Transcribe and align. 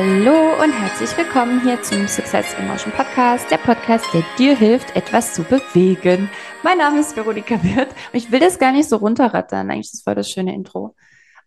Hallo 0.00 0.62
und 0.62 0.70
herzlich 0.70 1.10
willkommen 1.18 1.60
hier 1.60 1.82
zum 1.82 2.06
Success 2.06 2.54
Emotion 2.54 2.92
Podcast, 2.92 3.50
der 3.50 3.56
Podcast, 3.56 4.06
der 4.14 4.22
dir 4.38 4.56
hilft, 4.56 4.94
etwas 4.94 5.34
zu 5.34 5.42
bewegen. 5.42 6.30
Mein 6.62 6.78
Name 6.78 7.00
ist 7.00 7.16
Veronika 7.16 7.60
Wirth 7.64 7.88
und 8.12 8.14
ich 8.14 8.30
will 8.30 8.38
das 8.38 8.60
gar 8.60 8.70
nicht 8.70 8.88
so 8.88 8.94
runterrattern. 8.98 9.68
Eigentlich 9.68 9.86
ist 9.86 9.94
das 9.94 10.02
voll 10.02 10.14
das 10.14 10.30
schöne 10.30 10.54
Intro. 10.54 10.94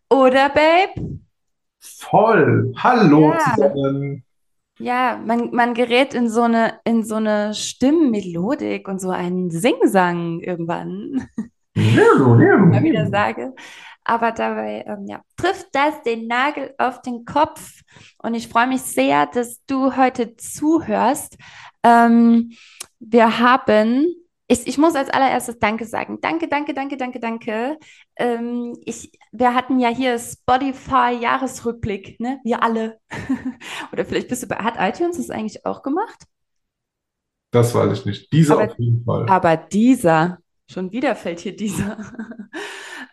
Oder, 0.10 0.50
Babe? 0.50 1.22
Voll. 1.80 2.74
Hallo 2.76 3.32
Ja. 3.32 3.56
zusammen. 3.56 4.26
Ja, 4.80 5.18
man, 5.26 5.52
man 5.56 5.74
gerät 5.74 6.14
in 6.14 6.28
so 6.28 6.42
eine, 6.42 6.74
in 6.84 7.06
so 7.06 7.16
eine 7.16 7.54
Stimmmelodik 7.54 8.90
und 8.90 9.00
so 9.00 9.12
einen 9.12 9.50
Singsang 9.50 10.42
irgendwann. 10.42 11.26
mal 11.74 12.84
wieder 12.84 13.08
sage. 13.08 13.54
Aber 14.12 14.34
dabei 14.34 14.84
ähm, 14.86 15.06
ja, 15.08 15.22
trifft 15.38 15.68
das 15.72 16.04
den 16.04 16.28
Nagel 16.28 16.76
auf 16.78 17.02
den 17.02 17.24
Kopf. 17.24 17.80
Und 18.18 18.34
ich 18.34 18.50
freue 18.50 18.68
mich 18.68 18.82
sehr, 18.82 19.26
dass 19.26 19.64
du 19.68 19.96
heute 19.96 20.36
zuhörst. 20.36 21.38
Ähm, 21.82 22.52
wir 23.00 23.40
haben, 23.40 24.06
ich, 24.50 24.68
ich 24.68 24.78
muss 24.78 24.96
als 24.96 25.10
allererstes 25.10 25.60
Danke 25.60 25.86
sagen. 25.86 26.20
Danke, 26.20 26.50
danke, 26.50 26.74
danke, 26.74 26.98
danke, 26.98 27.22
danke. 27.22 27.78
Ähm, 28.18 28.78
ich, 28.84 29.14
wir 29.32 29.56
hatten 29.56 29.80
ja 29.80 29.88
hier 29.88 30.20
Spotify-Jahresrückblick, 30.20 32.20
ne? 32.20 32.42
Wir 32.44 32.64
alle. 32.64 33.00
Oder 33.94 34.04
vielleicht 34.04 34.28
bist 34.28 34.44
du 34.44 34.48
bei, 34.48 34.58
hat 34.58 34.76
iTunes 34.78 35.16
das 35.16 35.30
eigentlich 35.30 35.66
auch 35.66 35.84
gemacht? 35.84 36.26
Das 37.52 37.74
weiß 37.74 37.98
ich 37.98 38.06
nicht. 38.06 38.34
Dieser 38.34 38.56
Aber 38.56 38.74
auf 38.74 38.78
jeden 38.78 39.06
Fall. 39.06 39.30
Aber 39.30 39.56
dieser, 39.56 40.40
schon 40.70 40.92
wieder 40.92 41.16
fällt 41.16 41.40
hier 41.40 41.56
dieser. 41.56 41.98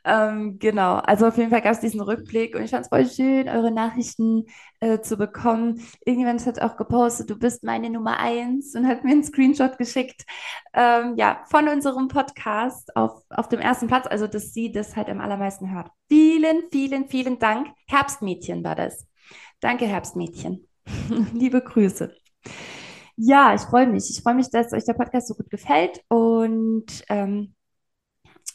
ähm, 0.05 0.59
genau, 0.59 0.97
also 0.97 1.27
auf 1.27 1.37
jeden 1.37 1.51
Fall 1.51 1.63
gab 1.63 1.73
es 1.73 1.81
diesen 1.81 2.01
Rückblick 2.01 2.55
und 2.55 2.63
ich 2.63 2.71
fand 2.71 2.85
es 2.85 2.89
voll 2.89 3.07
schön, 3.07 3.49
eure 3.49 3.71
Nachrichten 3.71 4.45
äh, 4.81 5.01
zu 5.01 5.17
bekommen. 5.17 5.81
Irgendjemand 6.05 6.45
hat 6.47 6.61
auch 6.61 6.77
gepostet, 6.77 7.31
du 7.31 7.39
bist 7.39 7.65
meine 7.65 7.91
Nummer 7.91 8.19
eins 8.19 8.75
und 8.75 8.87
hat 8.87 9.05
mir 9.05 9.13
einen 9.13 9.25
Screenshot 9.25 9.79
geschickt, 9.79 10.25
ähm, 10.75 11.15
ja, 11.17 11.43
von 11.51 11.69
unserem 11.69 12.09
Podcast 12.09 12.95
auf, 12.97 13.23
auf 13.31 13.49
dem 13.49 13.61
ersten 13.61 13.87
Platz, 13.87 14.07
also 14.07 14.27
dass 14.27 14.53
sie 14.53 14.73
das 14.73 14.97
halt 14.97 15.09
am 15.09 15.21
allermeisten 15.21 15.73
hört. 15.73 15.91
Vielen, 16.09 16.65
vielen, 16.71 17.09
vielen 17.09 17.39
Dank. 17.39 17.69
Herbstmädchen 17.87 18.65
war 18.65 18.75
das. 18.75 19.07
Danke, 19.61 19.87
Herbstmädchen. 19.87 20.67
Liebe 21.35 21.61
Grüße. 21.61 22.15
Ja, 23.17 23.55
ich 23.55 23.63
freue 23.63 23.89
mich. 23.89 24.11
Ich 24.11 24.23
freue 24.23 24.35
mich, 24.35 24.49
dass 24.51 24.73
euch 24.73 24.85
der 24.85 24.95
Podcast 24.95 25.27
so 25.27 25.35
gut 25.35 25.51
gefällt 25.51 26.03
und 26.09 26.87
ähm, 27.09 27.55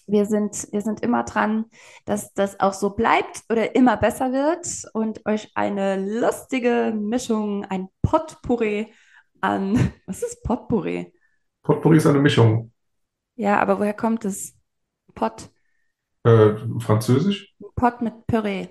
wir 0.08 0.26
sind, 0.26 0.68
wir 0.72 0.82
sind 0.82 1.02
immer 1.02 1.24
dran, 1.24 1.66
dass 2.06 2.34
das 2.34 2.60
auch 2.60 2.74
so 2.74 2.92
bleibt 2.92 3.44
oder 3.50 3.76
immer 3.76 3.98
besser 3.98 4.32
wird 4.32 4.68
und 4.94 5.26
euch 5.26 5.52
eine 5.56 5.98
lustige 6.20 6.94
Mischung, 6.96 7.66
ein 7.66 7.88
Potpourri 8.02 8.94
an, 9.42 9.94
was 10.06 10.24
ist 10.24 10.44
Potpourri? 10.44 11.14
Potpourri 11.64 11.98
ist 11.98 12.06
eine 12.08 12.20
Mischung. 12.20 12.72
Ja, 13.36 13.60
aber 13.62 13.80
woher 13.80 13.94
kommt 13.94 14.26
es? 14.26 14.56
Pot, 15.16 15.52
Äh, 16.24 16.56
Französisch? 16.80 17.56
Pot 17.76 18.02
mit 18.02 18.26
Püree. 18.28 18.68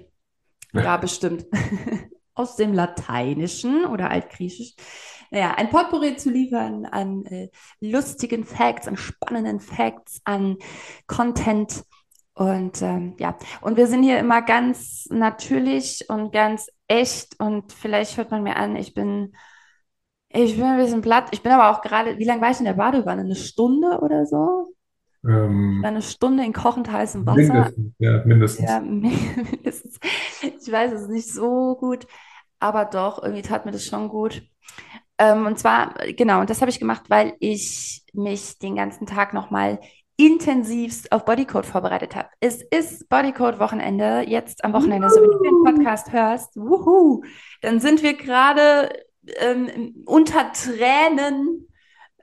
Ja, 0.72 0.96
bestimmt. 0.98 1.46
Aus 2.34 2.56
dem 2.56 2.72
Lateinischen 2.72 3.84
oder 3.86 4.10
Altgriechisch. 4.10 4.74
Naja, 5.30 5.52
ein 5.54 5.70
Potpourri 5.70 6.16
zu 6.16 6.30
liefern 6.30 6.84
an 6.86 7.24
äh, 7.26 7.48
lustigen 7.80 8.44
Facts, 8.44 8.86
an 8.86 8.96
spannenden 8.96 9.60
Facts, 9.60 10.20
an 10.24 10.56
Content. 11.06 11.84
Und 12.34 12.82
ähm, 12.82 13.16
ja, 13.18 13.36
und 13.60 13.76
wir 13.76 13.86
sind 13.86 14.02
hier 14.02 14.18
immer 14.18 14.42
ganz 14.42 15.06
natürlich 15.10 16.04
und 16.08 16.32
ganz 16.32 16.68
echt. 16.86 17.40
Und 17.40 17.72
vielleicht 17.72 18.16
hört 18.18 18.30
man 18.30 18.42
mir 18.42 18.56
an, 18.56 18.76
ich 18.76 18.94
bin, 18.94 19.34
ich 20.28 20.56
bin 20.56 20.64
ein 20.64 20.78
bisschen 20.78 21.02
platt. 21.02 21.28
Ich 21.32 21.42
bin 21.42 21.52
aber 21.52 21.70
auch 21.70 21.82
gerade, 21.82 22.18
wie 22.18 22.24
lange 22.24 22.42
war 22.42 22.50
ich 22.50 22.58
in 22.58 22.64
der 22.66 22.74
Badewanne? 22.74 23.22
Eine 23.22 23.36
Stunde 23.36 24.00
oder 24.00 24.26
so? 24.26 24.74
Ähm, 25.24 25.82
eine 25.84 26.02
Stunde 26.02 26.44
in 26.44 26.52
kochend 26.52 26.90
heißem 26.90 27.26
Wasser. 27.26 27.36
mindestens, 27.36 27.94
ja, 27.98 28.12
Ja, 28.12 28.24
mindestens. 28.24 28.70
mindestens. 28.82 30.00
Ich 30.42 30.70
weiß 30.70 30.92
es 30.92 31.08
nicht 31.08 31.28
so 31.28 31.76
gut, 31.76 32.06
aber 32.58 32.84
doch, 32.84 33.22
irgendwie 33.22 33.42
tat 33.42 33.64
mir 33.64 33.72
das 33.72 33.84
schon 33.84 34.08
gut. 34.08 34.42
Ähm, 35.18 35.46
und 35.46 35.58
zwar, 35.58 35.94
genau, 36.16 36.40
und 36.40 36.50
das 36.50 36.60
habe 36.60 36.70
ich 36.70 36.80
gemacht, 36.80 37.04
weil 37.08 37.34
ich 37.38 38.02
mich 38.12 38.58
den 38.58 38.74
ganzen 38.76 39.06
Tag 39.06 39.34
nochmal 39.34 39.78
intensivst 40.16 41.10
auf 41.12 41.24
Bodycode 41.24 41.66
vorbereitet 41.66 42.14
habe. 42.16 42.28
Es 42.40 42.62
ist 42.62 43.08
Bodycode-Wochenende, 43.08 44.24
jetzt 44.28 44.64
am 44.64 44.72
Wochenende, 44.72 45.08
so 45.08 45.20
wenn 45.20 45.30
du 45.30 45.38
den 45.42 45.64
Podcast 45.64 46.12
hörst, 46.12 46.56
wuhu, 46.56 47.22
dann 47.60 47.80
sind 47.80 48.02
wir 48.02 48.14
gerade 48.14 48.92
ähm, 49.38 50.02
unter 50.04 50.52
Tränen, 50.52 51.68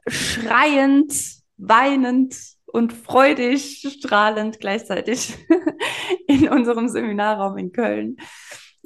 schreiend, 0.07 1.13
weinend 1.57 2.35
und 2.72 2.94
freudig, 2.94 3.85
strahlend 4.00 4.59
gleichzeitig 4.59 5.38
in 6.28 6.50
unserem 6.50 6.88
Seminarraum 6.90 7.57
in 7.57 7.72
Köln 7.72 8.18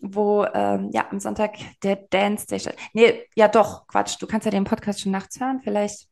wo 0.03 0.45
ähm, 0.53 0.89
ja 0.91 1.07
am 1.09 1.19
Sonntag 1.19 1.55
der 1.81 1.95
Dance 1.95 2.45
Day 2.45 2.59
statt. 2.59 2.75
Nee, 2.93 3.25
ja 3.35 3.47
doch, 3.47 3.87
Quatsch, 3.87 4.17
du 4.19 4.27
kannst 4.27 4.45
ja 4.45 4.51
den 4.51 4.65
Podcast 4.65 4.99
schon 4.99 5.13
nachts 5.13 5.39
hören. 5.39 5.61
Vielleicht 5.63 6.09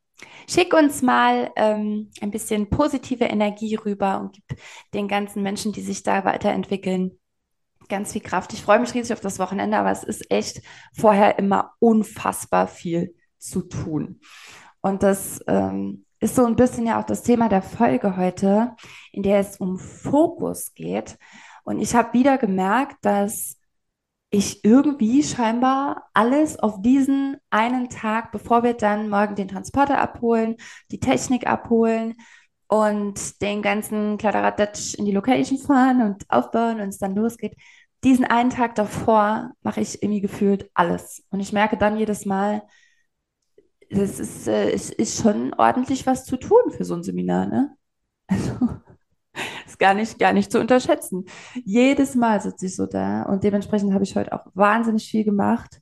schick 0.49 0.73
uns 0.73 1.01
mal 1.01 1.51
ähm, 1.55 2.09
ein 2.21 2.31
bisschen 2.31 2.69
positive 2.69 3.25
Energie 3.25 3.75
rüber 3.75 4.19
und 4.21 4.33
gib 4.33 4.59
den 4.93 5.07
ganzen 5.07 5.43
Menschen, 5.43 5.73
die 5.73 5.81
sich 5.81 6.03
da 6.03 6.23
weiterentwickeln, 6.23 7.19
ganz 7.89 8.13
viel 8.13 8.21
Kraft. 8.21 8.53
Ich 8.53 8.61
freue 8.61 8.79
mich 8.79 8.93
riesig 8.93 9.13
auf 9.13 9.19
das 9.19 9.39
Wochenende, 9.39 9.77
aber 9.77 9.91
es 9.91 10.03
ist 10.03 10.31
echt 10.31 10.61
vorher 10.93 11.37
immer 11.37 11.73
unfassbar 11.79 12.67
viel 12.67 13.13
zu 13.37 13.61
tun. 13.63 14.21
Und 14.79 15.03
das 15.03 15.43
ähm, 15.47 16.05
ist 16.21 16.35
so 16.35 16.45
ein 16.45 16.55
bisschen 16.55 16.85
ja 16.85 16.99
auch 16.99 17.05
das 17.05 17.23
Thema 17.23 17.49
der 17.49 17.63
Folge 17.63 18.15
heute, 18.15 18.75
in 19.11 19.23
der 19.23 19.39
es 19.39 19.57
um 19.57 19.77
Fokus 19.79 20.73
geht. 20.75 21.17
Und 21.63 21.79
ich 21.79 21.95
habe 21.95 22.13
wieder 22.13 22.37
gemerkt, 22.37 22.97
dass 23.01 23.57
ich 24.29 24.63
irgendwie 24.63 25.23
scheinbar 25.23 26.09
alles 26.13 26.57
auf 26.59 26.81
diesen 26.81 27.37
einen 27.49 27.89
Tag, 27.89 28.31
bevor 28.31 28.63
wir 28.63 28.75
dann 28.75 29.09
morgen 29.09 29.35
den 29.35 29.49
Transporter 29.49 29.99
abholen, 29.99 30.55
die 30.91 30.99
Technik 30.99 31.47
abholen 31.47 32.15
und 32.67 33.41
den 33.41 33.61
ganzen 33.61 34.17
Kladderadatsch 34.17 34.93
in 34.93 35.05
die 35.05 35.11
Location 35.11 35.57
fahren 35.57 36.01
und 36.03 36.23
aufbauen 36.29 36.79
und 36.79 36.89
es 36.89 36.99
dann 36.99 37.15
losgeht, 37.15 37.55
diesen 38.03 38.25
einen 38.25 38.51
Tag 38.51 38.75
davor 38.75 39.51
mache 39.63 39.81
ich 39.81 40.01
irgendwie 40.01 40.21
gefühlt 40.21 40.69
alles. 40.75 41.23
Und 41.31 41.39
ich 41.39 41.51
merke 41.51 41.77
dann 41.77 41.97
jedes 41.97 42.25
Mal, 42.25 42.63
das 43.91 44.19
ist, 44.19 44.47
äh, 44.47 44.71
es 44.71 44.89
ist 44.89 45.21
schon 45.21 45.53
ordentlich 45.53 46.05
was 46.05 46.25
zu 46.25 46.37
tun 46.37 46.71
für 46.71 46.85
so 46.85 46.95
ein 46.95 47.03
Seminar, 47.03 47.45
ne? 47.47 47.75
Also, 48.27 48.69
ist 49.65 49.79
gar 49.79 49.93
nicht, 49.93 50.19
gar 50.19 50.33
nicht 50.33 50.51
zu 50.51 50.59
unterschätzen. 50.59 51.25
Jedes 51.65 52.15
Mal 52.15 52.41
sitze 52.41 52.67
ich 52.67 52.75
so 52.75 52.85
da 52.85 53.23
und 53.23 53.43
dementsprechend 53.43 53.93
habe 53.93 54.03
ich 54.03 54.15
heute 54.15 54.31
auch 54.33 54.45
wahnsinnig 54.53 55.09
viel 55.09 55.23
gemacht. 55.23 55.81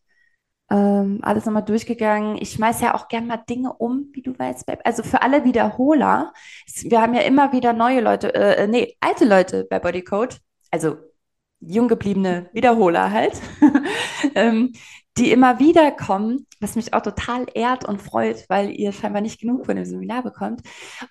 Ähm, 0.71 1.19
alles 1.23 1.45
nochmal 1.45 1.65
durchgegangen. 1.65 2.37
Ich 2.39 2.51
schmeiße 2.51 2.83
ja 2.85 2.95
auch 2.95 3.07
gern 3.07 3.27
mal 3.27 3.37
Dinge 3.37 3.73
um, 3.73 4.09
wie 4.13 4.21
du 4.21 4.37
weißt. 4.37 4.65
Babe. 4.65 4.85
Also 4.85 5.03
für 5.03 5.21
alle 5.21 5.43
Wiederholer, 5.43 6.33
wir 6.83 7.01
haben 7.01 7.13
ja 7.13 7.21
immer 7.21 7.51
wieder 7.51 7.73
neue 7.73 8.01
Leute, 8.01 8.33
äh, 8.33 8.67
nee, 8.67 8.95
alte 8.99 9.25
Leute 9.25 9.67
bei 9.69 9.79
Bodycode, 9.79 10.39
also 10.71 10.97
jung 11.59 11.87
gebliebene 11.87 12.49
Wiederholer 12.53 13.11
halt, 13.11 13.33
ähm, 14.35 14.73
die 15.19 15.31
immer 15.31 15.59
wieder 15.59 15.91
kommen, 15.91 16.47
was 16.59 16.75
mich 16.75 16.93
auch 16.93 17.01
total 17.01 17.45
ehrt 17.53 17.85
und 17.85 18.01
freut, 18.01 18.45
weil 18.49 18.71
ihr 18.71 18.91
scheinbar 18.91 19.21
nicht 19.21 19.39
genug 19.39 19.65
von 19.65 19.75
dem 19.75 19.85
Seminar 19.85 20.23
bekommt. 20.23 20.61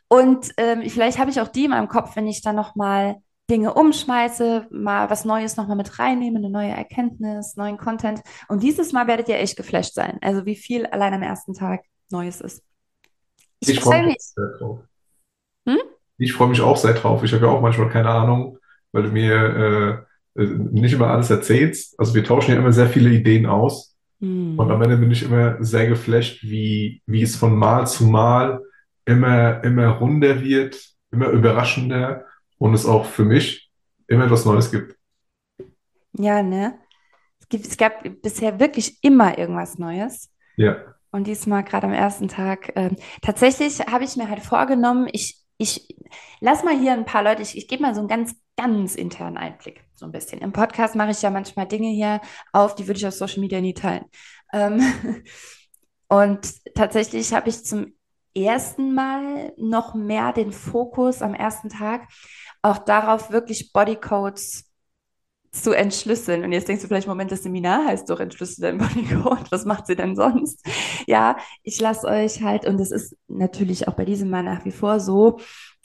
Und 0.08 0.50
ähm, 0.56 0.82
vielleicht 0.88 1.18
habe 1.18 1.30
ich 1.30 1.40
auch 1.40 1.48
die 1.48 1.64
in 1.64 1.70
meinem 1.70 1.88
Kopf, 1.88 2.16
wenn 2.16 2.26
ich 2.26 2.42
dann 2.42 2.56
nochmal 2.56 3.16
Dinge 3.50 3.74
umschmeiße, 3.74 4.66
mal 4.70 5.08
was 5.08 5.24
Neues 5.24 5.56
nochmal 5.56 5.76
mit 5.76 5.98
reinnehme, 5.98 6.38
eine 6.38 6.50
neue 6.50 6.70
Erkenntnis, 6.70 7.56
neuen 7.56 7.78
Content. 7.78 8.20
Und 8.48 8.62
dieses 8.62 8.92
Mal 8.92 9.06
werdet 9.06 9.28
ihr 9.28 9.38
echt 9.38 9.56
geflasht 9.56 9.94
sein. 9.94 10.18
Also 10.20 10.44
wie 10.44 10.56
viel 10.56 10.86
allein 10.86 11.14
am 11.14 11.22
ersten 11.22 11.54
Tag 11.54 11.82
Neues 12.10 12.40
ist. 12.40 12.62
Ich 13.60 13.70
Ich 13.70 13.80
freue 13.80 14.06
mich 14.06 14.18
sehr 14.18 14.58
drauf. 14.58 14.80
Hm? 15.66 15.78
Ich 16.18 16.32
freue 16.32 16.48
mich 16.48 16.60
auch 16.60 16.76
sehr 16.76 16.94
drauf. 16.94 17.22
Ich 17.24 17.32
habe 17.32 17.46
ja 17.46 17.52
auch 17.52 17.60
manchmal 17.60 17.88
keine 17.88 18.10
Ahnung, 18.10 18.58
weil 18.92 19.04
du 19.04 19.10
mir 19.10 20.06
äh, 20.36 20.42
äh, 20.42 20.46
nicht 20.46 20.92
immer 20.92 21.08
alles 21.08 21.30
erzählst. 21.30 21.98
Also 21.98 22.14
wir 22.14 22.24
tauschen 22.24 22.52
ja 22.52 22.58
immer 22.58 22.72
sehr 22.72 22.88
viele 22.88 23.10
Ideen 23.10 23.46
aus. 23.46 23.96
Und 24.20 24.70
am. 24.70 24.82
Ende 24.82 24.96
bin 24.96 25.10
ich 25.10 25.22
immer 25.22 25.62
sehr 25.62 25.86
geflasht, 25.86 26.42
wie, 26.42 27.02
wie 27.06 27.22
es 27.22 27.36
von 27.36 27.56
Mal 27.56 27.86
zu 27.86 28.04
Mal 28.04 28.60
immer, 29.04 29.62
immer 29.62 29.88
runder 29.88 30.42
wird, 30.42 30.78
immer 31.10 31.28
überraschender 31.28 32.26
und 32.58 32.74
es 32.74 32.84
auch 32.84 33.06
für 33.06 33.24
mich 33.24 33.70
immer 34.08 34.24
etwas 34.24 34.44
Neues 34.44 34.70
gibt. 34.70 34.96
Ja, 36.14 36.42
ne? 36.42 36.78
Es 37.40 37.48
gibt, 37.48 37.66
es 37.66 37.76
gab 37.76 38.02
bisher 38.22 38.58
wirklich 38.58 38.98
immer 39.02 39.38
irgendwas 39.38 39.78
Neues. 39.78 40.30
Ja. 40.56 40.76
Und 41.10 41.26
diesmal 41.26 41.62
gerade 41.62 41.86
am 41.86 41.92
ersten 41.92 42.28
Tag. 42.28 42.72
Ähm, 42.74 42.96
tatsächlich 43.22 43.80
habe 43.80 44.04
ich 44.04 44.16
mir 44.16 44.28
halt 44.28 44.40
vorgenommen, 44.40 45.08
ich, 45.12 45.42
ich 45.56 45.96
lass 46.40 46.64
mal 46.64 46.78
hier 46.78 46.92
ein 46.92 47.04
paar 47.04 47.22
Leute, 47.22 47.42
ich, 47.42 47.56
ich 47.56 47.68
gebe 47.68 47.82
mal 47.82 47.94
so 47.94 48.00
einen 48.00 48.08
ganz 48.08 48.34
ganz 48.58 48.96
internen 48.96 49.36
Einblick, 49.36 49.84
so 49.94 50.04
ein 50.04 50.12
bisschen. 50.12 50.40
Im 50.40 50.52
Podcast 50.52 50.96
mache 50.96 51.12
ich 51.12 51.22
ja 51.22 51.30
manchmal 51.30 51.66
Dinge 51.66 51.88
hier 51.90 52.20
auf, 52.52 52.74
die 52.74 52.86
würde 52.88 52.98
ich 52.98 53.06
auf 53.06 53.14
Social 53.14 53.40
Media 53.40 53.60
nie 53.60 53.72
teilen. 53.72 54.04
Ähm, 54.52 54.82
und 56.08 56.40
tatsächlich 56.74 57.32
habe 57.32 57.48
ich 57.48 57.64
zum 57.64 57.94
ersten 58.34 58.94
Mal 58.94 59.52
noch 59.56 59.94
mehr 59.94 60.32
den 60.32 60.52
Fokus 60.52 61.22
am 61.22 61.34
ersten 61.34 61.68
Tag 61.68 62.08
auch 62.60 62.78
darauf, 62.78 63.30
wirklich 63.30 63.72
Bodycodes 63.72 64.64
zu 65.52 65.72
entschlüsseln. 65.72 66.44
Und 66.44 66.52
jetzt 66.52 66.68
denkst 66.68 66.82
du 66.82 66.88
vielleicht, 66.88 67.08
Moment, 67.08 67.30
das 67.30 67.42
Seminar 67.44 67.86
heißt 67.86 68.10
doch 68.10 68.20
Entschlüssel 68.20 68.62
dein 68.62 68.78
Bodycode. 68.78 69.50
Was 69.50 69.64
macht 69.64 69.86
sie 69.86 69.96
denn 69.96 70.16
sonst? 70.16 70.66
Ja, 71.06 71.36
ich 71.62 71.80
lasse 71.80 72.06
euch 72.06 72.42
halt, 72.42 72.66
und 72.66 72.80
es 72.80 72.90
ist 72.90 73.16
natürlich 73.28 73.88
auch 73.88 73.94
bei 73.94 74.04
diesem 74.04 74.30
Mal 74.30 74.42
nach 74.42 74.64
wie 74.64 74.72
vor 74.72 75.00
so, 75.00 75.38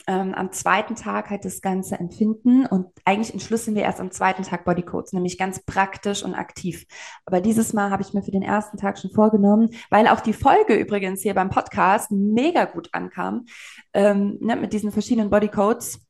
ähm, 0.06 0.34
am 0.34 0.52
zweiten 0.52 0.96
Tag 0.96 1.30
halt 1.30 1.44
das 1.44 1.60
Ganze 1.60 1.98
empfinden 1.98 2.66
und 2.66 2.86
eigentlich 3.04 3.32
entschlüsseln 3.32 3.74
wir 3.74 3.82
erst 3.82 4.00
am 4.00 4.10
zweiten 4.10 4.42
Tag 4.42 4.64
Bodycodes, 4.64 5.12
nämlich 5.12 5.38
ganz 5.38 5.64
praktisch 5.64 6.22
und 6.22 6.34
aktiv. 6.34 6.86
Aber 7.24 7.40
dieses 7.40 7.72
Mal 7.72 7.90
habe 7.90 8.02
ich 8.02 8.12
mir 8.12 8.22
für 8.22 8.30
den 8.30 8.42
ersten 8.42 8.76
Tag 8.76 8.98
schon 8.98 9.10
vorgenommen, 9.10 9.70
weil 9.90 10.08
auch 10.08 10.20
die 10.20 10.32
Folge 10.32 10.74
übrigens 10.74 11.22
hier 11.22 11.34
beim 11.34 11.50
Podcast 11.50 12.10
mega 12.10 12.64
gut 12.66 12.88
ankam, 12.92 13.46
ähm, 13.92 14.38
ne, 14.40 14.56
mit 14.56 14.72
diesen 14.72 14.92
verschiedenen 14.92 15.30
Bodycodes, 15.30 16.00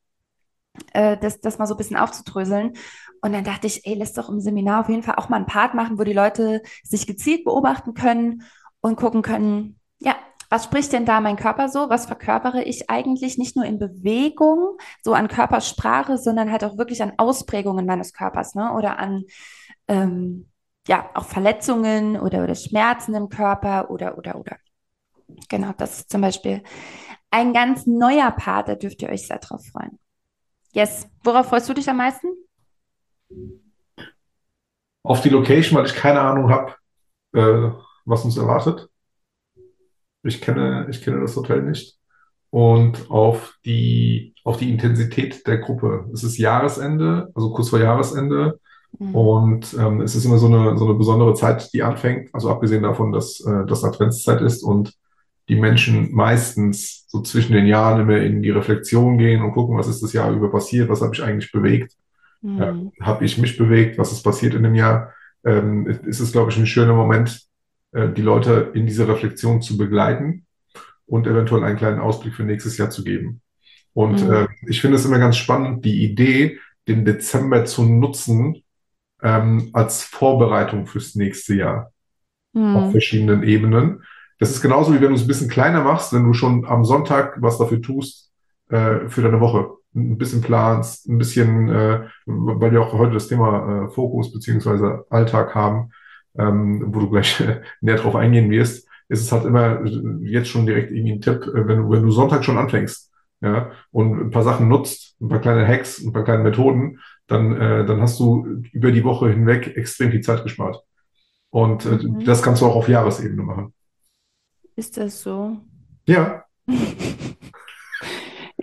äh, 0.93 1.17
das, 1.17 1.39
das 1.39 1.57
mal 1.57 1.67
so 1.67 1.75
ein 1.75 1.77
bisschen 1.77 1.97
aufzudröseln. 1.97 2.73
Und 3.21 3.33
dann 3.33 3.43
dachte 3.43 3.67
ich, 3.67 3.85
ey, 3.87 3.95
lass 3.95 4.13
doch 4.13 4.29
im 4.29 4.39
Seminar 4.39 4.81
auf 4.81 4.89
jeden 4.89 5.03
Fall 5.03 5.15
auch 5.15 5.29
mal 5.29 5.37
einen 5.37 5.45
Part 5.45 5.73
machen, 5.73 5.97
wo 5.97 6.03
die 6.03 6.13
Leute 6.13 6.61
sich 6.83 7.07
gezielt 7.07 7.43
beobachten 7.45 7.93
können 7.93 8.43
und 8.81 8.97
gucken 8.97 9.21
können, 9.21 9.79
ja, 9.99 10.15
was 10.49 10.65
spricht 10.65 10.93
denn 10.93 11.05
da 11.05 11.21
mein 11.21 11.35
Körper 11.35 11.69
so? 11.69 11.89
Was 11.89 12.05
verkörpere 12.05 12.63
ich 12.63 12.89
eigentlich 12.89 13.37
nicht 13.37 13.55
nur 13.55 13.65
in 13.65 13.79
Bewegung, 13.79 14.77
so 15.03 15.13
an 15.13 15.27
Körpersprache, 15.27 16.17
sondern 16.17 16.51
halt 16.51 16.63
auch 16.63 16.77
wirklich 16.77 17.01
an 17.01 17.13
Ausprägungen 17.17 17.85
meines 17.85 18.13
Körpers, 18.13 18.55
ne? 18.55 18.73
Oder 18.73 18.99
an 18.99 19.25
ähm, 19.87 20.49
ja 20.87 21.09
auch 21.13 21.25
Verletzungen 21.25 22.19
oder, 22.19 22.43
oder 22.43 22.55
Schmerzen 22.55 23.15
im 23.15 23.29
Körper 23.29 23.89
oder 23.89 24.17
oder 24.17 24.39
oder. 24.39 24.57
Genau, 25.49 25.71
das 25.77 25.99
ist 25.99 26.11
zum 26.11 26.21
Beispiel 26.21 26.61
ein 27.31 27.53
ganz 27.53 27.85
neuer 27.85 28.31
Part, 28.31 28.69
da 28.69 28.75
dürft 28.75 29.01
ihr 29.01 29.09
euch 29.09 29.27
sehr 29.27 29.39
drauf 29.39 29.61
freuen. 29.71 29.99
Yes, 30.71 31.07
worauf 31.23 31.47
freust 31.47 31.67
du 31.69 31.73
dich 31.73 31.89
am 31.89 31.97
meisten? 31.97 32.27
Auf 35.03 35.21
die 35.21 35.29
Location, 35.29 35.77
weil 35.77 35.85
ich 35.85 35.95
keine 35.95 36.21
Ahnung 36.21 36.49
habe, 36.49 36.75
äh, 37.33 37.71
was 38.05 38.25
uns 38.25 38.37
erwartet. 38.37 38.89
Ich 40.25 40.41
kenne, 40.41 40.87
ich 40.89 41.01
kenne 41.01 41.21
das 41.21 41.35
Hotel 41.35 41.61
nicht. 41.61 41.97
Und 42.49 43.09
auf 43.09 43.55
die, 43.65 44.33
auf 44.43 44.57
die 44.57 44.71
Intensität 44.71 45.45
der 45.45 45.57
Gruppe. 45.57 46.09
Es 46.13 46.23
ist 46.23 46.37
Jahresende, 46.37 47.29
also 47.35 47.51
kurz 47.51 47.69
vor 47.69 47.79
Jahresende. 47.79 48.59
Mhm. 48.97 49.15
Und 49.15 49.75
ähm, 49.77 50.01
es 50.01 50.15
ist 50.15 50.25
immer 50.25 50.37
so 50.37 50.47
eine, 50.47 50.77
so 50.77 50.85
eine 50.85 50.93
besondere 50.95 51.33
Zeit, 51.33 51.71
die 51.73 51.83
anfängt. 51.83 52.29
Also 52.33 52.49
abgesehen 52.49 52.83
davon, 52.83 53.11
dass 53.11 53.39
äh, 53.41 53.65
das 53.67 53.83
Adventszeit 53.83 54.41
ist 54.41 54.63
und 54.63 54.93
die 55.49 55.55
Menschen 55.55 56.13
meistens 56.13 57.05
so 57.07 57.21
zwischen 57.21 57.53
den 57.53 57.67
Jahren 57.67 58.01
immer 58.01 58.17
in 58.17 58.41
die 58.41 58.51
Reflexion 58.51 59.17
gehen 59.17 59.41
und 59.43 59.51
gucken, 59.51 59.77
was 59.77 59.87
ist 59.87 60.01
das 60.01 60.13
Jahr 60.13 60.31
über 60.31 60.49
passiert, 60.49 60.89
was 60.89 61.01
habe 61.01 61.13
ich 61.13 61.23
eigentlich 61.23 61.51
bewegt. 61.51 61.93
Mhm. 62.41 62.61
Äh, 62.61 63.03
Habe 63.03 63.25
ich 63.25 63.37
mich 63.37 63.57
bewegt? 63.57 63.97
Was 63.97 64.11
ist 64.11 64.23
passiert 64.23 64.53
in 64.53 64.63
dem 64.63 64.75
Jahr? 64.75 65.13
Ähm, 65.43 65.87
ist 65.87 66.19
es, 66.19 66.31
glaube 66.31 66.51
ich, 66.51 66.57
ein 66.57 66.67
schöner 66.67 66.93
Moment, 66.93 67.41
äh, 67.95 68.11
die 68.11 68.21
Leute 68.21 68.71
in 68.73 68.85
diese 68.85 69.07
Reflexion 69.07 69.61
zu 69.61 69.77
begleiten 69.77 70.45
und 71.05 71.27
eventuell 71.27 71.63
einen 71.63 71.77
kleinen 71.77 71.99
Ausblick 71.99 72.35
für 72.35 72.43
nächstes 72.43 72.77
Jahr 72.77 72.89
zu 72.89 73.03
geben. 73.03 73.41
Und 73.93 74.25
mhm. 74.25 74.33
äh, 74.33 74.47
ich 74.67 74.81
finde 74.81 74.97
es 74.97 75.05
immer 75.05 75.19
ganz 75.19 75.37
spannend, 75.37 75.85
die 75.85 76.03
Idee, 76.03 76.59
den 76.87 77.05
Dezember 77.05 77.65
zu 77.65 77.83
nutzen 77.83 78.63
ähm, 79.21 79.69
als 79.73 80.03
Vorbereitung 80.03 80.85
fürs 80.85 81.15
nächste 81.15 81.55
Jahr 81.55 81.91
mhm. 82.53 82.75
auf 82.75 82.91
verschiedenen 82.91 83.43
Ebenen. 83.43 84.03
Das 84.39 84.51
ist 84.51 84.61
genauso 84.61 84.93
wie 84.93 85.01
wenn 85.01 85.09
du 85.09 85.15
es 85.15 85.21
ein 85.21 85.27
bisschen 85.27 85.49
kleiner 85.49 85.81
machst, 85.81 86.13
wenn 86.13 86.25
du 86.25 86.33
schon 86.33 86.65
am 86.65 86.83
Sonntag 86.83 87.41
was 87.41 87.57
dafür 87.57 87.81
tust 87.81 88.31
äh, 88.69 89.07
für 89.07 89.21
deine 89.21 89.39
Woche 89.39 89.69
ein 89.95 90.17
bisschen 90.17 90.41
planst, 90.41 91.07
ein 91.07 91.17
bisschen, 91.17 91.69
äh, 91.69 92.01
weil 92.25 92.73
wir 92.73 92.81
auch 92.81 92.91
heute 92.93 93.13
das 93.13 93.29
Thema 93.29 93.85
äh, 93.85 93.89
Fokus 93.89 94.33
beziehungsweise 94.33 95.05
Alltag 95.09 95.55
haben, 95.55 95.91
ähm, 96.37 96.83
wo 96.87 96.99
du 96.99 97.09
gleich 97.09 97.43
näher 97.81 97.97
drauf 97.97 98.15
eingehen 98.15 98.49
wirst, 98.49 98.87
ist 99.07 99.21
es 99.21 99.31
halt 99.31 99.45
immer 99.45 99.85
jetzt 100.21 100.49
schon 100.49 100.65
direkt 100.65 100.91
irgendwie 100.91 101.13
ein 101.13 101.21
Tipp, 101.21 101.43
äh, 101.47 101.67
wenn 101.67 101.83
du, 101.83 101.89
wenn 101.89 102.03
du 102.03 102.11
Sonntag 102.11 102.43
schon 102.43 102.57
anfängst, 102.57 103.11
ja, 103.41 103.71
und 103.91 104.19
ein 104.19 104.31
paar 104.31 104.43
Sachen 104.43 104.67
nutzt, 104.67 105.19
ein 105.21 105.29
paar 105.29 105.41
kleine 105.41 105.67
Hacks, 105.67 106.03
ein 106.03 106.13
paar 106.13 106.23
kleine 106.23 106.43
Methoden, 106.43 106.99
dann, 107.27 107.55
äh, 107.59 107.85
dann 107.85 108.01
hast 108.01 108.19
du 108.19 108.63
über 108.71 108.91
die 108.91 109.03
Woche 109.03 109.29
hinweg 109.29 109.75
extrem 109.75 110.11
viel 110.11 110.21
Zeit 110.21 110.43
gespart. 110.43 110.83
Und 111.49 111.85
äh, 111.85 111.89
mhm. 111.89 112.25
das 112.25 112.41
kannst 112.41 112.61
du 112.61 112.65
auch 112.65 112.75
auf 112.75 112.89
Jahresebene 112.89 113.43
machen. 113.43 113.73
Ist 114.75 114.97
das 114.97 115.21
so? 115.21 115.57
Ja. 116.07 116.43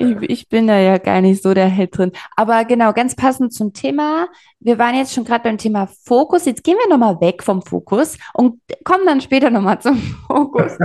Ich, 0.02 0.31
ich, 0.31 0.49
bin 0.49 0.66
da 0.66 0.78
ja 0.78 0.99
gar 0.99 1.20
nicht 1.20 1.43
so 1.43 1.54
der 1.54 1.69
Held 1.69 1.96
drin. 1.96 2.12
Aber 2.37 2.64
genau, 2.64 2.93
ganz 2.93 3.14
passend 3.14 3.52
zum 3.52 3.72
Thema. 3.72 4.28
Wir 4.60 4.78
waren 4.78 4.94
jetzt 4.94 5.12
schon 5.14 5.25
gerade 5.25 5.44
beim 5.44 5.58
Thema 5.58 5.87
Fokus. 6.04 6.44
Jetzt 6.44 6.64
gehen 6.64 6.76
wir 6.78 6.88
nochmal 6.88 7.20
weg 7.20 7.43
vom 7.43 7.62
Fokus 7.62 8.19
und 8.34 8.60
kommen 8.84 9.06
dann 9.06 9.20
später 9.20 9.50
nochmal 9.50 9.81
zum 9.81 9.96
Fokus. 10.26 10.78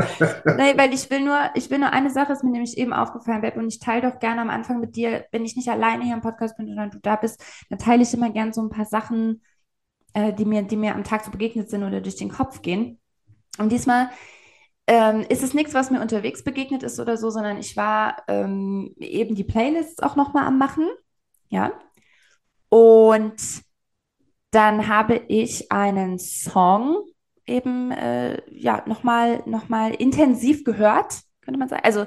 nee, 0.57 0.77
weil 0.77 0.93
ich 0.93 1.09
will 1.09 1.21
nur, 1.21 1.37
ich 1.55 1.69
will 1.69 1.79
nur 1.79 1.91
eine 1.91 2.09
Sache, 2.09 2.33
ist 2.33 2.43
mir 2.43 2.51
nämlich 2.51 2.77
eben 2.77 2.93
aufgefallen, 2.93 3.41
Web, 3.41 3.57
und 3.57 3.67
ich 3.67 3.79
teile 3.79 4.09
doch 4.09 4.19
gerne 4.19 4.41
am 4.41 4.49
Anfang 4.49 4.79
mit 4.79 4.95
dir, 4.95 5.25
wenn 5.31 5.45
ich 5.45 5.55
nicht 5.55 5.69
alleine 5.69 6.03
hier 6.03 6.13
im 6.13 6.21
Podcast 6.21 6.57
bin, 6.57 6.67
sondern 6.67 6.91
du 6.91 6.99
da 6.99 7.15
bist, 7.15 7.43
dann 7.69 7.79
teile 7.79 8.03
ich 8.03 8.13
immer 8.13 8.29
gerne 8.29 8.53
so 8.53 8.61
ein 8.61 8.69
paar 8.69 8.85
Sachen, 8.85 9.41
äh, 10.13 10.33
die 10.33 10.45
mir, 10.45 10.63
die 10.63 10.77
mir 10.77 10.95
am 10.95 11.03
Tag 11.03 11.23
so 11.23 11.31
begegnet 11.31 11.69
sind 11.69 11.83
oder 11.83 12.01
durch 12.01 12.15
den 12.15 12.29
Kopf 12.29 12.61
gehen. 12.61 12.99
Und 13.57 13.71
diesmal 13.71 14.09
ähm, 14.87 15.25
ist 15.27 15.43
es 15.43 15.53
nichts, 15.53 15.73
was 15.73 15.91
mir 15.91 16.01
unterwegs 16.01 16.43
begegnet 16.43 16.81
ist 16.81 16.99
oder 16.99 17.17
so, 17.17 17.29
sondern 17.29 17.57
ich 17.57 17.75
war 17.75 18.23
ähm, 18.27 18.95
eben 18.97 19.35
die 19.35 19.43
Playlists 19.43 20.01
auch 20.01 20.15
nochmal 20.15 20.47
am 20.47 20.57
Machen. 20.57 20.87
Ja. 21.49 21.73
Und 22.69 23.63
dann 24.51 24.87
habe 24.87 25.21
ich 25.27 25.71
einen 25.71 26.19
Song 26.19 27.03
eben 27.45 27.91
äh, 27.91 28.41
ja 28.49 28.83
nochmal 28.85 29.43
noch 29.45 29.69
mal 29.69 29.93
intensiv 29.93 30.63
gehört, 30.63 31.21
könnte 31.41 31.59
man 31.59 31.69
sagen. 31.69 31.83
Also 31.83 32.05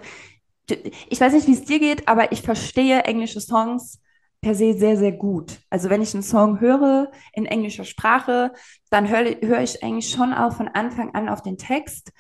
ich 1.09 1.21
weiß 1.21 1.33
nicht, 1.33 1.49
wie 1.49 1.53
es 1.53 1.65
dir 1.65 1.81
geht, 1.81 2.09
aber 2.09 2.33
ich 2.33 2.43
verstehe 2.43 3.03
englische 3.03 3.41
Songs 3.41 4.01
per 4.41 4.55
se 4.55 4.73
sehr, 4.73 4.97
sehr 4.97 5.13
gut. 5.13 5.59
Also 5.69 5.91
wenn 5.91 6.03
ich 6.03 6.15
einen 6.15 6.23
Song 6.23 6.61
höre 6.61 7.11
in 7.35 7.45
englischer 7.45 7.85
Sprache, 7.85 8.53
dann 8.89 9.09
höre 9.09 9.37
hör 9.43 9.61
ich 9.61 9.83
eigentlich 9.83 10.11
schon 10.11 10.33
auch 10.33 10.57
von 10.57 10.69
Anfang 10.69 11.15
an 11.15 11.29
auf 11.29 11.43
den 11.43 11.59
Text 11.59 12.13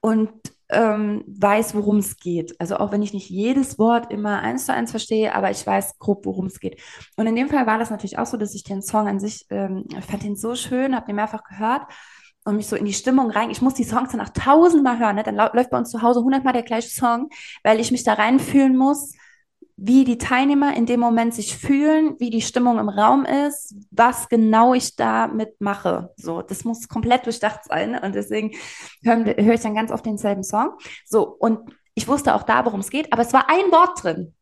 und 0.00 0.30
ähm, 0.70 1.24
weiß, 1.26 1.74
worum 1.74 1.98
es 1.98 2.16
geht. 2.18 2.60
Also 2.60 2.76
auch 2.76 2.92
wenn 2.92 3.02
ich 3.02 3.14
nicht 3.14 3.30
jedes 3.30 3.78
Wort 3.78 4.12
immer 4.12 4.40
eins 4.40 4.66
zu 4.66 4.74
eins 4.74 4.90
verstehe, 4.90 5.34
aber 5.34 5.50
ich 5.50 5.66
weiß 5.66 5.98
grob, 5.98 6.26
worum 6.26 6.46
es 6.46 6.60
geht. 6.60 6.80
Und 7.16 7.26
in 7.26 7.36
dem 7.36 7.48
Fall 7.48 7.66
war 7.66 7.78
das 7.78 7.90
natürlich 7.90 8.18
auch 8.18 8.26
so, 8.26 8.36
dass 8.36 8.54
ich 8.54 8.64
den 8.64 8.82
Song 8.82 9.08
an 9.08 9.18
sich, 9.18 9.46
ähm, 9.50 9.86
fand 10.06 10.24
den 10.24 10.36
so 10.36 10.54
schön, 10.54 10.94
habe 10.94 11.06
den 11.06 11.16
mehrfach 11.16 11.42
gehört 11.44 11.86
und 12.44 12.56
mich 12.56 12.66
so 12.66 12.76
in 12.76 12.84
die 12.84 12.92
Stimmung 12.92 13.30
rein. 13.30 13.50
Ich 13.50 13.62
muss 13.62 13.74
die 13.74 13.84
Songs 13.84 14.12
dann 14.12 14.20
auch 14.20 14.28
tausendmal 14.28 14.98
hören. 14.98 15.16
Ne? 15.16 15.22
Dann 15.22 15.36
läuft 15.36 15.70
bei 15.70 15.78
uns 15.78 15.90
zu 15.90 16.02
Hause 16.02 16.22
hundertmal 16.22 16.52
der 16.52 16.62
gleiche 16.62 16.90
Song, 16.90 17.30
weil 17.62 17.80
ich 17.80 17.90
mich 17.90 18.04
da 18.04 18.14
reinfühlen 18.14 18.76
muss 18.76 19.12
wie 19.80 20.04
die 20.04 20.18
Teilnehmer 20.18 20.76
in 20.76 20.86
dem 20.86 20.98
Moment 20.98 21.34
sich 21.34 21.56
fühlen, 21.56 22.16
wie 22.18 22.30
die 22.30 22.42
Stimmung 22.42 22.80
im 22.80 22.88
Raum 22.88 23.24
ist, 23.24 23.76
was 23.92 24.28
genau 24.28 24.74
ich 24.74 24.96
damit 24.96 25.60
mache. 25.60 26.12
So, 26.16 26.42
das 26.42 26.64
muss 26.64 26.88
komplett 26.88 27.26
durchdacht 27.26 27.60
sein 27.64 27.96
und 27.96 28.12
deswegen 28.16 28.56
höre 29.04 29.24
hör 29.24 29.54
ich 29.54 29.60
dann 29.60 29.76
ganz 29.76 29.92
oft 29.92 30.04
denselben 30.04 30.42
Song. 30.42 30.70
So, 31.06 31.28
und 31.28 31.60
ich 31.94 32.08
wusste 32.08 32.34
auch 32.34 32.42
da, 32.42 32.64
worum 32.64 32.80
es 32.80 32.90
geht, 32.90 33.12
aber 33.12 33.22
es 33.22 33.32
war 33.32 33.48
ein 33.48 33.70
Wort 33.70 34.02
drin, 34.02 34.34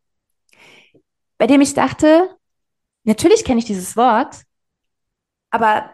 bei 1.37 1.47
dem 1.47 1.61
ich 1.61 1.75
dachte, 1.75 2.35
natürlich 3.05 3.45
kenne 3.45 3.59
ich 3.59 3.67
dieses 3.67 3.95
Wort, 3.95 4.43
aber 5.51 5.91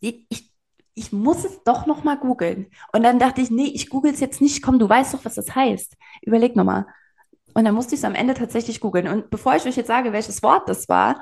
ich, 0.00 0.50
ich 0.94 1.12
muss 1.12 1.44
es 1.44 1.62
doch 1.64 1.84
noch 1.84 2.02
mal 2.02 2.16
googeln. 2.16 2.70
Und 2.94 3.02
dann 3.02 3.18
dachte 3.18 3.42
ich, 3.42 3.50
nee, 3.50 3.66
ich 3.74 3.90
google 3.90 4.12
es 4.12 4.20
jetzt 4.20 4.40
nicht. 4.40 4.62
Komm, 4.62 4.78
du 4.78 4.88
weißt 4.88 5.14
doch, 5.14 5.24
was 5.24 5.34
das 5.34 5.54
heißt. 5.54 5.96
Überleg 6.22 6.56
noch 6.56 6.64
mal. 6.64 6.86
Und 7.54 7.64
dann 7.64 7.74
musste 7.74 7.94
ich 7.94 8.00
es 8.00 8.04
am 8.04 8.14
Ende 8.14 8.34
tatsächlich 8.34 8.80
googeln. 8.80 9.08
Und 9.08 9.30
bevor 9.30 9.54
ich 9.54 9.64
euch 9.64 9.76
jetzt 9.76 9.86
sage, 9.86 10.12
welches 10.12 10.42
Wort 10.42 10.68
das 10.68 10.88
war, 10.88 11.20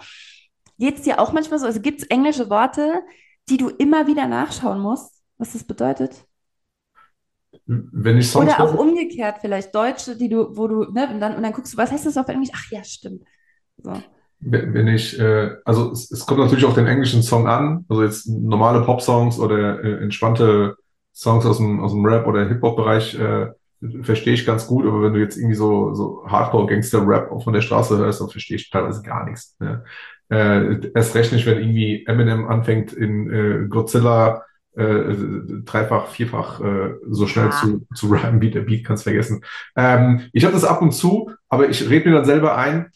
geht 0.78 0.96
es 0.96 1.02
dir 1.02 1.20
auch 1.20 1.32
manchmal 1.32 1.58
so, 1.58 1.66
also 1.66 1.80
gibt 1.80 2.02
es 2.02 2.08
englische 2.08 2.50
Worte, 2.50 3.02
die 3.48 3.56
du 3.56 3.68
immer 3.68 4.06
wieder 4.06 4.26
nachschauen 4.26 4.80
musst, 4.80 5.22
was 5.38 5.52
das 5.52 5.64
bedeutet? 5.64 6.24
Wenn 7.66 8.18
ich 8.18 8.30
Songs 8.30 8.46
Oder 8.46 8.60
auch 8.60 8.74
umgekehrt 8.74 9.36
vielleicht 9.40 9.74
Deutsche, 9.74 10.16
die 10.16 10.28
du, 10.28 10.56
wo 10.56 10.66
du, 10.66 10.90
ne, 10.92 11.08
und 11.12 11.20
dann, 11.20 11.36
und 11.36 11.42
dann 11.42 11.52
guckst 11.52 11.74
du, 11.74 11.76
was 11.76 11.92
heißt 11.92 12.06
das 12.06 12.16
auf 12.16 12.28
Englisch? 12.28 12.50
Ach 12.54 12.70
ja, 12.70 12.82
stimmt. 12.82 13.22
So. 13.76 13.92
Wenn 14.40 14.88
ich, 14.88 15.18
äh, 15.20 15.50
also 15.64 15.92
es, 15.92 16.10
es, 16.10 16.26
kommt 16.26 16.40
natürlich 16.40 16.64
auf 16.64 16.74
den 16.74 16.88
englischen 16.88 17.22
Song 17.22 17.46
an, 17.46 17.84
also 17.88 18.02
jetzt 18.02 18.26
normale 18.26 18.84
Pop-Songs 18.84 19.38
oder 19.38 19.84
äh, 19.84 20.02
entspannte 20.02 20.76
Songs 21.14 21.46
aus 21.46 21.58
dem, 21.58 21.80
aus 21.80 21.92
dem 21.92 22.04
Rap- 22.04 22.26
oder 22.26 22.48
Hip-Hop-Bereich, 22.48 23.14
äh, 23.14 23.50
verstehe 24.02 24.34
ich 24.34 24.46
ganz 24.46 24.66
gut, 24.66 24.86
aber 24.86 25.02
wenn 25.02 25.14
du 25.14 25.20
jetzt 25.20 25.36
irgendwie 25.36 25.54
so, 25.56 25.94
so 25.94 26.24
Hardcore-Gangster-Rap 26.26 27.42
von 27.42 27.52
der 27.52 27.60
Straße 27.62 27.96
hörst, 27.98 28.20
dann 28.20 28.28
verstehe 28.30 28.56
ich 28.56 28.70
teilweise 28.70 29.02
gar 29.02 29.24
nichts. 29.24 29.56
Ne? 29.60 29.84
Äh, 30.30 30.90
erst 30.94 31.14
recht 31.14 31.32
nicht, 31.32 31.46
wenn 31.46 31.58
irgendwie 31.58 32.04
Eminem 32.06 32.48
anfängt 32.48 32.92
in 32.92 33.30
äh, 33.30 33.68
Godzilla 33.68 34.44
äh, 34.76 35.14
dreifach, 35.64 36.06
vierfach 36.08 36.60
äh, 36.60 36.94
so 37.10 37.26
schnell 37.26 37.46
Ja. 37.46 37.50
zu, 37.50 37.86
zu 37.94 38.06
rappen 38.08 38.40
wie 38.40 38.50
der 38.50 38.62
Beat, 38.62 38.84
kannst 38.84 39.02
vergessen. 39.02 39.44
Ähm, 39.76 40.28
ich 40.32 40.44
habe 40.44 40.54
das 40.54 40.64
ab 40.64 40.80
und 40.80 40.92
zu, 40.92 41.30
aber 41.48 41.68
ich 41.68 41.88
rede 41.90 42.08
mir 42.08 42.14
dann 42.16 42.24
selber 42.24 42.56
ein, 42.56 42.90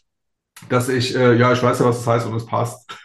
dass 0.70 0.88
ich, 0.88 1.14
äh, 1.14 1.34
ja, 1.36 1.52
ich 1.52 1.62
weiß 1.62 1.80
ja, 1.80 1.86
was 1.86 1.98
das 1.98 2.06
heißt 2.06 2.26
und 2.28 2.36
es 2.36 2.46
passt. 2.46 2.96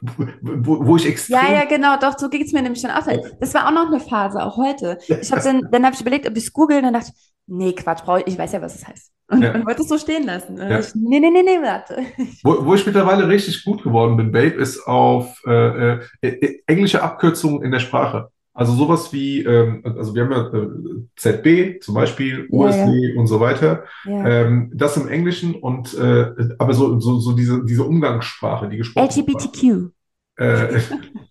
Wo, 0.00 0.86
wo 0.86 0.96
ich 0.96 1.06
extrem 1.06 1.36
Ja, 1.36 1.52
ja, 1.52 1.64
genau, 1.64 1.96
doch, 1.98 2.18
so 2.18 2.28
ging 2.28 2.42
es 2.42 2.52
mir 2.52 2.62
nämlich 2.62 2.80
schon 2.80 2.90
auch. 2.90 3.06
Das 3.40 3.54
war 3.54 3.66
auch 3.66 3.72
noch 3.72 3.86
eine 3.86 4.00
Phase, 4.00 4.42
auch 4.42 4.56
heute. 4.56 4.98
Ich 5.08 5.30
habe 5.32 5.42
dann, 5.42 5.62
dann 5.70 5.84
habe 5.84 5.94
ich 5.94 6.00
überlegt, 6.00 6.28
ob 6.28 6.36
ich 6.36 6.44
es 6.44 6.52
google, 6.52 6.78
und 6.78 6.84
dann 6.84 6.94
dachte 6.94 7.12
ich, 7.14 7.32
nee, 7.46 7.72
Quatsch, 7.72 8.04
brauch 8.04 8.18
ich, 8.18 8.26
ich 8.26 8.38
weiß 8.38 8.52
ja, 8.52 8.62
was 8.62 8.76
es 8.76 8.86
heißt. 8.86 9.12
Und, 9.28 9.42
Ja. 9.42 9.52
und 9.54 9.66
wollte 9.66 9.82
es 9.82 9.88
so 9.88 9.98
stehen 9.98 10.24
lassen. 10.24 10.56
Ja. 10.56 10.78
ich, 10.78 10.94
nee, 10.94 11.18
nee, 11.18 11.30
nee, 11.30 11.42
nee, 11.42 11.60
warte. 11.60 11.98
Wo, 12.44 12.64
wo 12.64 12.74
ich 12.74 12.86
mittlerweile 12.86 13.26
richtig 13.28 13.64
gut 13.64 13.82
geworden 13.82 14.16
bin, 14.16 14.30
Babe, 14.30 14.54
ist 14.54 14.86
auf 14.86 15.42
äh, 15.46 15.98
äh, 16.22 16.60
englische 16.66 17.02
Abkürzungen 17.02 17.62
in 17.62 17.72
der 17.72 17.80
Sprache. 17.80 18.30
Also 18.56 18.72
sowas 18.72 19.12
wie, 19.12 19.42
ähm, 19.44 19.82
also 19.84 20.14
wir 20.14 20.24
haben 20.24 20.32
ja 20.32 20.48
äh, 20.48 21.04
ZB 21.16 21.78
zum 21.82 21.94
Beispiel, 21.94 22.48
Ja, 22.50 22.58
USD 22.58 23.14
und 23.16 23.26
so 23.26 23.38
weiter. 23.38 23.84
Ja. 24.04 24.26
Ähm, 24.26 24.72
das 24.74 24.96
im 24.96 25.08
Englischen 25.08 25.54
und 25.54 25.92
äh, 25.92 26.32
aber 26.58 26.72
so, 26.72 26.98
so, 26.98 27.18
so 27.18 27.32
diese, 27.32 27.62
diese 27.66 27.84
Umgangssprache, 27.84 28.68
die 28.70 28.78
gesprochene 28.78 29.12
Sprache. 29.12 29.20
LGBTQ. 29.20 29.90
Äh, 30.38 30.80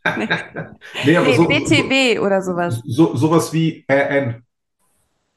nee, 1.05 1.17
aber 1.17 1.27
Nee, 1.27 1.36
so, 1.36 1.48
BTW 1.48 2.20
oder 2.20 2.41
sowas. 2.44 2.79
so, 2.86 3.15
sowas 3.15 3.51
wie 3.53 3.84
RN. 3.91 4.44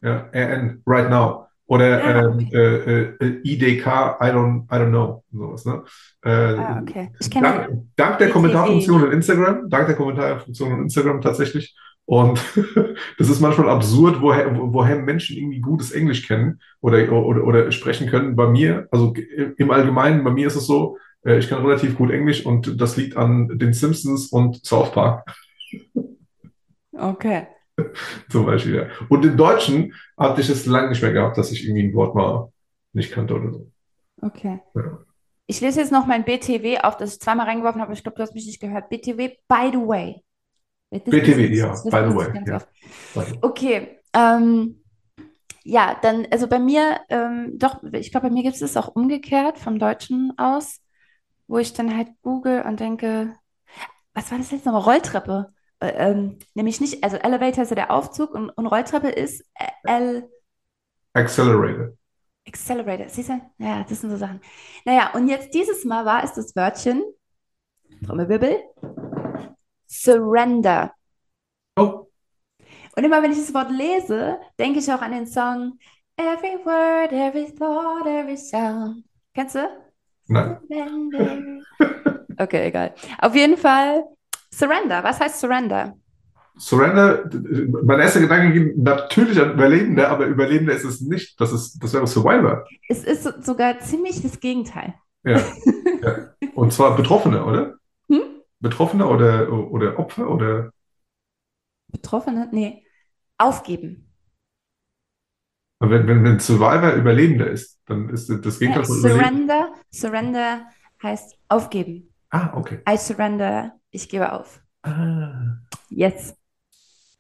Ja, 0.03 0.29
RN, 0.33 0.83
right 0.87 1.09
now. 1.09 1.48
Oder 1.69 2.03
Ah, 2.03 2.21
ähm, 2.33 2.49
äh, 2.51 3.03
äh, 3.25 3.41
IDK, 3.45 3.87
I 4.21 4.31
don't, 4.33 4.65
I 4.73 4.77
don't 4.81 4.89
know. 4.89 5.23
Sowas, 5.31 5.65
ne? 5.67 5.83
Äh, 6.25 6.31
Ah, 6.31 6.81
okay. 6.83 7.11
Ich 7.21 7.29
Dank, 7.29 7.69
dank 7.95 8.19
der. 8.19 8.31
Kommentarfunktion 8.31 9.05
in 9.05 9.13
Instagram, 9.13 9.69
dank 9.69 9.87
der 9.87 9.95
Kommentarfunktion 9.97 10.73
in 10.73 10.83
Instagram 10.85 11.21
tatsächlich. 11.21 11.77
Und 12.07 12.41
das 13.19 13.29
ist 13.29 13.41
manchmal 13.41 13.69
absurd, 13.69 14.23
woher, 14.23 14.57
wo- 14.59 14.73
woher 14.73 14.97
Menschen 14.97 15.37
irgendwie 15.37 15.61
gutes 15.61 15.93
Englisch 15.93 16.27
kennen 16.27 16.59
oder, 16.81 17.13
oder, 17.13 17.45
oder 17.45 17.71
sprechen 17.71 18.09
können. 18.09 18.35
Bei 18.35 18.47
mir, 18.49 18.89
also 18.91 19.13
im 19.59 19.71
Allgemeinen, 19.71 20.25
bei 20.25 20.31
mir 20.31 20.47
ist 20.47 20.57
es 20.57 20.67
so, 20.67 20.97
äh, 21.27 21.37
ich 21.39 21.51
kann 21.51 21.63
relativ 21.63 21.99
gut 21.99 22.11
Englisch 22.11 22.47
und 22.47 22.81
das 22.81 22.97
liegt 22.97 23.15
an 23.19 23.59
den 23.59 23.75
Simpsons 23.75 24.29
und 24.33 24.65
South 24.65 24.91
Park 24.93 25.23
Okay. 26.93 27.47
zum 28.31 28.47
Beispiel. 28.47 28.77
Ja. 28.77 28.87
Und 29.09 29.25
im 29.25 29.37
Deutschen 29.37 29.95
hatte 30.17 30.41
ich 30.41 30.49
es 30.51 30.67
lange 30.67 30.91
nicht 30.91 31.03
mehr 31.03 31.13
gehabt, 31.13 31.39
dass 31.39 31.53
ich 31.53 31.65
irgendwie 31.65 31.89
ein 31.89 31.95
Wort 31.95 32.15
mal 32.15 32.53
nicht 32.93 33.13
kannte 33.13 33.35
oder 33.35 33.53
so. 33.53 33.71
Okay. 34.21 34.61
Ja. 34.75 34.99
Ich 35.47 35.61
lese 35.61 35.81
jetzt 35.81 35.93
noch 35.93 36.07
mein 36.07 36.25
BTW 36.25 36.79
auf, 36.81 36.97
das 36.97 37.15
ich 37.15 37.21
zweimal 37.21 37.47
reingeworfen 37.47 37.81
habe. 37.81 37.89
aber 37.91 37.97
Ich 37.97 38.03
glaube, 38.03 38.17
du 38.17 38.23
hast 38.23 38.35
mich 38.35 38.47
nicht 38.47 38.61
gehört. 38.61 38.91
BTW, 38.91 39.37
by 39.49 39.71
the 39.73 39.79
way. 39.79 40.23
Das 40.91 41.03
BTW, 41.05 41.45
ist- 41.47 41.59
ja, 41.59 41.69
by 41.69 42.11
the 42.11 42.17
way, 42.17 42.45
ja. 42.47 42.63
Okay, 43.43 43.99
ähm, 44.15 44.83
ja, 45.65 45.99
dann, 46.01 46.27
also 46.31 46.49
bei 46.49 46.59
mir, 46.59 47.01
ähm, 47.11 47.59
doch, 47.59 47.83
ich 47.93 48.11
glaube, 48.11 48.29
bei 48.29 48.33
mir 48.33 48.43
gibt 48.43 48.61
es 48.61 48.77
auch 48.77 48.89
umgekehrt 48.95 49.59
vom 49.59 49.79
Deutschen 49.79 50.33
aus, 50.39 50.81
wo 51.47 51.59
ich 51.59 51.75
dann 51.75 51.95
halt 51.95 52.09
google 52.23 52.63
und 52.63 52.81
denke, 52.81 53.35
was 54.15 54.31
war 54.31 54.39
das 54.39 54.51
jetzt 54.51 54.65
nochmal? 54.65 54.83
Rolltreppe. 54.83 55.53
Äh, 55.81 55.89
ähm, 56.11 56.39
nämlich 56.55 56.81
nicht, 56.81 57.05
also 57.05 57.17
Elevator 57.17 57.63
ist 57.63 57.71
ja 57.71 57.77
der 57.77 57.91
Aufzug 57.93 58.35
und, 58.35 58.51
und 58.51 58.67
Rolltreppe 58.67 59.09
ist 59.09 59.45
äh, 59.55 59.67
L 59.85 60.29
Accelerator. 61.15 61.93
Accelerator. 62.47 63.09
Siehst 63.09 63.29
du? 63.29 63.41
Ja, 63.59 63.85
das 63.89 64.01
sind 64.01 64.11
so 64.11 64.17
Sachen. 64.17 64.41
Naja, 64.85 65.13
und 65.15 65.29
jetzt 65.29 65.55
dieses 65.55 65.85
Mal 65.85 66.05
war 66.05 66.25
es 66.25 66.33
das 66.35 66.57
Wörtchen, 66.57 67.03
Trommelwirbel, 68.05 68.59
Surrender. 69.87 70.91
Oh, 71.77 72.09
Und 72.97 73.05
immer 73.05 73.23
wenn 73.23 73.33
ich 73.33 73.39
das 73.39 73.55
Wort 73.55 73.71
lese, 73.71 74.39
denke 74.59 74.79
ich 74.81 74.93
auch 74.93 75.01
an 75.03 75.13
den 75.13 75.27
Song 75.27 75.79
Every 76.17 76.59
word, 76.65 77.13
every 77.13 77.55
thought, 77.55 78.07
every 78.07 78.37
sound. 78.37 79.05
Kennst 79.35 79.55
du? 79.55 79.69
nein. 80.29 81.65
Okay, 82.41 82.69
egal. 82.69 82.95
Auf 83.19 83.35
jeden 83.35 83.57
Fall 83.57 84.05
Surrender. 84.53 85.03
Was 85.05 85.21
heißt 85.21 85.41
Surrender? 85.41 85.97
Surrender, 86.59 87.31
mein 87.85 88.01
erster 88.01 88.21
Gedanke 88.21 88.53
ging 88.53 88.83
natürlich 88.83 89.41
an 89.41 89.53
Überlebende, 89.53 90.09
aber 90.09 90.27
Überlebende 90.27 90.73
ist 90.73 90.85
es 90.85 91.01
nicht. 91.01 91.41
Das 91.41 91.53
ist, 91.53 91.79
das 91.83 91.93
wäre 91.95 92.07
Survivor. 92.07 92.67
Es 92.89 93.05
ist 93.05 93.23
so- 93.23 93.41
sogar 93.41 93.79
ziemlich 93.81 94.21
das 94.23 94.41
Gegenteil. 94.41 94.95
Ja. 95.25 95.39
ja. 96.03 96.35
Und 96.55 96.73
zwar 96.73 96.97
Betroffene, 96.97 97.45
oder? 97.45 97.75
Hm? 98.09 98.23
Betroffene 98.61 99.07
oder, 99.07 99.53
oder 99.53 99.99
Opfer 100.01 100.29
oder 100.29 100.73
Betroffene? 101.93 102.49
Nee. 102.53 102.85
Aufgeben. 103.39 104.11
wenn, 105.81 106.09
wenn, 106.09 106.25
wenn 106.25 106.41
Survivor 106.41 106.93
Überlebender 106.95 107.49
ist, 107.49 107.79
dann 107.87 108.09
ist 108.09 108.29
das 108.29 108.59
Ja, 108.59 108.67
Gegenteil 108.67 108.85
von 108.85 108.99
Überleben. 108.99 109.21
Surrender. 109.21 109.73
Surrender 109.93 110.67
heißt 111.03 111.39
aufgeben. 111.49 112.13
Ah, 112.31 112.53
okay. 112.57 112.81
I 112.89 112.97
surrender. 112.97 113.78
Ich 113.91 114.09
gebe 114.09 114.33
auf. 114.33 114.61
Ah. 114.83 115.59
Yes. 115.89 116.35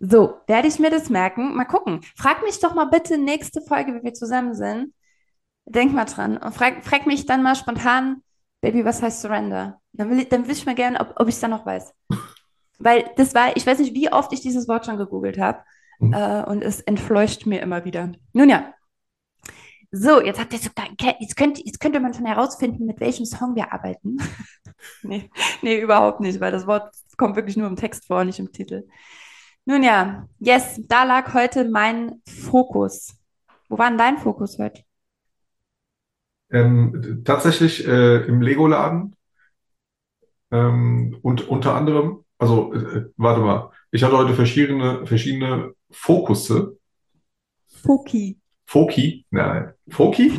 So, 0.00 0.40
werde 0.46 0.68
ich 0.68 0.78
mir 0.78 0.90
das 0.90 1.10
merken. 1.10 1.56
Mal 1.56 1.64
gucken. 1.64 2.00
Frag 2.16 2.42
mich 2.42 2.60
doch 2.60 2.74
mal 2.74 2.86
bitte 2.86 3.18
nächste 3.18 3.60
Folge, 3.62 3.94
wenn 3.94 4.04
wir 4.04 4.14
zusammen 4.14 4.54
sind. 4.54 4.94
Denk 5.64 5.92
mal 5.92 6.06
dran 6.06 6.38
und 6.38 6.54
frag, 6.54 6.84
frag 6.84 7.06
mich 7.06 7.26
dann 7.26 7.42
mal 7.42 7.54
spontan, 7.54 8.22
Baby, 8.60 8.84
was 8.84 9.02
heißt 9.02 9.20
Surrender? 9.20 9.80
Dann 9.92 10.10
will 10.10 10.20
ich, 10.20 10.28
dann 10.28 10.48
wüsste 10.48 10.62
ich 10.62 10.66
mir 10.66 10.74
gerne, 10.74 11.00
ob, 11.00 11.14
ob 11.16 11.28
ich 11.28 11.34
es 11.34 11.40
dann 11.40 11.50
noch 11.50 11.64
weiß. 11.64 11.94
Weil 12.78 13.10
das 13.16 13.34
war, 13.34 13.56
ich 13.56 13.66
weiß 13.66 13.78
nicht, 13.78 13.94
wie 13.94 14.12
oft 14.12 14.32
ich 14.32 14.40
dieses 14.40 14.68
Wort 14.68 14.86
schon 14.86 14.96
gegoogelt 14.96 15.38
habe. 15.38 15.62
Mhm. 16.00 16.12
Äh, 16.12 16.44
und 16.44 16.62
es 16.62 16.80
entfleucht 16.80 17.46
mir 17.46 17.60
immer 17.60 17.84
wieder. 17.84 18.12
Nun 18.32 18.48
ja. 18.48 18.72
So, 19.90 20.20
jetzt 20.20 20.38
habt 20.38 20.52
ihr 20.52 20.58
sogar, 20.58 20.86
jetzt 21.18 21.36
könnt, 21.36 21.64
jetzt 21.64 21.80
könnte 21.80 21.98
man 22.00 22.12
schon 22.12 22.26
herausfinden, 22.26 22.84
mit 22.84 23.00
welchem 23.00 23.24
Song 23.24 23.54
wir 23.54 23.72
arbeiten. 23.72 24.18
nee, 25.02 25.30
nee, 25.62 25.80
überhaupt 25.80 26.20
nicht, 26.20 26.40
weil 26.40 26.52
das 26.52 26.66
Wort 26.66 26.94
kommt 27.16 27.36
wirklich 27.36 27.56
nur 27.56 27.66
im 27.66 27.76
Text 27.76 28.06
vor, 28.06 28.24
nicht 28.24 28.38
im 28.38 28.52
Titel. 28.52 28.86
Nun 29.64 29.82
ja, 29.82 30.28
yes, 30.38 30.80
da 30.86 31.04
lag 31.04 31.32
heute 31.32 31.68
mein 31.68 32.22
Fokus. 32.26 33.16
Wo 33.68 33.78
war 33.78 33.88
denn 33.88 33.98
dein 33.98 34.18
Fokus 34.18 34.58
heute? 34.58 34.82
Ähm, 36.50 37.22
tatsächlich 37.24 37.86
äh, 37.86 38.24
im 38.26 38.42
Lego-Laden 38.42 39.16
ähm, 40.50 41.18
und 41.22 41.48
unter 41.48 41.74
anderem, 41.74 42.24
also 42.38 42.74
äh, 42.74 43.06
warte 43.16 43.40
mal, 43.40 43.70
ich 43.90 44.02
hatte 44.02 44.16
heute 44.16 44.34
verschiedene, 44.34 45.06
verschiedene 45.06 45.72
Fokusse. 45.90 46.78
Foki. 47.66 48.38
Foki, 48.68 49.24
nein, 49.30 49.72
Foki? 49.88 50.38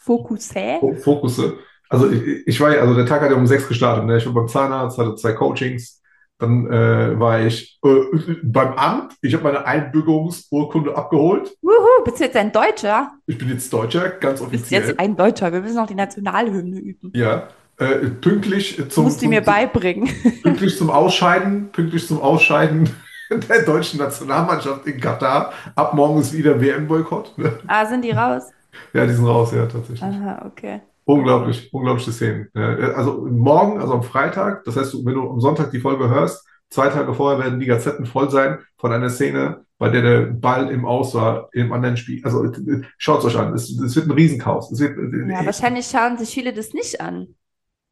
Fokus, 0.00 0.54
hä? 0.54 0.78
Fo- 0.80 0.94
Fokusse. 0.96 1.58
Also 1.88 2.10
ich, 2.10 2.46
ich 2.46 2.60
war 2.60 2.74
ja, 2.74 2.80
also 2.80 2.94
der 2.94 3.06
Tag 3.06 3.20
hat 3.22 3.30
ja 3.30 3.36
um 3.36 3.46
sechs 3.46 3.68
gestartet. 3.68 4.04
Ne? 4.06 4.16
Ich 4.18 4.26
war 4.26 4.34
beim 4.34 4.48
Zahnarzt, 4.48 4.98
hatte 4.98 5.14
zwei 5.14 5.32
Coachings. 5.34 6.02
Dann 6.38 6.66
äh, 6.70 7.18
war 7.18 7.40
ich 7.40 7.78
äh, 7.84 8.34
beim 8.42 8.72
Amt. 8.74 9.14
Ich 9.22 9.34
habe 9.34 9.44
meine 9.44 9.64
Einbürgerungsurkunde 9.66 10.96
abgeholt. 10.96 11.50
Wuhu, 11.62 12.04
bist 12.04 12.18
du 12.20 12.24
jetzt 12.24 12.36
ein 12.36 12.50
Deutscher? 12.52 13.12
Ich 13.26 13.38
bin 13.38 13.48
jetzt 13.50 13.72
Deutscher, 13.72 14.08
ganz 14.10 14.40
Du 14.40 14.48
bist 14.48 14.64
offiziell. 14.64 14.88
jetzt 14.88 14.98
ein 15.00 15.16
Deutscher. 15.16 15.52
Wir 15.52 15.60
müssen 15.60 15.76
noch 15.76 15.86
die 15.86 15.94
Nationalhymne 15.94 16.78
üben. 16.78 17.12
Ja, 17.14 17.48
äh, 17.78 18.06
pünktlich 18.20 18.76
Du 18.76 18.88
zum, 18.88 19.04
musst 19.04 19.20
die 19.22 19.28
mir 19.28 19.42
beibringen. 19.42 20.08
pünktlich 20.42 20.76
zum 20.76 20.90
Ausscheiden, 20.90 21.70
pünktlich 21.72 22.06
zum 22.06 22.20
Ausscheiden 22.20 22.88
der 23.48 23.62
deutschen 23.62 23.98
Nationalmannschaft 23.98 24.86
in 24.86 25.00
Katar. 25.00 25.52
Ab 25.74 25.94
morgen 25.94 26.20
ist 26.20 26.32
wieder 26.32 26.60
WM-Boykott. 26.60 27.36
Ne? 27.38 27.58
Ah, 27.66 27.86
sind 27.86 28.02
die 28.02 28.10
raus? 28.10 28.44
Ja, 28.92 29.06
die 29.06 29.12
sind 29.12 29.26
raus, 29.26 29.52
ja, 29.52 29.66
tatsächlich. 29.66 30.02
Aha, 30.02 30.46
okay. 30.46 30.80
Unglaublich, 31.04 31.72
unglaubliche 31.72 32.12
Szenen. 32.12 32.48
Also 32.54 33.26
morgen, 33.30 33.80
also 33.80 33.94
am 33.94 34.02
Freitag, 34.02 34.64
das 34.64 34.76
heißt, 34.76 34.94
wenn 35.04 35.14
du 35.14 35.30
am 35.30 35.40
Sonntag 35.40 35.70
die 35.70 35.80
Folge 35.80 36.08
hörst, 36.08 36.46
zwei 36.70 36.88
Tage 36.88 37.14
vorher 37.14 37.38
werden 37.42 37.60
die 37.60 37.66
Gazetten 37.66 38.04
voll 38.06 38.30
sein 38.30 38.58
von 38.76 38.92
einer 38.92 39.08
Szene, 39.08 39.64
bei 39.78 39.88
der 39.88 40.02
der 40.02 40.20
Ball 40.26 40.70
im 40.70 40.84
Aus 40.84 41.14
war, 41.14 41.48
im 41.52 41.72
anderen 41.72 41.96
Spiel. 41.96 42.20
Also 42.24 42.44
äh, 42.44 42.82
schaut 42.98 43.20
es 43.20 43.24
euch 43.26 43.38
an, 43.38 43.54
es, 43.54 43.70
es 43.70 43.96
wird 43.96 44.06
ein 44.06 44.12
Riesenchaos. 44.12 44.70
Es 44.70 44.80
wird, 44.80 44.98
äh, 44.98 45.32
Ja, 45.32 45.46
wahrscheinlich 45.46 45.86
schauen 45.86 46.18
sich 46.18 46.30
viele 46.30 46.52
das 46.52 46.74
nicht 46.74 47.00
an. 47.00 47.28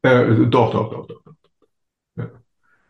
Äh, 0.03 0.25
doch, 0.47 0.71
doch, 0.71 0.89
doch, 0.91 1.07
doch. 1.07 1.23
doch. 1.23 1.33
Ja. 2.15 2.29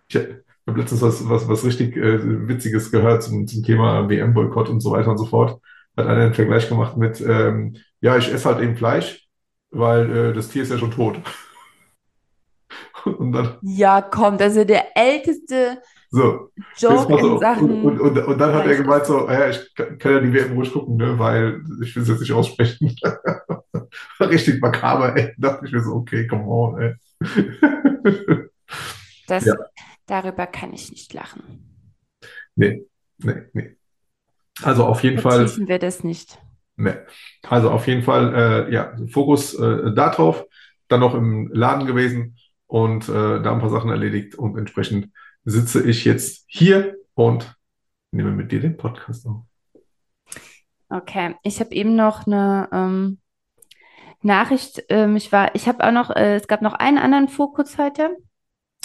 Ich 0.10 0.47
habe 0.68 0.80
letztens 0.80 1.02
was, 1.02 1.28
was, 1.30 1.48
was 1.48 1.66
richtig 1.66 1.96
äh, 1.98 2.48
Witziges 2.48 2.92
gehört 2.92 3.24
zum, 3.24 3.48
zum 3.48 3.64
Thema 3.64 4.10
WM-Boykott 4.10 4.70
und 4.70 4.82
so 4.82 4.92
weiter 4.92 5.12
und 5.12 5.18
so 5.18 5.26
fort. 5.26 5.62
Hat 5.98 6.08
einer 6.08 6.22
einen 6.24 6.34
Vergleich 6.34 6.70
gemacht 6.70 6.98
mit, 6.98 7.22
ähm, 7.22 7.78
ja, 8.02 8.18
ich 8.18 8.32
esse 8.32 8.50
halt 8.50 8.62
eben 8.62 8.78
Fleisch, 8.78 9.28
weil 9.72 10.16
äh, 10.32 10.34
das 10.34 10.50
Tier 10.50 10.64
ist 10.64 10.72
ja 10.72 10.78
schon 10.78 10.92
tot. 10.92 11.20
Und 13.06 13.32
dann, 13.32 13.58
Ja, 13.62 14.02
komm, 14.02 14.38
das 14.38 14.52
ist 14.54 14.58
ja 14.60 14.64
der 14.66 14.98
älteste 14.98 15.82
So. 16.10 16.50
Joke 16.78 17.10
so, 17.10 17.18
in 17.18 17.38
Sachen. 17.40 17.70
und, 17.84 18.00
und, 18.00 18.18
und 18.18 18.38
dann 18.40 18.54
hat 18.54 18.66
er 18.66 18.78
gemeint 18.78 19.06
so, 19.06 19.30
ja, 19.30 19.50
ich 19.50 19.74
kann 19.76 19.98
kann 19.98 20.12
ja 20.14 20.20
die 20.22 20.34
WM 20.34 20.54
ruhig 20.54 20.72
gucken, 20.72 20.96
ne, 20.98 21.20
weil 21.20 21.62
ich 21.84 21.96
will 21.96 22.04
es 22.04 22.10
jetzt 22.10 22.22
nicht 22.22 22.32
aussprechen. 22.34 22.96
Richtig 24.20 24.62
makaber, 24.62 25.16
ey. 25.16 25.34
Da 25.38 25.50
dachte 25.52 25.66
ich 25.66 25.72
mir 25.74 25.84
so, 25.84 25.94
okay, 25.96 26.28
come 26.28 26.46
on, 26.46 26.82
ey. 26.82 26.96
Das, 29.28 29.46
Ja. 29.46 29.56
Darüber 30.08 30.48
kann 30.48 30.74
ich 30.74 30.90
nicht 30.90 31.14
lachen. 31.14 31.44
Nee, 32.56 32.86
nee, 33.20 33.44
nee. 33.54 33.78
Also 34.64 34.86
auf 34.86 35.04
jeden 35.04 35.20
Fall, 35.20 35.48
Vertiefen 35.48 35.68
wir 35.68 35.80
das 35.80 36.04
nicht. 36.04 36.40
nee. 36.78 36.96
Also 37.48 37.70
auf 37.70 37.86
jeden 37.88 38.02
Fall, 38.04 38.34
äh, 38.70 38.74
ja, 38.74 38.96
Fokus 39.12 39.54
äh, 39.54 39.94
darauf, 39.94 40.46
dann 40.88 41.02
noch 41.02 41.14
im 41.14 41.50
Laden 41.54 41.86
gewesen 41.86 42.38
und 42.66 43.08
äh, 43.10 43.42
da 43.42 43.54
ein 43.54 43.60
paar 43.60 43.70
Sachen 43.70 43.92
erledigt 43.92 44.36
und 44.36 44.58
entsprechend 44.58 45.12
sitze 45.44 45.88
ich 45.88 46.06
jetzt 46.06 46.46
hier 46.48 46.96
und 47.14 47.56
nehme 48.12 48.32
mit 48.32 48.52
dir 48.52 48.60
den 48.60 48.78
Podcast 48.78 49.28
auf. 49.28 49.44
Okay, 50.90 51.36
ich 51.44 51.60
habe 51.60 51.76
eben 51.76 51.96
noch 51.96 52.26
eine 52.26 52.70
ähm, 52.72 53.20
Nachricht. 54.22 54.84
Ähm, 54.90 55.18
ich 55.18 55.32
war, 55.32 55.54
ich 55.54 55.68
habe 55.68 55.86
auch 55.86 55.92
noch, 55.92 56.10
äh, 56.10 56.36
es 56.36 56.48
gab 56.48 56.62
noch 56.62 56.74
einen 56.74 56.98
anderen 56.98 57.28
Fokus 57.28 57.78
heute 57.78 58.16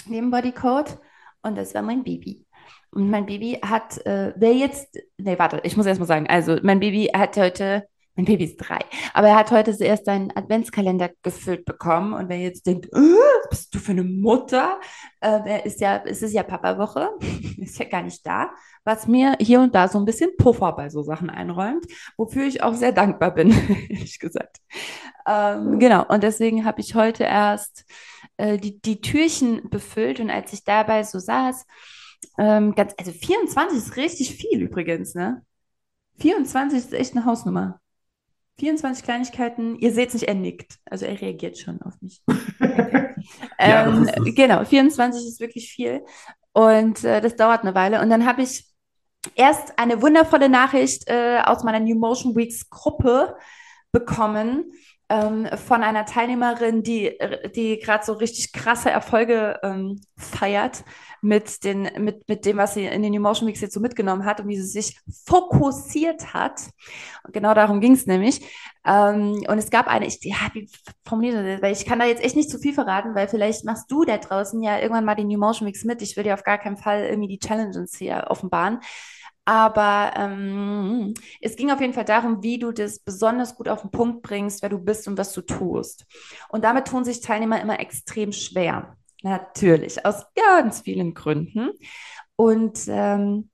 neben 0.05 0.31
Bodycode 0.31 0.99
und 1.43 1.57
das 1.57 1.75
war 1.75 1.81
mein 1.81 2.03
Baby. 2.03 2.45
Und 2.91 3.09
mein 3.09 3.25
Baby 3.25 3.59
hat, 3.63 4.05
äh, 4.05 4.33
wer 4.35 4.53
jetzt, 4.53 4.97
nee, 5.17 5.37
warte, 5.37 5.59
ich 5.63 5.75
muss 5.75 5.85
erst 5.85 5.99
mal 5.99 6.05
sagen, 6.05 6.27
also 6.27 6.57
mein 6.61 6.79
Baby 6.79 7.09
hat 7.13 7.35
heute, 7.37 7.87
mein 8.15 8.25
Baby 8.25 8.45
ist 8.45 8.57
drei, 8.57 8.79
aber 9.13 9.29
er 9.29 9.35
hat 9.35 9.49
heute 9.49 9.75
zuerst 9.75 10.05
seinen 10.05 10.31
Adventskalender 10.35 11.09
gefüllt 11.23 11.65
bekommen 11.65 12.13
und 12.13 12.29
wer 12.29 12.37
jetzt 12.37 12.67
denkt, 12.67 12.85
äh, 12.93 13.49
bist 13.49 13.73
du 13.73 13.79
für 13.79 13.93
eine 13.93 14.03
Mutter? 14.03 14.79
Äh, 15.21 15.39
er 15.43 15.65
ist 15.65 15.81
ja, 15.81 16.03
es 16.05 16.21
ist 16.21 16.33
ja 16.33 16.43
Papa-Woche, 16.43 17.09
ist 17.57 17.79
ja 17.79 17.85
gar 17.85 18.03
nicht 18.03 18.25
da, 18.25 18.51
was 18.83 19.07
mir 19.07 19.37
hier 19.39 19.61
und 19.61 19.73
da 19.73 19.87
so 19.87 19.97
ein 19.97 20.05
bisschen 20.05 20.29
Puffer 20.37 20.73
bei 20.73 20.89
so 20.89 21.01
Sachen 21.01 21.31
einräumt, 21.31 21.85
wofür 22.15 22.45
ich 22.45 22.61
auch 22.61 22.75
sehr 22.75 22.91
dankbar 22.91 23.33
bin, 23.33 23.49
ehrlich 23.89 24.19
gesagt. 24.19 24.57
Ähm, 25.27 25.79
genau, 25.79 26.05
und 26.07 26.21
deswegen 26.21 26.65
habe 26.65 26.81
ich 26.81 26.93
heute 26.93 27.23
erst 27.23 27.85
äh, 28.37 28.57
die, 28.57 28.79
die 28.81 29.01
Türchen 29.01 29.69
befüllt 29.69 30.19
und 30.19 30.29
als 30.29 30.53
ich 30.53 30.63
dabei 30.63 31.03
so 31.03 31.19
saß, 31.19 31.65
ähm, 32.37 32.73
ganz, 32.75 32.93
also 32.97 33.11
24 33.11 33.77
ist 33.77 33.97
richtig 33.97 34.35
viel 34.35 34.61
übrigens, 34.61 35.15
ne? 35.15 35.43
24 36.19 36.79
ist 36.79 36.93
echt 36.93 37.15
eine 37.15 37.25
Hausnummer. 37.25 37.79
24 38.59 39.03
Kleinigkeiten, 39.03 39.75
ihr 39.77 39.91
seht 39.91 40.09
es 40.09 40.13
nicht, 40.15 40.27
er 40.27 40.35
nickt. 40.35 40.77
Also 40.85 41.05
er 41.05 41.19
reagiert 41.19 41.57
schon 41.57 41.81
auf 41.81 42.01
mich. 42.01 42.21
Okay. 42.27 42.99
Ja, 43.57 43.87
ähm, 43.87 44.03
es. 44.03 44.35
genau, 44.35 44.65
24 44.65 45.25
ist 45.25 45.39
wirklich 45.39 45.71
viel. 45.71 46.03
Und 46.51 47.05
äh, 47.05 47.21
das 47.21 47.37
dauert 47.37 47.61
eine 47.61 47.73
Weile. 47.73 48.01
Und 48.01 48.09
dann 48.09 48.25
habe 48.25 48.41
ich 48.41 48.65
erst 49.35 49.79
eine 49.79 50.01
wundervolle 50.01 50.49
Nachricht 50.49 51.07
äh, 51.07 51.39
aus 51.43 51.63
meiner 51.63 51.79
New 51.79 51.97
Motion 51.97 52.35
Weeks 52.35 52.69
Gruppe 52.69 53.37
bekommen 53.93 54.73
ähm, 55.13 55.47
von 55.57 55.83
einer 55.83 56.05
Teilnehmerin, 56.05 56.81
die, 56.81 57.17
die 57.55 57.77
gerade 57.77 58.03
so 58.03 58.13
richtig 58.13 58.51
krasse 58.51 58.89
Erfolge 58.89 59.59
ähm, 59.61 60.01
feiert 60.17 60.83
mit, 61.21 61.63
den, 61.63 61.89
mit, 61.99 62.27
mit 62.27 62.45
dem, 62.45 62.57
was 62.57 62.73
sie 62.73 62.85
in 62.85 63.03
den 63.03 63.13
New 63.13 63.21
Motion 63.21 63.47
Weeks 63.47 63.61
jetzt 63.61 63.75
so 63.75 63.79
mitgenommen 63.79 64.25
hat 64.25 64.41
und 64.41 64.47
wie 64.47 64.57
sie 64.57 64.65
sich 64.65 64.99
fokussiert 65.25 66.33
hat. 66.33 66.61
Und 67.23 67.33
genau 67.33 67.53
darum 67.53 67.79
ging 67.79 67.93
es 67.93 68.07
nämlich. 68.07 68.41
Ähm, 68.85 69.43
und 69.47 69.57
es 69.59 69.69
gab 69.69 69.87
eine, 69.87 70.07
ich, 70.07 70.19
ja, 70.23 70.35
wie 70.53 70.67
formuliere 71.05 71.41
ich 71.41 71.53
das? 71.53 71.61
Weil 71.61 71.73
ich 71.73 71.85
kann 71.85 71.99
da 71.99 72.05
jetzt 72.05 72.23
echt 72.23 72.35
nicht 72.35 72.49
zu 72.49 72.57
viel 72.57 72.73
verraten, 72.73 73.13
weil 73.13 73.27
vielleicht 73.27 73.65
machst 73.65 73.91
du 73.91 74.03
da 74.05 74.17
draußen 74.17 74.61
ja 74.63 74.79
irgendwann 74.79 75.05
mal 75.05 75.15
die 75.15 75.25
New 75.25 75.39
Motion 75.39 75.67
Weeks 75.67 75.83
mit. 75.83 76.01
Ich 76.01 76.17
will 76.17 76.23
dir 76.23 76.33
auf 76.33 76.43
gar 76.43 76.57
keinen 76.57 76.77
Fall 76.77 77.05
irgendwie 77.05 77.29
die 77.29 77.39
Challenges 77.39 77.95
hier 77.95 78.25
offenbaren. 78.29 78.79
Aber 79.45 80.13
ähm, 80.15 81.13
es 81.41 81.55
ging 81.55 81.69
auf 81.69 81.81
jeden 81.81 81.93
Fall 81.93 82.05
darum, 82.05 82.41
wie 82.43 82.59
du 82.59 82.71
das 82.71 82.99
besonders 82.99 83.55
gut 83.55 83.67
auf 83.67 83.81
den 83.81 83.91
Punkt 83.91 84.21
bringst, 84.21 84.61
wer 84.61 84.69
du 84.69 84.79
bist 84.79 85.07
und 85.07 85.17
was 85.17 85.33
du 85.33 85.41
tust. 85.41 86.05
Und 86.49 86.63
damit 86.63 86.87
tun 86.87 87.03
sich 87.03 87.19
Teilnehmer 87.19 87.61
immer 87.61 87.79
extrem 87.79 88.31
schwer. 88.31 88.95
Natürlich, 89.21 90.05
aus 90.05 90.25
ganz 90.35 90.81
vielen 90.81 91.13
Gründen. 91.13 91.71
Und 92.35 92.79
ähm, 92.87 93.49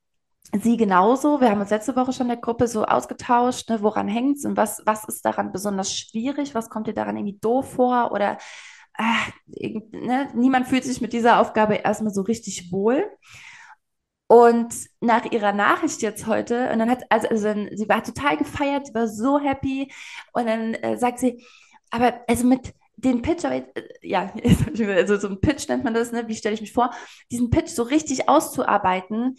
sie 0.61 0.77
genauso. 0.77 1.41
Wir 1.41 1.49
haben 1.49 1.61
uns 1.61 1.69
letzte 1.69 1.95
Woche 1.95 2.13
schon 2.13 2.25
in 2.25 2.33
der 2.33 2.41
Gruppe 2.41 2.67
so 2.67 2.85
ausgetauscht, 2.85 3.69
ne, 3.69 3.81
woran 3.81 4.07
hängt 4.07 4.37
es 4.37 4.45
und 4.45 4.57
was, 4.57 4.81
was 4.85 5.05
ist 5.05 5.25
daran 5.25 5.51
besonders 5.51 5.95
schwierig? 5.95 6.55
Was 6.55 6.69
kommt 6.69 6.87
dir 6.87 6.93
daran 6.93 7.17
irgendwie 7.17 7.39
doof 7.39 7.73
vor? 7.73 8.11
Oder 8.11 8.37
äh, 8.97 9.79
ne, 9.91 10.29
niemand 10.35 10.67
fühlt 10.67 10.83
sich 10.83 11.01
mit 11.01 11.13
dieser 11.13 11.39
Aufgabe 11.39 11.75
erstmal 11.75 12.13
so 12.13 12.21
richtig 12.21 12.71
wohl. 12.71 13.05
Und 14.31 14.75
nach 15.01 15.25
ihrer 15.31 15.53
Nachricht 15.53 16.03
jetzt 16.03 16.27
heute, 16.27 16.69
und 16.71 16.77
dann 16.77 16.89
hat, 16.89 17.03
also, 17.09 17.27
also 17.29 17.51
sie 17.75 17.89
war 17.89 18.03
total 18.03 18.37
gefeiert, 18.37 18.85
sie 18.85 18.93
war 18.93 19.07
so 19.07 19.39
happy. 19.39 19.91
Und 20.33 20.45
dann 20.45 20.75
äh, 20.75 20.97
sagt 20.99 21.17
sie, 21.17 21.43
aber 21.89 22.21
also 22.27 22.45
mit 22.45 22.73
den 22.95 23.23
Pitch, 23.23 23.43
aber, 23.43 23.55
äh, 23.55 23.65
ja, 24.03 24.31
also 24.95 25.17
so 25.17 25.29
ein 25.29 25.41
Pitch 25.41 25.67
nennt 25.67 25.83
man 25.83 25.95
das, 25.95 26.11
ne? 26.11 26.27
Wie 26.27 26.35
stelle 26.35 26.53
ich 26.53 26.61
mich 26.61 26.73
vor, 26.73 26.91
diesen 27.31 27.49
Pitch 27.49 27.69
so 27.69 27.81
richtig 27.81 28.29
auszuarbeiten, 28.29 29.35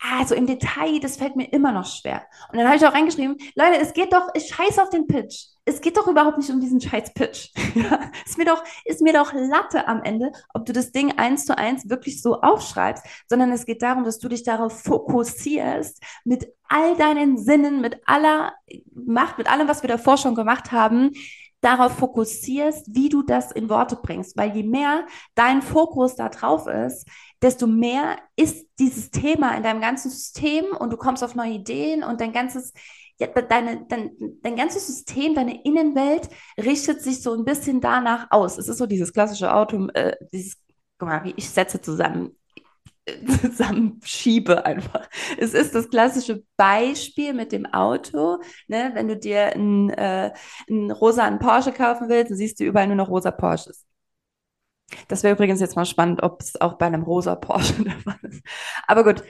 ah, 0.00 0.24
so 0.26 0.34
im 0.34 0.46
Detail, 0.46 1.00
das 1.00 1.16
fällt 1.16 1.36
mir 1.36 1.52
immer 1.52 1.72
noch 1.72 1.86
schwer. 1.86 2.22
Und 2.50 2.58
dann 2.58 2.66
habe 2.66 2.76
ich 2.76 2.86
auch 2.86 2.92
reingeschrieben, 2.92 3.36
Leute, 3.54 3.80
es 3.80 3.92
geht 3.92 4.12
doch, 4.12 4.28
ich 4.34 4.48
scheiß 4.48 4.78
auf 4.78 4.90
den 4.90 5.06
Pitch. 5.06 5.46
Es 5.64 5.80
geht 5.80 5.96
doch 5.96 6.06
überhaupt 6.06 6.36
nicht 6.36 6.50
um 6.50 6.60
diesen 6.60 6.80
scheiß 6.80 7.14
Pitch. 7.14 7.48
Ist 8.26 8.36
mir 8.36 8.44
doch, 8.44 8.62
ist 8.84 9.00
mir 9.00 9.14
doch 9.14 9.32
Latte 9.32 9.88
am 9.88 10.02
Ende, 10.02 10.30
ob 10.52 10.66
du 10.66 10.72
das 10.72 10.92
Ding 10.92 11.18
eins 11.18 11.46
zu 11.46 11.56
eins 11.56 11.88
wirklich 11.88 12.20
so 12.20 12.40
aufschreibst, 12.42 13.04
sondern 13.28 13.50
es 13.52 13.64
geht 13.64 13.82
darum, 13.82 14.04
dass 14.04 14.18
du 14.18 14.28
dich 14.28 14.42
darauf 14.42 14.82
fokussierst, 14.82 16.02
mit 16.24 16.52
all 16.68 16.96
deinen 16.96 17.38
Sinnen, 17.38 17.80
mit 17.80 18.00
aller 18.06 18.52
Macht, 18.94 19.38
mit 19.38 19.50
allem, 19.50 19.68
was 19.68 19.82
wir 19.82 19.88
davor 19.88 20.16
schon 20.16 20.34
gemacht 20.34 20.72
haben, 20.72 21.12
darauf 21.64 21.92
fokussierst, 21.96 22.94
wie 22.94 23.08
du 23.08 23.22
das 23.22 23.50
in 23.52 23.68
Worte 23.68 23.96
bringst. 23.96 24.36
Weil 24.36 24.54
je 24.54 24.62
mehr 24.62 25.06
dein 25.34 25.62
Fokus 25.62 26.14
da 26.16 26.28
drauf 26.28 26.66
ist, 26.66 27.06
desto 27.42 27.66
mehr 27.66 28.18
ist 28.36 28.66
dieses 28.78 29.10
Thema 29.10 29.56
in 29.56 29.62
deinem 29.62 29.80
ganzen 29.80 30.10
System 30.10 30.66
und 30.78 30.92
du 30.92 30.96
kommst 30.96 31.24
auf 31.24 31.34
neue 31.34 31.52
Ideen 31.52 32.04
und 32.04 32.20
dein 32.20 32.32
ganzes, 32.32 32.72
ja, 33.18 33.28
deine, 33.28 33.86
dein, 33.88 34.10
dein 34.42 34.56
ganzes 34.56 34.86
System, 34.86 35.34
deine 35.34 35.64
Innenwelt 35.64 36.28
richtet 36.58 37.02
sich 37.02 37.22
so 37.22 37.32
ein 37.34 37.44
bisschen 37.44 37.80
danach 37.80 38.30
aus. 38.30 38.58
Es 38.58 38.68
ist 38.68 38.78
so 38.78 38.86
dieses 38.86 39.12
klassische 39.12 39.54
Auto, 39.54 39.88
äh, 39.94 40.16
dieses, 40.32 40.56
guck 40.98 41.08
mal, 41.08 41.24
wie 41.24 41.34
ich 41.36 41.48
setze 41.48 41.80
zusammen 41.80 42.36
zusammenschiebe 43.40 44.64
einfach. 44.64 45.08
Es 45.38 45.54
ist 45.54 45.74
das 45.74 45.90
klassische 45.90 46.44
Beispiel 46.56 47.34
mit 47.34 47.52
dem 47.52 47.66
Auto. 47.66 48.38
Ne? 48.68 48.90
Wenn 48.94 49.08
du 49.08 49.16
dir 49.16 49.52
einen, 49.54 49.90
äh, 49.90 50.32
einen 50.68 50.90
rosa 50.90 51.24
einen 51.24 51.38
Porsche 51.38 51.72
kaufen 51.72 52.08
willst, 52.08 52.30
dann 52.30 52.38
siehst 52.38 52.60
du 52.60 52.64
überall 52.64 52.86
nur 52.86 52.96
noch 52.96 53.08
rosa 53.08 53.30
Porsches. 53.30 53.86
Das 55.08 55.22
wäre 55.22 55.34
übrigens 55.34 55.60
jetzt 55.60 55.76
mal 55.76 55.84
spannend, 55.86 56.22
ob 56.22 56.40
es 56.42 56.60
auch 56.60 56.74
bei 56.74 56.86
einem 56.86 57.02
rosa 57.02 57.34
Porsche 57.34 57.74
der 57.84 57.98
Fall 58.00 58.18
ist. 58.22 58.42
Aber 58.86 59.04
gut, 59.04 59.22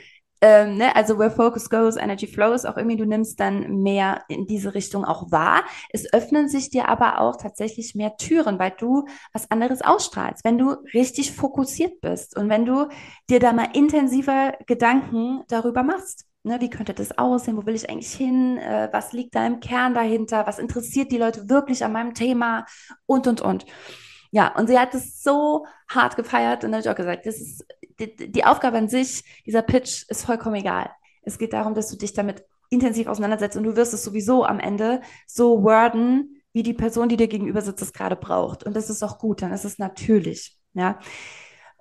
ähm, 0.44 0.76
ne, 0.76 0.94
also 0.94 1.18
where 1.18 1.30
focus 1.30 1.70
goes, 1.70 1.96
energy 1.96 2.26
flows, 2.26 2.66
auch 2.66 2.76
irgendwie 2.76 2.98
du 2.98 3.06
nimmst 3.06 3.40
dann 3.40 3.80
mehr 3.82 4.24
in 4.28 4.44
diese 4.44 4.74
Richtung 4.74 5.06
auch 5.06 5.30
wahr. 5.32 5.64
Es 5.88 6.12
öffnen 6.12 6.50
sich 6.50 6.68
dir 6.68 6.86
aber 6.90 7.18
auch 7.18 7.36
tatsächlich 7.36 7.94
mehr 7.94 8.18
Türen, 8.18 8.58
weil 8.58 8.74
du 8.76 9.06
was 9.32 9.50
anderes 9.50 9.80
ausstrahlst, 9.80 10.44
wenn 10.44 10.58
du 10.58 10.72
richtig 10.92 11.32
fokussiert 11.32 12.02
bist 12.02 12.36
und 12.36 12.50
wenn 12.50 12.66
du 12.66 12.88
dir 13.30 13.40
da 13.40 13.54
mal 13.54 13.68
intensiver 13.72 14.52
Gedanken 14.66 15.44
darüber 15.48 15.82
machst. 15.82 16.26
Ne, 16.42 16.60
wie 16.60 16.68
könnte 16.68 16.92
das 16.92 17.16
aussehen? 17.16 17.56
Wo 17.56 17.64
will 17.64 17.74
ich 17.74 17.88
eigentlich 17.88 18.12
hin? 18.12 18.58
Äh, 18.58 18.90
was 18.92 19.14
liegt 19.14 19.34
da 19.34 19.46
im 19.46 19.60
Kern 19.60 19.94
dahinter? 19.94 20.46
Was 20.46 20.58
interessiert 20.58 21.10
die 21.10 21.16
Leute 21.16 21.48
wirklich 21.48 21.82
an 21.86 21.92
meinem 21.92 22.12
Thema? 22.12 22.66
Und, 23.06 23.26
und, 23.26 23.40
und. 23.40 23.64
Ja, 24.30 24.54
und 24.56 24.66
sie 24.66 24.78
hat 24.78 24.92
es 24.94 25.22
so 25.22 25.64
hart 25.88 26.16
gefeiert 26.16 26.64
und 26.64 26.72
dann 26.72 26.86
auch 26.86 26.94
gesagt, 26.94 27.24
das 27.24 27.36
ist 27.36 27.64
die, 27.98 28.32
die 28.32 28.44
Aufgabe 28.44 28.78
an 28.78 28.88
sich, 28.88 29.24
dieser 29.46 29.62
Pitch 29.62 30.04
ist 30.08 30.24
vollkommen 30.24 30.56
egal. 30.56 30.90
Es 31.22 31.38
geht 31.38 31.52
darum, 31.52 31.74
dass 31.74 31.88
du 31.90 31.96
dich 31.96 32.12
damit 32.12 32.44
intensiv 32.70 33.06
auseinandersetzt 33.06 33.56
und 33.56 33.64
du 33.64 33.76
wirst 33.76 33.94
es 33.94 34.04
sowieso 34.04 34.44
am 34.44 34.60
Ende 34.60 35.00
so 35.26 35.62
worden, 35.62 36.42
wie 36.52 36.62
die 36.62 36.74
Person, 36.74 37.08
die 37.08 37.16
dir 37.16 37.28
gegenüber 37.28 37.62
sitzt, 37.62 37.82
es 37.82 37.92
gerade 37.92 38.16
braucht. 38.16 38.64
Und 38.64 38.74
das 38.74 38.90
ist 38.90 39.02
auch 39.02 39.18
gut, 39.18 39.42
dann 39.42 39.52
ist 39.52 39.64
es 39.64 39.78
natürlich. 39.78 40.56
Ja. 40.72 40.98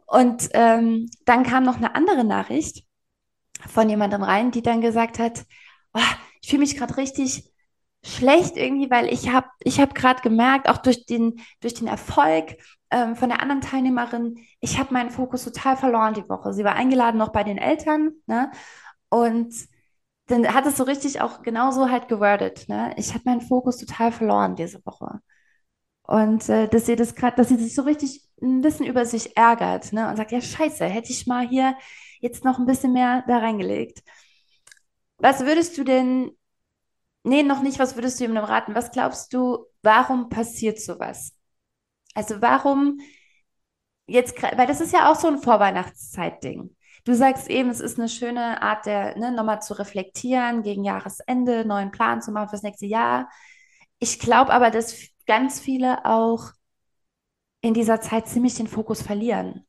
Und 0.06 0.50
ähm, 0.54 1.10
dann 1.26 1.44
kam 1.44 1.64
noch 1.64 1.78
eine 1.78 1.96
andere 1.96 2.24
Nachricht 2.24 2.86
von 3.68 3.90
jemandem 3.90 4.24
rein, 4.24 4.52
die 4.52 4.62
dann 4.62 4.82
gesagt 4.82 5.20
hat, 5.20 5.46
oh, 5.94 6.00
ich 6.42 6.50
fühle 6.50 6.62
mich 6.62 6.76
gerade 6.76 6.98
richtig 6.98 7.53
schlecht 8.04 8.58
irgendwie, 8.58 8.90
weil 8.92 9.12
ich 9.12 9.30
habe 9.30 9.48
ich 9.60 9.80
hab 9.80 9.96
gerade 9.96 10.22
gemerkt, 10.22 10.70
auch 10.70 10.78
durch 10.78 11.06
den, 11.06 11.42
durch 11.62 11.74
den 11.74 11.88
Erfolg 11.88 12.58
ähm, 12.92 13.16
von 13.16 13.30
der 13.30 13.42
anderen 13.42 13.62
Teilnehmerin, 13.62 14.38
ich 14.60 14.78
habe 14.80 14.94
meinen 14.94 15.10
Fokus 15.10 15.44
total 15.44 15.78
verloren 15.78 16.14
die 16.14 16.28
Woche. 16.30 16.54
Sie 16.54 16.64
war 16.64 16.76
eingeladen 16.76 17.18
noch 17.18 17.32
bei 17.32 17.44
den 17.44 17.58
Eltern, 17.58 18.12
ne? 18.28 18.52
Und 19.10 19.54
dann 20.28 20.54
hat 20.54 20.66
es 20.66 20.78
so 20.78 20.84
richtig 20.84 21.22
auch 21.22 21.42
genauso 21.44 21.90
halt 21.90 22.08
gewordet, 22.08 22.66
ne? 22.70 22.94
Ich 22.98 23.14
habe 23.14 23.24
meinen 23.26 23.42
Fokus 23.42 23.78
total 23.78 24.12
verloren 24.12 24.56
diese 24.56 24.86
Woche. 24.86 25.20
Und 26.04 26.50
äh, 26.50 26.68
dass 26.68 26.86
sie 26.86 26.96
das 26.96 27.16
gerade, 27.16 27.36
dass 27.38 27.50
sie 27.50 27.58
sich 27.58 27.76
so 27.76 27.84
richtig 27.84 28.22
ein 28.42 28.62
bisschen 28.62 28.86
über 28.86 29.06
sich 29.06 29.38
ärgert, 29.38 29.94
ne? 29.94 30.10
Und 30.10 30.18
sagt, 30.18 30.32
ja, 30.32 30.42
scheiße, 30.42 30.86
hätte 30.86 31.12
ich 31.12 31.28
mal 31.28 31.48
hier 31.48 31.76
jetzt 32.20 32.44
noch 32.46 32.60
ein 32.60 32.66
bisschen 32.66 32.94
mehr 32.94 33.24
da 33.28 33.38
reingelegt. 33.40 34.04
Was 35.18 35.46
würdest 35.46 35.78
du 35.78 35.84
denn, 35.84 36.32
nee, 37.24 37.44
noch 37.44 37.62
nicht, 37.62 37.80
was 37.80 37.96
würdest 37.96 38.20
du 38.20 38.26
ihm 38.26 38.38
raten? 38.38 38.76
Was 38.76 38.92
glaubst 38.92 39.34
du, 39.34 39.66
warum 39.82 40.30
passiert 40.30 40.80
sowas? 40.80 41.34
Also 42.14 42.42
warum 42.42 43.00
jetzt, 44.08 44.42
weil 44.42 44.68
das 44.68 44.82
ist 44.82 44.94
ja 44.94 45.12
auch 45.12 45.16
so 45.16 45.28
ein 45.28 45.38
Vorweihnachtszeit-Ding. 45.40 46.76
Du 47.06 47.14
sagst 47.14 47.50
eben, 47.50 47.70
es 47.70 47.80
ist 47.82 48.00
eine 48.00 48.08
schöne 48.10 48.62
Art, 48.62 48.86
der, 48.86 49.18
ne, 49.18 49.32
nochmal 49.32 49.62
zu 49.62 49.74
reflektieren, 49.78 50.64
gegen 50.64 50.84
Jahresende, 50.84 51.66
neuen 51.66 51.92
Plan 51.92 52.22
zu 52.22 52.32
machen 52.32 52.50
fürs 52.50 52.64
nächste 52.64 52.86
Jahr. 52.86 53.30
Ich 54.00 54.20
glaube 54.20 54.54
aber, 54.54 54.72
dass 54.72 54.96
ganz 55.26 55.60
viele 55.60 56.06
auch 56.06 56.52
in 57.62 57.74
dieser 57.74 58.02
Zeit 58.02 58.28
ziemlich 58.28 58.56
den 58.56 58.68
Fokus 58.68 59.02
verlieren, 59.02 59.66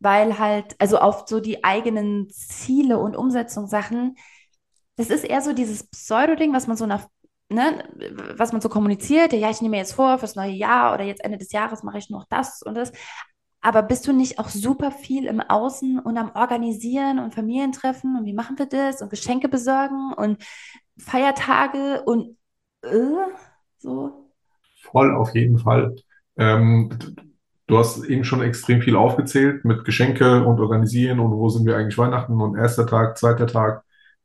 weil 0.00 0.38
halt, 0.38 0.76
also 0.80 0.98
auf 0.98 1.24
so 1.26 1.40
die 1.40 1.64
eigenen 1.64 2.28
Ziele 2.30 2.98
und 2.98 3.16
Umsetzungssachen, 3.16 4.16
das 4.96 5.10
ist 5.10 5.24
eher 5.24 5.40
so 5.40 5.52
dieses 5.52 5.84
Pseudo-Ding, 5.84 6.52
was 6.52 6.66
man 6.66 6.76
so 6.76 6.86
nach, 6.86 7.08
ne, 7.48 7.84
was 8.36 8.52
man 8.52 8.60
so 8.60 8.68
kommuniziert, 8.68 9.32
ja, 9.32 9.50
ich 9.50 9.60
nehme 9.60 9.72
mir 9.72 9.78
jetzt 9.78 9.94
vor, 9.94 10.18
fürs 10.18 10.36
neue 10.36 10.52
Jahr 10.52 10.94
oder 10.94 11.04
jetzt 11.04 11.24
Ende 11.24 11.38
des 11.38 11.52
Jahres 11.52 11.82
mache 11.82 11.98
ich 11.98 12.10
noch 12.10 12.26
das 12.28 12.62
und 12.62 12.74
das. 12.74 12.92
Aber 13.60 13.82
bist 13.82 14.06
du 14.06 14.12
nicht 14.12 14.38
auch 14.38 14.50
super 14.50 14.90
viel 14.90 15.24
im 15.24 15.40
Außen 15.40 15.98
und 15.98 16.18
am 16.18 16.32
Organisieren 16.34 17.18
und 17.18 17.34
Familientreffen 17.34 18.16
und 18.18 18.26
wie 18.26 18.34
machen 18.34 18.58
wir 18.58 18.66
das 18.66 19.00
und 19.00 19.08
Geschenke 19.08 19.48
besorgen 19.48 20.12
und 20.12 20.44
Feiertage 20.98 22.02
und 22.04 22.36
äh, 22.82 22.98
so? 23.78 24.30
Voll 24.82 25.14
auf 25.14 25.34
jeden 25.34 25.58
Fall. 25.58 25.96
Ähm, 26.36 26.90
du 27.66 27.78
hast 27.78 28.04
eben 28.04 28.24
schon 28.24 28.42
extrem 28.42 28.82
viel 28.82 28.96
aufgezählt 28.96 29.64
mit 29.64 29.84
Geschenke 29.84 30.44
und 30.44 30.60
Organisieren 30.60 31.18
und 31.18 31.32
wo 31.32 31.48
sind 31.48 31.66
wir 31.66 31.76
eigentlich 31.76 31.96
Weihnachten 31.96 32.40
und 32.40 32.56
erster 32.56 32.86
Tag, 32.86 33.16
zweiter 33.16 33.46
Tag, 33.46 33.82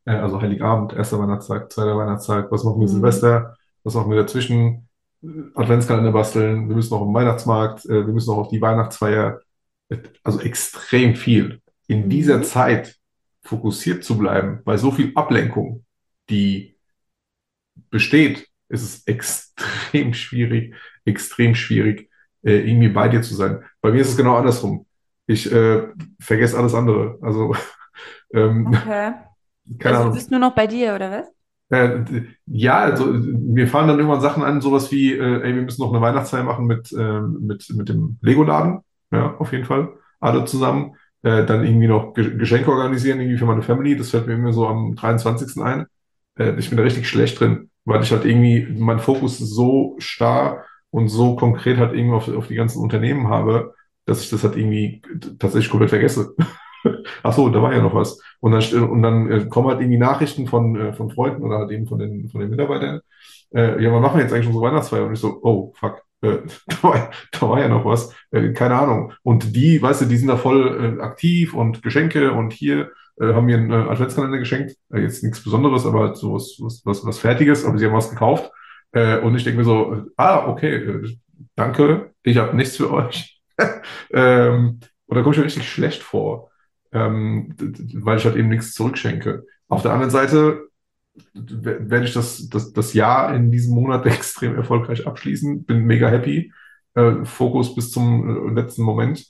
äh, 0.10 0.16
also 0.18 0.42
Heiligabend, 0.42 0.94
erster 0.94 1.20
Weihnachtstag, 1.20 1.72
zweiter 1.72 1.98
Weihnachtstag, 1.98 2.52
was 2.52 2.64
machen 2.64 2.80
wir 2.82 2.88
Mhm. 2.88 2.94
Silvester, 2.94 3.56
was 3.84 3.94
machen 3.96 4.12
wir 4.12 4.18
dazwischen, 4.18 4.88
Adventskalender 5.56 6.12
basteln, 6.14 6.70
wir 6.70 6.76
müssen 6.76 6.92
noch 6.94 7.06
den 7.06 7.14
Weihnachtsmarkt, 7.14 7.86
äh, 7.86 8.06
wir 8.08 8.14
müssen 8.14 8.30
noch 8.32 8.38
auf 8.40 8.50
die 8.50 8.62
Weihnachtsfeier, 8.62 9.42
also 10.24 10.40
extrem 10.42 11.16
viel. 11.16 11.62
In 11.88 12.10
dieser 12.10 12.40
Mhm. 12.40 12.44
Zeit 12.44 12.96
fokussiert 13.44 14.04
zu 14.04 14.18
bleiben, 14.18 14.62
bei 14.66 14.78
so 14.78 14.92
viel 14.92 15.12
Ablenkung, 15.16 15.86
die 16.30 16.78
besteht, 17.90 18.48
ist 18.70 18.84
es 18.84 19.08
extrem 19.08 20.14
schwierig, 20.14 20.76
extrem 21.06 21.56
schwierig, 21.56 22.10
äh, 22.44 22.60
irgendwie 22.70 22.90
bei 22.90 23.10
dir 23.10 23.22
zu 23.22 23.36
sein. 23.36 23.64
Bei 23.82 23.92
mir 23.92 24.02
ist 24.02 24.10
es 24.10 24.18
genau 24.18 24.36
andersrum. 24.38 24.86
Ich 25.28 25.52
äh, 25.52 25.88
vergesse 26.20 26.58
alles 26.58 26.74
andere. 26.74 27.18
Also, 27.22 27.56
ähm, 28.34 28.68
Okay. 28.68 29.29
Keine 29.78 29.98
Also 29.98 30.04
du 30.04 30.10
Ahnung. 30.10 30.14
bist 30.14 30.32
nur 30.32 30.40
noch 30.40 30.56
bei 30.56 30.68
dir, 30.68 30.96
oder 30.96 31.12
was? 31.12 31.28
Äh, 31.70 32.04
ja, 32.48 32.80
also 32.80 33.06
mir 33.06 33.68
fallen 33.68 33.88
dann 33.88 34.00
irgendwann 34.00 34.22
Sachen 34.22 34.44
an, 34.44 34.60
sowas 34.62 34.92
wie, 34.92 35.14
äh, 35.14 35.42
ey, 35.44 35.54
wir 35.56 35.62
müssen 35.62 35.82
noch 35.82 35.92
eine 35.94 36.02
Weihnachtsfeier 36.02 36.44
machen 36.44 36.66
mit, 36.66 36.92
ähm, 36.94 37.38
mit, 37.42 37.70
mit 37.76 37.90
dem 37.90 38.18
Lego-Laden. 38.22 38.80
Ja, 39.12 39.36
auf 39.38 39.52
jeden 39.52 39.66
Fall. 39.66 39.90
Alle 40.20 40.46
zusammen. 40.46 40.96
Äh, 41.22 41.46
dann 41.46 41.66
irgendwie 41.66 41.88
noch 41.88 42.14
Ge 42.14 42.38
Geschenke 42.38 42.72
organisieren, 42.72 43.20
irgendwie 43.20 43.38
für 43.38 43.46
meine 43.46 43.62
Family. 43.62 43.96
Das 43.98 44.10
fällt 44.12 44.26
mir 44.28 44.34
immer 44.36 44.54
so 44.54 44.68
am 44.68 44.96
23. 44.96 45.62
ein. 45.62 45.86
Äh, 46.38 46.58
ich 46.58 46.70
bin 46.70 46.78
da 46.78 46.84
richtig 46.84 47.08
schlecht 47.10 47.40
drin, 47.40 47.70
weil 47.86 48.02
ich 48.04 48.12
halt 48.12 48.26
irgendwie 48.26 48.66
meinen 48.80 49.00
Fokus 49.00 49.38
so 49.38 49.96
starr 50.00 50.66
und 50.92 51.10
so 51.10 51.36
konkret 51.36 51.78
halt 51.78 51.94
irgendwie 51.94 52.16
auf, 52.16 52.28
auf 52.30 52.48
die 52.48 52.56
ganzen 52.56 52.82
Unternehmen 52.82 53.28
habe, 53.28 53.74
dass 54.06 54.24
ich 54.24 54.30
das 54.30 54.44
halt 54.44 54.56
irgendwie 54.56 55.02
tatsächlich 55.40 55.70
komplett 55.70 55.90
vergesse. 55.92 56.34
Ach 57.24 57.34
so, 57.34 57.50
da 57.50 57.62
war 57.62 57.74
ja 57.74 57.82
noch 57.82 57.96
was. 57.96 58.22
Und 58.40 58.52
dann, 58.52 58.90
und 58.90 59.02
dann 59.02 59.32
äh, 59.32 59.46
kommen 59.46 59.68
halt 59.70 59.82
irgendwie 59.82 59.98
Nachrichten 59.98 60.48
von, 60.48 60.76
äh, 60.76 60.94
von 60.94 61.10
Freunden 61.12 61.44
oder 61.44 61.60
halt 61.60 61.72
eben 61.72 61.88
von 61.88 62.00
den, 62.00 62.30
von 62.30 62.42
den 62.42 62.50
Mitarbeitern. 62.50 63.02
Äh, 63.54 63.82
ja, 63.84 63.92
wann 63.92 64.02
machen 64.02 64.18
wir 64.18 64.24
jetzt 64.24 64.34
eigentlich 64.34 64.48
unsere 64.48 64.66
Weihnachtsfeier? 64.66 65.06
Und 65.06 65.14
ich 65.14 65.20
so, 65.20 65.40
oh, 65.42 65.74
fuck, 65.76 66.04
äh, 66.22 66.38
da 66.68 66.84
war, 66.84 67.12
da 67.32 67.50
war 67.50 67.60
ja 67.60 67.68
noch 67.68 67.86
was. 67.86 68.14
Äh, 68.32 68.54
keine 68.54 68.76
Ahnung. 68.76 69.14
Und 69.24 69.56
die, 69.56 69.82
weißt 69.82 70.02
du, 70.02 70.06
die 70.06 70.18
sind 70.18 70.28
da 70.28 70.38
voll 70.38 70.98
äh, 71.00 71.02
aktiv 71.02 71.54
und 71.54 71.82
Geschenke 71.82 72.32
und 72.34 72.54
hier 72.54 72.92
äh, 73.20 73.34
haben 73.34 73.46
mir 73.46 73.58
einen 73.58 73.72
äh, 73.72 73.76
Adventskalender 73.76 74.38
geschenkt. 74.38 74.76
Äh, 74.94 75.02
jetzt 75.02 75.24
nichts 75.24 75.44
Besonderes, 75.44 75.86
aber 75.86 76.02
halt 76.02 76.18
so 76.18 76.34
was, 76.34 76.58
was, 76.60 76.82
was, 76.86 77.06
was 77.06 77.20
Fertiges, 77.20 77.66
aber 77.66 77.78
sie 77.78 77.86
haben 77.86 77.94
was 77.94 78.10
gekauft. 78.10 78.52
Äh, 78.92 79.20
und 79.20 79.36
ich 79.36 79.44
denke 79.44 79.60
mir 79.60 79.66
so, 79.66 80.06
ah, 80.18 80.48
okay, 80.48 80.76
äh, 80.76 81.18
danke, 81.56 82.12
ich 82.24 82.38
habe 82.38 82.56
nichts 82.56 82.78
für 82.78 82.92
euch. 82.92 83.42
ähm, 84.14 84.80
und 85.06 85.16
da 85.16 85.22
komme 85.22 85.34
ich 85.34 85.40
mir 85.40 85.46
richtig 85.46 85.70
schlecht 85.70 86.04
vor 86.04 86.49
ähm, 86.92 87.56
weil 87.58 88.18
ich 88.18 88.26
halt 88.26 88.36
eben 88.36 88.50
nichts 88.50 88.74
zurückschenke. 88.74 89.46
Auf 89.68 89.82
der 89.82 89.92
anderen 89.92 90.12
Seite 90.12 90.70
werde 91.34 92.06
ich 92.06 92.14
das, 92.14 92.48
das, 92.50 92.74
das 92.74 92.94
Jahr 92.94 93.36
in 93.36 93.52
diesem 93.52 93.76
Monat 93.76 94.06
extrem 94.06 94.56
erfolgreich 94.56 95.08
abschließen, 95.08 95.66
bin 95.66 95.86
mega 95.86 96.10
happy, 96.10 96.52
äh, 96.96 97.26
Fokus 97.26 97.76
bis 97.76 97.92
zum 97.92 98.50
äh, 98.50 98.62
letzten 98.62 98.84
Moment. 98.84 99.26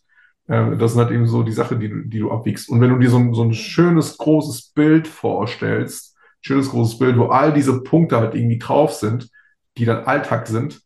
Äh, 0.48 0.78
das 0.78 0.93
sind 0.93 1.02
halt 1.02 1.12
eben 1.12 1.28
so 1.28 1.43
die 1.43 1.52
Sache, 1.52 1.78
die 1.78 1.89
du, 1.89 2.04
die 2.04 2.19
du 2.19 2.32
abwiegst. 2.32 2.69
Und 2.69 2.82
wenn 2.82 2.89
du 2.89 3.00
dir 3.00 3.10
so 3.10 3.17
ein, 3.17 3.34
so 3.34 3.43
ein 3.43 3.54
schönes, 3.54 4.17
großes 4.17 4.72
Bild 4.74 5.08
vorstellst, 5.08 6.17
schönes, 6.41 6.69
großes 6.69 7.00
Bild, 7.00 7.17
wo 7.17 7.26
all 7.26 7.54
diese 7.54 7.82
Punkte 7.84 8.17
halt 8.17 8.36
irgendwie 8.36 8.60
drauf 8.60 8.93
sind, 8.93 9.30
die 9.78 9.86
dann 9.86 10.06
Alltag 10.06 10.48
sind, 10.48 10.82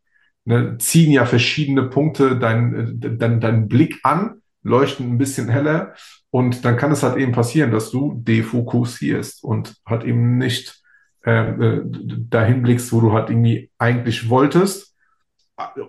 ne, 0.45 0.77
ziehen 0.77 1.11
ja 1.11 1.25
verschiedene 1.25 1.83
Punkte 1.83 2.37
deinen 2.37 3.01
äh, 3.01 3.17
dein, 3.17 3.39
deinen 3.39 3.67
Blick 3.67 3.99
an, 4.03 4.41
leuchten 4.63 5.11
ein 5.11 5.17
bisschen 5.17 5.49
heller 5.49 5.93
und 6.29 6.65
dann 6.65 6.77
kann 6.77 6.91
es 6.91 7.03
halt 7.03 7.17
eben 7.17 7.31
passieren, 7.31 7.71
dass 7.71 7.91
du 7.91 8.15
defokussierst 8.15 9.43
und 9.43 9.75
halt 9.85 10.03
eben 10.03 10.37
nicht 10.37 10.81
äh, 11.25 11.49
äh, 11.49 11.81
dahin 11.85 12.63
blickst, 12.63 12.91
wo 12.91 13.01
du 13.01 13.13
halt 13.13 13.29
irgendwie 13.29 13.69
eigentlich 13.77 14.29
wolltest. 14.29 14.95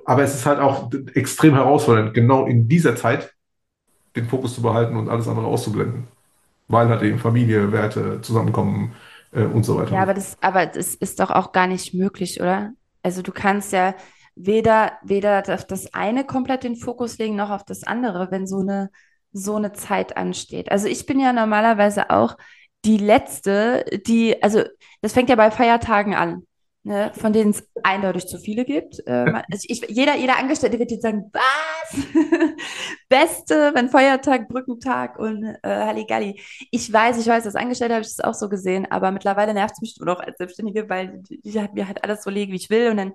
Aber 0.04 0.22
es 0.22 0.34
ist 0.34 0.46
halt 0.46 0.60
auch 0.60 0.90
extrem 1.14 1.54
herausfordernd, 1.54 2.14
genau 2.14 2.46
in 2.46 2.68
dieser 2.68 2.94
Zeit 2.94 3.32
den 4.14 4.26
Fokus 4.26 4.54
zu 4.54 4.62
behalten 4.62 4.96
und 4.96 5.08
alles 5.08 5.26
andere 5.26 5.46
auszublenden. 5.46 6.06
Weil 6.68 6.88
halt 6.88 7.02
eben 7.02 7.18
Familie, 7.18 7.72
Werte 7.72 8.20
zusammenkommen 8.20 8.94
äh, 9.32 9.42
und 9.44 9.64
so 9.64 9.76
weiter. 9.76 9.94
Ja, 9.94 10.02
aber 10.02 10.14
das, 10.14 10.36
aber 10.40 10.66
das 10.66 10.94
ist 10.94 11.20
doch 11.20 11.30
auch 11.30 11.52
gar 11.52 11.66
nicht 11.66 11.94
möglich, 11.94 12.40
oder? 12.40 12.72
Also 13.02 13.22
du 13.22 13.32
kannst 13.32 13.72
ja 13.72 13.94
weder, 14.36 14.92
weder 15.02 15.42
auf 15.48 15.66
das 15.66 15.92
eine 15.94 16.24
komplett 16.24 16.64
den 16.64 16.76
Fokus 16.76 17.18
legen, 17.18 17.36
noch 17.36 17.50
auf 17.50 17.64
das 17.64 17.84
andere, 17.84 18.30
wenn 18.30 18.46
so 18.46 18.58
eine, 18.58 18.90
so 19.32 19.56
eine 19.56 19.72
Zeit 19.72 20.16
ansteht. 20.16 20.70
Also 20.70 20.88
ich 20.88 21.06
bin 21.06 21.20
ja 21.20 21.32
normalerweise 21.32 22.10
auch 22.10 22.36
die 22.84 22.98
Letzte, 22.98 23.84
die, 24.06 24.42
also 24.42 24.62
das 25.00 25.12
fängt 25.12 25.30
ja 25.30 25.36
bei 25.36 25.50
Feiertagen 25.50 26.14
an, 26.14 26.46
ne, 26.82 27.12
von 27.14 27.32
denen 27.32 27.50
es 27.50 27.66
eindeutig 27.82 28.26
zu 28.26 28.38
viele 28.38 28.64
gibt. 28.64 29.00
Äh, 29.06 29.32
also 29.50 29.66
ich, 29.68 29.80
jeder, 29.88 30.16
jeder 30.16 30.38
Angestellte 30.38 30.78
wird 30.78 30.90
jetzt 30.90 31.02
sagen, 31.02 31.30
was? 31.32 31.94
Beste, 33.08 33.72
wenn 33.74 33.88
Feiertag, 33.88 34.48
Brückentag 34.48 35.18
und 35.18 35.44
äh, 35.44 35.56
Halligalli. 35.62 36.40
Ich 36.70 36.92
weiß, 36.92 37.18
ich 37.18 37.26
weiß, 37.26 37.46
als 37.46 37.56
Angestellte 37.56 37.94
habe 37.94 38.02
ich 38.02 38.14
das 38.14 38.24
auch 38.24 38.34
so 38.34 38.48
gesehen, 38.48 38.90
aber 38.90 39.12
mittlerweile 39.12 39.54
nervt 39.54 39.74
es 39.74 39.80
mich 39.80 39.96
nur 39.98 40.06
noch 40.06 40.20
als 40.20 40.36
Selbstständige, 40.38 40.88
weil 40.88 41.22
ich 41.42 41.56
halt 41.56 41.74
mir 41.74 41.86
halt 41.86 42.04
alles 42.04 42.22
so 42.22 42.30
lege, 42.30 42.52
wie 42.52 42.56
ich 42.56 42.70
will 42.70 42.90
und 42.90 42.96
dann, 42.98 43.12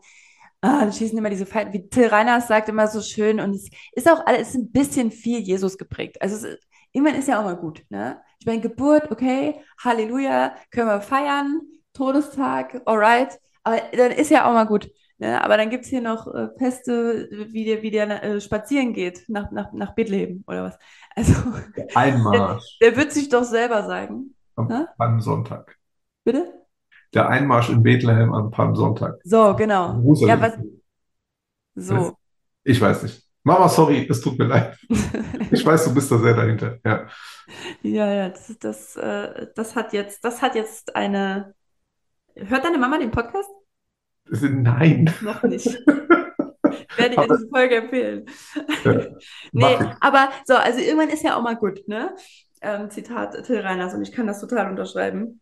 ah, 0.62 0.82
dann 0.82 0.94
schießen 0.94 1.18
immer 1.18 1.30
diese 1.30 1.46
Falten, 1.46 1.74
wie 1.74 1.90
Till 1.90 2.08
Reiners 2.08 2.48
sagt 2.48 2.70
immer 2.70 2.88
so 2.88 3.02
schön 3.02 3.40
und 3.40 3.52
es 3.56 3.70
ist 3.94 4.10
auch 4.10 4.26
alles 4.26 4.56
ein 4.56 4.72
bisschen 4.72 5.12
viel 5.12 5.40
Jesus 5.40 5.78
geprägt. 5.78 6.22
Also 6.22 6.36
es 6.36 6.44
ist, 6.44 6.68
irgendwann 6.92 7.16
ist 7.16 7.28
ja 7.28 7.40
auch 7.40 7.46
mal 7.46 7.58
gut, 7.58 7.84
ne? 7.90 8.22
Ich 8.40 8.46
meine, 8.46 8.62
Geburt, 8.62 9.12
okay, 9.12 9.62
Halleluja, 9.84 10.56
können 10.72 10.88
wir 10.88 11.02
feiern, 11.02 11.62
Todestag, 11.94 12.82
alright, 12.86 13.38
aber 13.64 13.82
dann 13.96 14.12
ist 14.12 14.32
ja 14.32 14.48
auch 14.50 14.54
mal 14.54 14.66
gut. 14.66 14.90
Ne? 15.18 15.44
Aber 15.44 15.58
dann 15.58 15.70
gibt 15.70 15.84
es 15.84 15.90
hier 15.90 16.02
noch 16.02 16.34
äh, 16.34 16.48
Feste, 16.58 17.28
wie 17.52 17.66
der, 17.66 17.82
wie 17.82 17.92
der 17.92 18.24
äh, 18.24 18.42
spazieren 18.42 18.94
geht 18.94 19.26
nach, 19.28 19.52
nach, 19.52 19.74
nach 19.74 19.94
Bethlehem 19.94 20.44
oder 20.48 20.64
was. 20.64 20.80
Also, 21.16 21.34
der, 21.76 21.88
Einmarsch 21.96 22.78
der 22.82 22.96
wird 22.96 23.12
sich 23.12 23.28
doch 23.28 23.44
selber 23.44 23.84
sagen. 23.84 24.34
am 24.56 24.68
Ne? 24.68 24.88
Palmsonntag. 24.98 25.78
Bitte? 26.24 26.59
Der 27.14 27.28
Einmarsch 27.30 27.70
in 27.70 27.82
Bethlehem 27.84 28.34
am 28.34 28.52
Palmsonntag. 28.52 29.16
So, 29.24 29.56
genau. 29.56 29.94
Ja, 29.94 29.98
Jerusalem. 30.00 30.42
was, 30.42 30.58
so. 31.76 32.18
Ich 32.64 32.80
weiß 32.80 33.04
nicht. 33.04 33.24
Mama, 33.44 33.68
sorry, 33.70 34.06
es 34.10 34.22
tut 34.22 34.38
mir 34.38 34.46
leid. 34.46 34.78
Ich 35.52 35.66
weiß, 35.66 35.86
du 35.86 35.94
bist 35.96 36.12
da 36.12 36.20
sehr 36.20 36.36
dahinter. 36.36 36.78
Ja. 36.86 37.08
Ja, 37.82 38.14
ja, 38.14 38.30
das, 38.30 38.56
das, 38.60 38.96
äh, 38.98 39.48
das 39.56 39.76
hat 39.76 39.94
jetzt, 39.94 40.24
das 40.24 40.44
hat 40.44 40.54
jetzt 40.54 40.96
eine. 40.96 41.56
Hört 42.36 42.64
deine 42.64 42.78
Mama 42.78 43.00
den 43.00 43.10
Podcast? 43.10 43.50
Nein. 44.30 45.12
Noch 45.22 45.42
nicht. 45.44 45.68
Ich 46.92 46.98
werde 47.06 47.18
Aber- 47.18 47.36
diese 47.38 47.48
Folge 47.50 47.76
empfehlen. 47.78 48.26
Ja, 48.84 48.92
Nee, 49.54 49.74
ich. 49.76 49.88
aber 50.02 50.30
so, 50.46 50.56
also 50.56 50.80
irgendwann 50.80 51.10
ist 51.10 51.24
ja 51.24 51.38
auch 51.38 51.42
mal 51.42 51.56
gut, 51.56 51.88
ne? 51.88 52.14
Ähm, 52.62 52.90
Zitat 52.90 53.42
Till 53.46 53.62
Reiners 53.62 53.94
und 53.94 54.02
ich 54.02 54.12
kann 54.12 54.28
das 54.28 54.42
total 54.42 54.70
unterschreiben. 54.70 55.40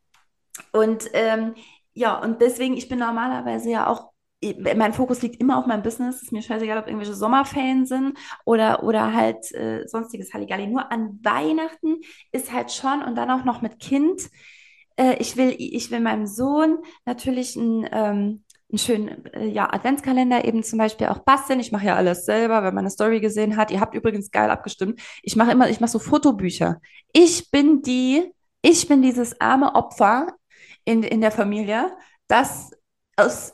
Und 0.72 1.10
ähm, 1.14 1.56
ja, 1.94 2.20
und 2.20 2.42
deswegen, 2.42 2.76
ich 2.78 2.90
bin 2.90 3.00
normalerweise 3.00 3.70
ja 3.70 3.88
auch 3.88 4.12
mein 4.42 4.94
Fokus 4.94 5.22
liegt 5.22 5.40
immer 5.42 5.58
auf 5.58 5.66
meinem 5.66 5.82
Business. 5.82 6.22
Ist 6.22 6.32
mir 6.32 6.42
scheißegal, 6.42 6.78
ob 6.78 6.88
irgendwelche 6.88 7.16
Sommerferien 7.16 7.86
sind 7.86 8.18
oder, 8.46 8.84
oder 8.84 9.14
halt 9.14 9.52
äh, 9.54 9.88
sonstiges 9.88 10.34
Halligalli. 10.34 10.68
Nur 10.68 10.92
an 10.92 11.20
Weihnachten 11.24 12.02
ist 12.32 12.52
halt 12.54 12.72
schon 12.72 13.02
und 13.02 13.16
dann 13.16 13.32
auch 13.32 13.46
noch 13.46 13.62
mit 13.62 13.80
Kind. 13.80 14.30
Äh, 14.96 15.16
ich 15.20 15.38
will, 15.38 15.56
ich 15.58 15.90
will 15.90 16.02
meinem 16.02 16.28
Sohn 16.28 16.78
natürlich 17.06 17.56
ein, 17.56 17.90
ähm, 17.92 18.44
einen 18.70 18.78
schönen 18.78 19.26
äh, 19.34 19.48
ja, 19.48 19.74
Adventskalender 19.74 20.46
eben 20.46 20.62
zum 20.62 20.78
Beispiel 20.78 21.08
auch 21.08 21.20
basteln. 21.20 21.60
Ich 21.60 21.72
mache 21.72 21.88
ja 21.88 21.96
alles 21.96 22.26
selber, 22.26 22.64
wenn 22.64 22.76
man 22.76 22.84
eine 22.84 22.92
Story 22.92 23.20
gesehen 23.20 23.58
hat. 23.58 23.72
Ihr 23.72 23.80
habt 23.80 23.96
übrigens 23.96 24.30
geil 24.30 24.52
abgestimmt. 24.52 25.00
Ich 25.24 25.36
mache 25.36 25.52
immer, 25.52 25.68
ich 25.70 25.80
mache 25.80 25.92
so 25.92 26.00
Fotobücher. 26.00 26.80
Ich 27.12 27.50
bin 27.50 27.82
die, 27.82 28.32
ich 28.62 28.88
bin 28.88 29.02
dieses 29.02 29.42
arme 29.42 29.74
Opfer 29.74 30.28
in, 30.88 31.04
in 31.04 31.20
der 31.22 31.32
Familie, 31.32 31.96
das 32.28 32.72
aus 33.18 33.54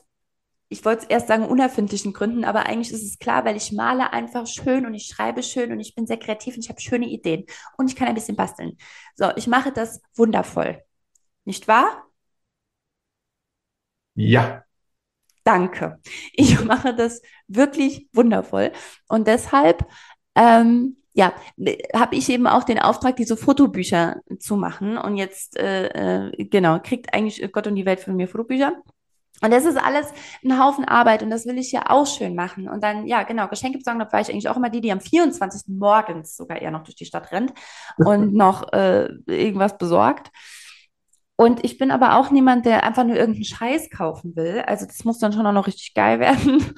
ich 0.70 0.84
wollte 0.86 1.04
es 1.04 1.10
erst 1.10 1.28
sagen, 1.28 1.46
unerfindlichen 1.46 2.14
Gründen, 2.14 2.46
aber 2.46 2.66
eigentlich 2.66 2.92
ist 2.92 3.04
es 3.04 3.20
klar, 3.20 3.46
weil 3.46 3.56
ich 3.56 3.72
male 3.72 4.12
einfach 4.12 4.48
schön 4.48 4.88
und 4.88 4.96
ich 4.96 5.06
schreibe 5.06 5.44
schön 5.44 5.72
und 5.72 5.80
ich 5.80 5.94
bin 5.94 6.08
sehr 6.08 6.18
kreativ 6.18 6.56
und 6.56 6.64
ich 6.64 6.70
habe 6.70 6.82
schöne 6.82 7.06
Ideen 7.06 7.46
und 7.78 7.90
ich 7.90 7.96
kann 7.96 8.08
ein 8.08 8.16
bisschen 8.16 8.36
basteln. 8.36 8.76
So, 9.16 9.30
ich 9.36 9.46
mache 9.46 9.72
das 9.72 10.02
wundervoll. 10.16 10.82
Nicht 11.46 11.68
wahr? 11.68 12.08
Ja. 14.16 14.64
Danke. 15.44 16.00
Ich 16.34 16.60
mache 16.66 16.96
das 16.96 17.22
wirklich 17.48 18.08
wundervoll 18.12 18.72
und 19.08 19.28
deshalb 19.28 19.86
ähm, 20.34 21.03
ja, 21.14 21.34
habe 21.96 22.16
ich 22.16 22.30
eben 22.30 22.48
auch 22.48 22.64
den 22.64 22.80
Auftrag, 22.80 23.16
diese 23.16 23.38
Fotobücher 23.38 24.22
zu 24.40 24.56
machen. 24.56 24.98
Und 24.98 25.18
jetzt, 25.18 25.58
äh, 25.58 26.28
äh, 26.28 26.46
genau, 26.46 26.80
kriegt 26.80 27.14
eigentlich 27.14 27.52
Gott 27.52 27.68
und 27.68 27.76
die 27.76 27.86
Welt 27.86 28.00
von 28.00 28.16
mir 28.16 28.28
Fotobücher. 28.28 28.74
Und 29.42 29.52
das 29.52 29.66
ist 29.66 29.78
alles 29.78 30.08
ein 30.44 30.58
Haufen 30.58 30.86
Arbeit 30.86 31.22
und 31.22 31.30
das 31.30 31.46
will 31.46 31.58
ich 31.58 31.72
ja 31.72 31.90
auch 31.90 32.08
schön 32.08 32.34
machen. 32.34 32.70
Und 32.70 32.82
dann, 32.82 33.08
ja, 33.08 33.24
genau, 33.24 33.48
Geschenke 33.48 33.78
besorgen, 33.78 34.00
da 34.00 34.12
war 34.12 34.22
ich 34.22 34.30
eigentlich 34.30 34.48
auch 34.48 34.56
immer 34.56 34.70
die, 34.70 34.80
die 34.80 34.92
am 34.92 35.02
24. 35.02 35.64
morgens 35.68 36.38
sogar 36.38 36.62
eher 36.62 36.72
noch 36.72 36.84
durch 36.84 36.96
die 36.96 37.06
Stadt 37.06 37.32
rennt 37.32 37.54
und 37.98 38.34
noch 38.34 38.72
äh, 38.72 39.10
irgendwas 39.28 39.78
besorgt. 39.78 40.32
Und 41.36 41.66
ich 41.66 41.78
bin 41.78 41.92
aber 41.92 42.16
auch 42.16 42.32
niemand, 42.32 42.66
der 42.66 42.84
einfach 42.84 43.04
nur 43.04 43.18
irgendeinen 43.18 43.44
Scheiß 43.44 43.90
kaufen 43.90 44.36
will. 44.36 44.64
Also 44.66 44.86
das 44.86 45.04
muss 45.04 45.20
dann 45.20 45.34
schon 45.34 45.46
auch 45.46 45.52
noch 45.52 45.68
richtig 45.68 45.94
geil 45.94 46.20
werden. 46.22 46.74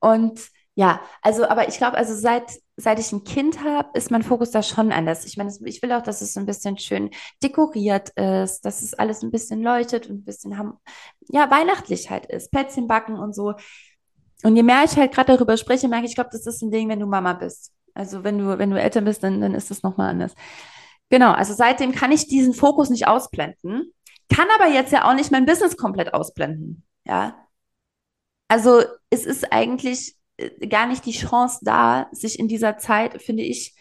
Und 0.00 0.40
ja, 0.76 1.00
also, 1.20 1.46
aber 1.46 1.68
ich 1.68 1.76
glaube, 1.76 1.98
also 1.98 2.14
seit, 2.14 2.52
seit 2.80 3.00
ich 3.00 3.10
ein 3.10 3.24
Kind 3.24 3.64
habe, 3.64 3.90
ist 3.94 4.12
mein 4.12 4.22
Fokus 4.22 4.52
da 4.52 4.62
schon 4.62 4.92
anders. 4.92 5.24
Ich 5.24 5.36
meine, 5.36 5.52
ich 5.64 5.82
will 5.82 5.92
auch, 5.92 6.02
dass 6.02 6.20
es 6.22 6.36
ein 6.36 6.46
bisschen 6.46 6.78
schön 6.78 7.10
dekoriert 7.42 8.10
ist, 8.10 8.60
dass 8.60 8.82
es 8.82 8.94
alles 8.94 9.22
ein 9.22 9.32
bisschen 9.32 9.62
leuchtet 9.62 10.08
und 10.08 10.18
ein 10.18 10.24
bisschen, 10.24 10.52
ja, 11.28 11.50
weihnachtlich 11.50 12.08
halt 12.08 12.26
ist. 12.26 12.52
Plätzchen 12.52 12.86
backen 12.86 13.18
und 13.18 13.34
so. 13.34 13.54
Und 14.44 14.54
je 14.54 14.62
mehr 14.62 14.84
ich 14.84 14.96
halt 14.96 15.12
gerade 15.12 15.34
darüber 15.34 15.56
spreche, 15.56 15.88
merke 15.88 16.04
ich, 16.04 16.12
ich 16.12 16.14
glaube, 16.14 16.30
das 16.32 16.46
ist 16.46 16.62
ein 16.62 16.70
Ding, 16.70 16.88
wenn 16.88 17.00
du 17.00 17.06
Mama 17.06 17.32
bist. 17.32 17.72
Also 17.94 18.22
wenn 18.22 18.38
du, 18.38 18.58
wenn 18.58 18.70
du 18.70 18.80
älter 18.80 19.00
bist, 19.00 19.24
dann, 19.24 19.40
dann 19.40 19.54
ist 19.54 19.72
das 19.72 19.82
nochmal 19.82 20.10
anders. 20.10 20.34
Genau, 21.10 21.32
also 21.32 21.54
seitdem 21.54 21.90
kann 21.90 22.12
ich 22.12 22.28
diesen 22.28 22.54
Fokus 22.54 22.90
nicht 22.90 23.08
ausblenden, 23.08 23.92
kann 24.32 24.46
aber 24.54 24.68
jetzt 24.68 24.92
ja 24.92 25.08
auch 25.08 25.14
nicht 25.14 25.32
mein 25.32 25.46
Business 25.46 25.76
komplett 25.76 26.14
ausblenden. 26.14 26.84
Ja. 27.04 27.34
Also 28.46 28.82
es 29.10 29.26
ist 29.26 29.52
eigentlich 29.52 30.17
gar 30.68 30.86
nicht 30.86 31.04
die 31.04 31.12
Chance 31.12 31.60
da, 31.62 32.08
sich 32.12 32.38
in 32.38 32.48
dieser 32.48 32.78
Zeit, 32.78 33.20
finde 33.22 33.42
ich, 33.42 33.74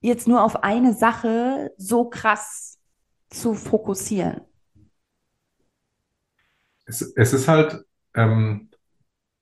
jetzt 0.00 0.26
nur 0.26 0.42
auf 0.42 0.62
eine 0.62 0.94
Sache 0.94 1.72
so 1.76 2.08
krass 2.08 2.78
zu 3.28 3.54
fokussieren. 3.54 4.40
Es, 6.86 7.02
es 7.02 7.32
ist 7.32 7.46
halt, 7.46 7.84
ähm, 8.14 8.70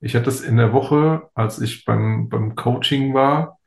ich 0.01 0.15
hatte 0.15 0.27
das 0.27 0.43
in 0.43 0.57
der 0.57 0.73
Woche, 0.73 1.31
als 1.35 1.61
ich 1.61 1.85
beim, 1.85 2.29
beim 2.29 2.55
Coaching 2.55 3.15
war. 3.15 3.59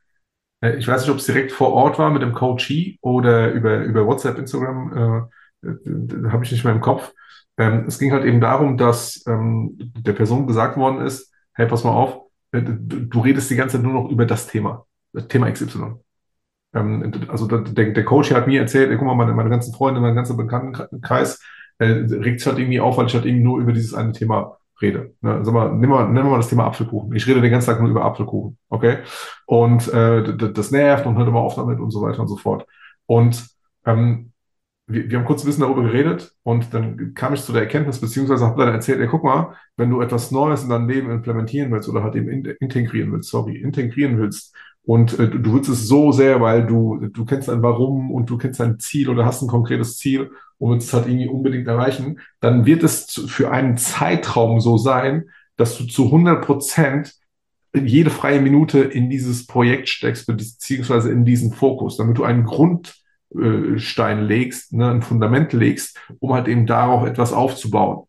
Äh, 0.62 0.76
ich 0.78 0.88
weiß 0.88 1.02
nicht, 1.02 1.12
ob 1.12 1.17
es 1.17 1.26
direkt 1.26 1.52
vor 1.52 1.74
Ort 1.74 1.97
war 1.97 2.12
mit 2.12 2.21
dem 2.21 2.34
Coachee 2.34 3.00
oder 3.02 3.52
über, 3.52 3.80
über 3.80 4.06
WhatsApp, 4.06 4.38
Instagram, 4.38 5.30
äh, 5.63 6.30
habe 6.30 6.43
ich 6.43 6.52
nicht 6.52 6.63
mehr 6.63 6.74
im 6.74 6.82
Kopf. 6.82 7.13
Ähm, 7.58 7.86
es 7.88 8.00
ging 8.00 8.12
halt 8.12 8.26
eben 8.26 8.41
darum, 8.41 8.78
dass 8.78 9.24
ähm, 9.28 9.76
der 9.78 10.13
Person 10.13 10.47
gesagt 10.47 10.78
worden 10.78 11.02
ist, 11.06 11.34
hey, 11.54 11.67
pass 11.67 11.84
mal 11.84 11.91
auf, 11.91 12.30
äh, 12.51 12.61
du 12.61 13.19
redest 13.19 13.49
die 13.49 13.55
ganze 13.55 13.77
Zeit 13.77 13.83
nur 13.83 13.93
noch 13.93 14.09
über 14.09 14.25
das 14.25 14.47
Thema, 14.47 14.85
das 15.13 15.27
Thema 15.27 15.51
XY. 15.51 15.95
Ähm, 16.73 17.11
also 17.27 17.47
der, 17.47 17.91
der 17.91 18.05
Coach 18.05 18.31
hat 18.31 18.47
mir 18.47 18.61
erzählt, 18.61 18.91
ey, 18.91 18.97
guck 18.97 19.07
mal, 19.07 19.15
meine, 19.15 19.33
meine 19.33 19.49
ganzen 19.49 19.73
Freunde, 19.73 19.99
mein 19.99 20.15
ganzer 20.15 20.35
Bekanntenkreis 20.35 21.41
äh, 21.79 21.85
regt 21.85 22.39
sich 22.39 22.47
halt 22.47 22.59
irgendwie 22.59 22.79
auf, 22.79 22.97
weil 22.97 23.07
ich 23.07 23.13
halt 23.13 23.25
irgendwie 23.25 23.43
nur 23.43 23.59
über 23.59 23.73
dieses 23.73 23.93
eine 23.93 24.11
Thema 24.11 24.57
rede. 24.81 25.13
Ne? 25.21 25.43
Sag 25.43 25.53
mal, 25.53 25.73
nimm 25.73 25.89
mal, 25.89 26.07
nimm 26.09 26.27
mal 26.27 26.37
das 26.37 26.49
Thema 26.49 26.65
Apfelkuchen. 26.65 27.13
Ich 27.15 27.27
rede 27.27 27.41
den 27.41 27.51
ganzen 27.51 27.67
Tag 27.67 27.79
nur 27.79 27.89
über 27.89 28.03
Apfelkuchen, 28.03 28.57
okay? 28.69 28.99
Und 29.45 29.87
äh, 29.93 30.35
das 30.53 30.71
nervt 30.71 31.05
und 31.05 31.17
hört 31.17 31.27
immer 31.27 31.39
auf 31.39 31.55
damit 31.55 31.79
und 31.79 31.91
so 31.91 32.01
weiter 32.01 32.21
und 32.21 32.27
so 32.27 32.37
fort. 32.37 32.65
Und 33.05 33.45
ähm, 33.85 34.30
wir, 34.91 35.10
wir 35.10 35.17
haben 35.17 35.25
kurz 35.25 35.43
ein 35.43 35.47
bisschen 35.47 35.63
darüber 35.63 35.84
geredet 35.84 36.34
und 36.43 36.73
dann 36.73 37.13
kam 37.13 37.34
ich 37.34 37.41
zu 37.41 37.54
der 37.54 37.63
Erkenntnis, 37.63 37.99
beziehungsweise 37.99 38.45
habe 38.45 38.63
dann 38.63 38.73
erzählt, 38.73 38.99
ey, 38.99 39.08
guck 39.08 39.23
mal, 39.23 39.56
wenn 39.77 39.89
du 39.89 40.01
etwas 40.01 40.32
Neues 40.32 40.63
in 40.63 40.69
deinem 40.69 40.89
Leben 40.89 41.12
implementieren 41.12 41.71
willst 41.71 41.89
oder 41.89 42.04
halt 42.04 42.15
eben 42.15 42.30
in, 42.30 42.45
integrieren 42.60 43.12
willst, 43.12 43.30
sorry, 43.30 43.58
integrieren 43.58 44.17
willst 44.19 44.56
und 44.84 45.17
äh, 45.19 45.30
du, 45.30 45.54
willst 45.54 45.69
es 45.69 45.88
so 45.88 46.12
sehr, 46.12 46.41
weil 46.41 46.65
du, 46.65 46.97
du 47.12 47.25
kennst 47.25 47.47
dein 47.47 47.62
Warum 47.62 48.12
und 48.12 48.30
du 48.30 48.38
kennst 48.38 48.60
dein 48.60 48.80
Ziel 48.80 49.10
oder 49.10 49.25
hast 49.25 49.41
ein 49.41 49.47
konkretes 49.47 49.97
Ziel 49.97 50.32
und 50.58 50.71
willst 50.71 50.88
es 50.88 50.93
halt 50.93 51.08
irgendwie 51.08 51.27
unbedingt 51.27 51.67
erreichen, 51.67 52.19
dann 52.39 52.65
wird 52.65 52.84
es 52.84 53.13
für 53.27 53.51
einen 53.51 53.77
Zeitraum 53.77 54.60
so 54.60 54.77
sein, 54.77 55.30
dass 55.58 55.77
du 55.77 55.86
zu 55.86 56.06
100 56.06 56.43
Prozent 56.43 57.13
jede 57.73 58.10
freie 58.10 58.41
Minute 58.41 58.80
in 58.80 59.10
dieses 59.10 59.45
Projekt 59.47 59.88
steckst, 59.89 60.27
beziehungsweise 60.27 61.12
in 61.12 61.25
diesen 61.25 61.54
Fokus, 61.54 61.97
damit 61.97 62.17
du 62.17 62.23
einen 62.23 62.43
Grund 62.43 63.00
Stein 63.79 64.23
legst, 64.23 64.73
ne, 64.73 64.89
ein 64.89 65.01
Fundament 65.01 65.53
legst, 65.53 65.99
um 66.19 66.33
halt 66.33 66.47
eben 66.47 66.65
darauf 66.65 67.05
etwas 67.05 67.33
aufzubauen. 67.33 68.07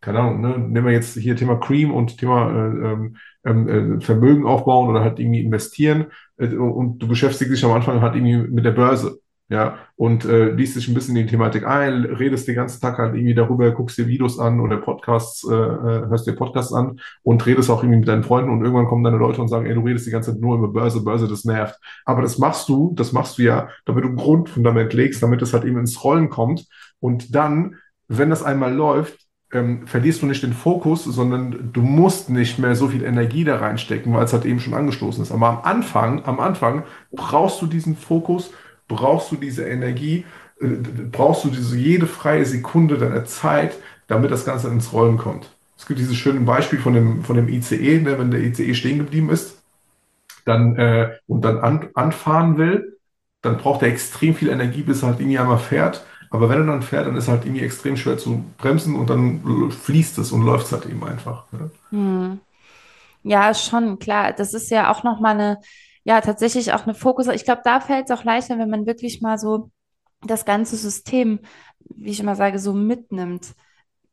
Keine 0.00 0.20
Ahnung, 0.20 0.40
ne? 0.40 0.58
nehmen 0.58 0.86
wir 0.86 0.92
jetzt 0.92 1.18
hier 1.18 1.34
Thema 1.34 1.56
Cream 1.56 1.92
und 1.92 2.18
Thema 2.18 2.48
äh, 2.48 2.92
ähm, 2.92 3.16
ähm, 3.44 3.98
äh, 3.98 4.00
Vermögen 4.00 4.46
aufbauen 4.46 4.88
oder 4.88 5.00
halt 5.00 5.18
irgendwie 5.18 5.40
investieren 5.40 6.06
äh, 6.36 6.54
und 6.54 6.98
du 6.98 7.08
beschäftigst 7.08 7.52
dich 7.52 7.64
am 7.64 7.72
Anfang 7.72 8.00
halt 8.00 8.14
irgendwie 8.14 8.48
mit 8.48 8.64
der 8.64 8.70
Börse 8.70 9.18
ja, 9.48 9.78
und 9.94 10.24
äh, 10.24 10.50
liest 10.50 10.74
dich 10.74 10.88
ein 10.88 10.94
bisschen 10.94 11.14
in 11.16 11.26
die 11.26 11.30
Thematik 11.30 11.64
ein, 11.66 12.04
redest 12.04 12.48
den 12.48 12.56
ganzen 12.56 12.80
Tag 12.80 12.98
halt 12.98 13.14
irgendwie 13.14 13.34
darüber, 13.34 13.70
guckst 13.70 13.96
dir 13.96 14.08
Videos 14.08 14.40
an 14.40 14.58
oder 14.58 14.78
Podcasts, 14.78 15.46
äh, 15.48 15.54
äh, 15.54 16.08
hörst 16.08 16.26
dir 16.26 16.34
Podcasts 16.34 16.72
an 16.72 17.00
und 17.22 17.46
redest 17.46 17.70
auch 17.70 17.82
irgendwie 17.82 18.00
mit 18.00 18.08
deinen 18.08 18.24
Freunden 18.24 18.50
und 18.50 18.62
irgendwann 18.62 18.86
kommen 18.86 19.04
deine 19.04 19.18
Leute 19.18 19.40
und 19.40 19.46
sagen, 19.48 19.66
ey, 19.66 19.74
du 19.74 19.82
redest 19.82 20.06
die 20.06 20.10
ganze 20.10 20.32
Zeit 20.32 20.40
nur 20.40 20.56
über 20.56 20.68
Börse, 20.68 21.04
Börse, 21.04 21.28
das 21.28 21.44
nervt. 21.44 21.78
Aber 22.04 22.22
das 22.22 22.38
machst 22.38 22.68
du, 22.68 22.92
das 22.96 23.12
machst 23.12 23.38
du 23.38 23.42
ja, 23.42 23.68
damit 23.84 24.02
du 24.02 24.08
ein 24.08 24.16
Grundfundament 24.16 24.92
legst, 24.92 25.22
damit 25.22 25.40
es 25.42 25.52
halt 25.52 25.64
eben 25.64 25.78
ins 25.78 26.02
Rollen 26.02 26.28
kommt 26.28 26.66
und 26.98 27.34
dann, 27.34 27.76
wenn 28.08 28.30
das 28.30 28.42
einmal 28.42 28.74
läuft, 28.74 29.26
ähm, 29.52 29.86
verlierst 29.86 30.22
du 30.22 30.26
nicht 30.26 30.42
den 30.42 30.52
Fokus, 30.52 31.04
sondern 31.04 31.70
du 31.72 31.80
musst 31.82 32.30
nicht 32.30 32.58
mehr 32.58 32.74
so 32.74 32.88
viel 32.88 33.04
Energie 33.04 33.44
da 33.44 33.56
reinstecken, 33.58 34.12
weil 34.12 34.24
es 34.24 34.32
halt 34.32 34.44
eben 34.44 34.58
schon 34.58 34.74
angestoßen 34.74 35.22
ist. 35.22 35.30
Aber 35.30 35.48
am 35.48 35.60
Anfang, 35.62 36.24
am 36.24 36.40
Anfang 36.40 36.82
brauchst 37.12 37.62
du 37.62 37.66
diesen 37.66 37.96
Fokus, 37.96 38.50
brauchst 38.88 39.32
du 39.32 39.36
diese 39.36 39.64
Energie, 39.64 40.24
äh, 40.60 40.66
brauchst 41.10 41.44
du 41.44 41.50
diese 41.50 41.76
jede 41.76 42.06
freie 42.06 42.44
Sekunde 42.44 42.98
deiner 42.98 43.24
Zeit, 43.24 43.76
damit 44.06 44.30
das 44.30 44.44
Ganze 44.44 44.68
ins 44.68 44.92
Rollen 44.92 45.18
kommt. 45.18 45.50
Es 45.76 45.86
gibt 45.86 46.00
dieses 46.00 46.16
schöne 46.16 46.40
Beispiel 46.40 46.78
von 46.78 46.94
dem, 46.94 47.22
von 47.24 47.36
dem 47.36 47.48
ICE, 47.48 48.00
ne, 48.00 48.18
wenn 48.18 48.30
der 48.30 48.40
ICE 48.40 48.74
stehen 48.74 48.98
geblieben 48.98 49.30
ist 49.30 49.56
dann, 50.46 50.76
äh, 50.76 51.18
und 51.26 51.44
dann 51.44 51.58
an, 51.58 51.90
anfahren 51.94 52.56
will, 52.56 52.98
dann 53.42 53.58
braucht 53.58 53.82
er 53.82 53.88
extrem 53.88 54.34
viel 54.34 54.48
Energie, 54.48 54.82
bis 54.82 55.02
er 55.02 55.08
halt 55.08 55.20
irgendwie 55.20 55.38
einmal 55.38 55.58
fährt. 55.58 56.04
Aber 56.30 56.48
wenn 56.48 56.60
er 56.60 56.66
dann 56.66 56.82
fährt, 56.82 57.06
dann 57.06 57.16
ist 57.16 57.28
halt 57.28 57.44
irgendwie 57.44 57.64
extrem 57.64 57.96
schwer 57.96 58.16
zu 58.16 58.44
bremsen 58.56 58.96
und 58.96 59.10
dann 59.10 59.70
fließt 59.70 60.18
es 60.18 60.32
und 60.32 60.44
läuft 60.44 60.66
es 60.66 60.72
halt 60.72 60.86
eben 60.86 61.04
einfach. 61.04 61.44
Ne? 61.52 61.70
Hm. 61.90 62.40
Ja, 63.22 63.52
schon, 63.54 63.98
klar. 63.98 64.32
Das 64.32 64.54
ist 64.54 64.70
ja 64.70 64.90
auch 64.90 65.02
nochmal 65.02 65.34
eine, 65.34 65.58
ja 66.06 66.20
tatsächlich 66.20 66.72
auch 66.72 66.84
eine 66.84 66.94
Fokus. 66.94 67.26
Ich 67.26 67.44
glaube, 67.44 67.62
da 67.64 67.80
fällt 67.80 68.08
es 68.08 68.16
auch 68.16 68.24
leichter, 68.24 68.58
wenn 68.58 68.70
man 68.70 68.86
wirklich 68.86 69.20
mal 69.20 69.38
so 69.38 69.70
das 70.22 70.44
ganze 70.44 70.76
System, 70.76 71.40
wie 71.80 72.10
ich 72.10 72.20
immer 72.20 72.36
sage, 72.36 72.60
so 72.60 72.72
mitnimmt 72.72 73.54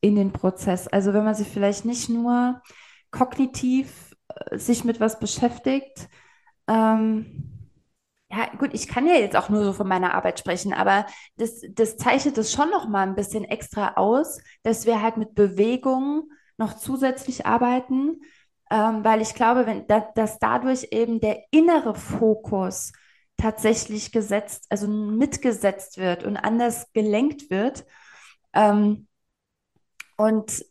in 0.01 0.15
den 0.15 0.33
Prozess. 0.33 0.87
Also 0.87 1.13
wenn 1.13 1.23
man 1.23 1.35
sich 1.35 1.47
vielleicht 1.47 1.85
nicht 1.85 2.09
nur 2.09 2.61
kognitiv 3.11 4.15
äh, 4.29 4.57
sich 4.57 4.83
mit 4.83 4.99
was 4.99 5.19
beschäftigt, 5.19 6.09
ähm, 6.67 7.69
ja, 8.31 8.47
gut, 8.57 8.71
ich 8.73 8.87
kann 8.87 9.05
ja 9.05 9.13
jetzt 9.13 9.35
auch 9.35 9.49
nur 9.49 9.63
so 9.63 9.73
von 9.73 9.87
meiner 9.87 10.15
Arbeit 10.15 10.39
sprechen, 10.39 10.73
aber 10.73 11.05
das, 11.37 11.61
das 11.69 11.97
zeichnet 11.97 12.39
es 12.39 12.51
schon 12.51 12.71
noch 12.71 12.87
mal 12.89 13.07
ein 13.07 13.13
bisschen 13.15 13.43
extra 13.45 13.93
aus, 13.97 14.39
dass 14.63 14.87
wir 14.87 15.03
halt 15.03 15.17
mit 15.17 15.35
Bewegung 15.35 16.31
noch 16.57 16.75
zusätzlich 16.75 17.45
arbeiten, 17.45 18.21
ähm, 18.71 19.03
weil 19.03 19.21
ich 19.21 19.33
glaube, 19.33 19.65
wenn, 19.65 19.87
da, 19.87 20.07
dass 20.15 20.39
dadurch 20.39 20.87
eben 20.91 21.19
der 21.19 21.43
innere 21.51 21.95
Fokus 21.95 22.91
tatsächlich 23.37 24.11
gesetzt, 24.11 24.65
also 24.69 24.87
mitgesetzt 24.87 25.97
wird 25.97 26.23
und 26.23 26.37
anders 26.37 26.91
gelenkt 26.93 27.49
wird. 27.49 27.85
Ähm, 28.53 29.07
und 30.17 30.63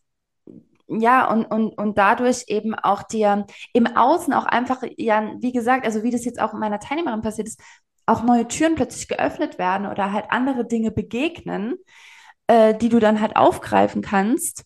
ja, 0.89 1.31
und, 1.31 1.47
und, 1.47 1.79
und 1.79 1.99
dadurch 1.99 2.45
eben 2.49 2.75
auch 2.75 3.03
dir 3.03 3.47
im 3.73 3.87
Außen 3.87 4.33
auch 4.35 4.45
einfach, 4.45 4.83
ja, 4.97 5.33
wie 5.41 5.53
gesagt, 5.53 5.87
also 5.87 6.03
wie 6.03 6.11
das 6.11 6.25
jetzt 6.25 6.41
auch 6.41 6.53
in 6.53 6.61
meiner 6.61 6.81
Teilnehmerin 6.81 7.23
passiert 7.23 7.49
ist, 7.49 7.61
auch 8.07 8.23
neue 8.25 8.49
Türen 8.49 8.75
plötzlich 8.75 9.09
geöffnet 9.09 9.59
werden 9.59 9.87
oder 9.87 10.13
halt 10.13 10.27
andere 10.31 10.67
Dinge 10.67 10.91
begegnen, 10.91 11.77
äh, 12.47 12.75
die 12.75 12.89
du 12.89 12.99
dann 12.99 13.21
halt 13.21 13.37
aufgreifen 13.37 14.03
kannst 14.03 14.65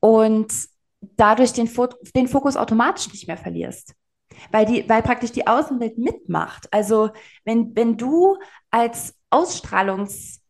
und 0.00 0.52
dadurch 1.00 1.52
den, 1.52 1.66
Fo 1.66 1.88
den 2.14 2.28
Fokus 2.28 2.56
automatisch 2.56 3.08
nicht 3.12 3.26
mehr 3.26 3.36
verlierst. 3.36 3.94
Weil, 4.52 4.66
die, 4.66 4.88
weil 4.88 5.02
praktisch 5.02 5.32
die 5.32 5.46
Außenwelt 5.46 5.98
mitmacht. 5.98 6.72
Also 6.72 7.10
wenn, 7.44 7.74
wenn 7.74 7.96
du 7.96 8.38
als 8.70 9.14
Ausstrahlungsguru, 9.30 10.40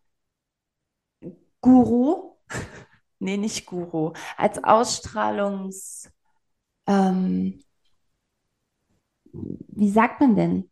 nee, 3.19 3.37
nicht 3.37 3.67
Guru, 3.67 4.13
als 4.37 4.63
Ausstrahlungs, 4.63 6.11
ähm, 6.87 7.63
wie 9.33 9.91
sagt 9.91 10.21
man 10.21 10.37
denn? 10.37 10.71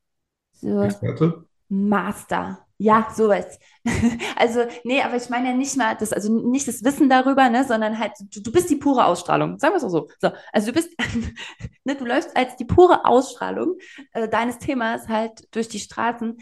So, 0.52 0.82
Experte? 0.82 1.46
Master. 1.68 2.65
Ja, 2.78 3.08
sowas. 3.14 3.58
Also, 4.36 4.64
nee, 4.84 5.00
aber 5.00 5.16
ich 5.16 5.30
meine 5.30 5.48
ja 5.50 5.54
nicht 5.54 5.76
mal 5.76 5.94
das, 5.96 6.12
also 6.12 6.30
nicht 6.32 6.68
das 6.68 6.84
Wissen 6.84 7.08
darüber, 7.08 7.48
ne, 7.48 7.64
sondern 7.64 7.98
halt, 7.98 8.12
du, 8.34 8.42
du 8.42 8.52
bist 8.52 8.68
die 8.68 8.76
pure 8.76 9.06
Ausstrahlung. 9.06 9.58
Sagen 9.58 9.72
wir 9.74 9.78
es 9.78 9.84
auch 9.84 9.88
so. 9.90 10.08
So, 10.20 10.30
also 10.52 10.66
du 10.68 10.72
bist, 10.74 10.90
ne, 11.84 11.94
du 11.96 12.04
läufst 12.04 12.36
als 12.36 12.56
die 12.56 12.64
pure 12.64 13.04
Ausstrahlung 13.06 13.76
äh, 14.12 14.28
deines 14.28 14.58
Themas 14.58 15.08
halt 15.08 15.46
durch 15.54 15.68
die 15.68 15.78
Straßen. 15.78 16.36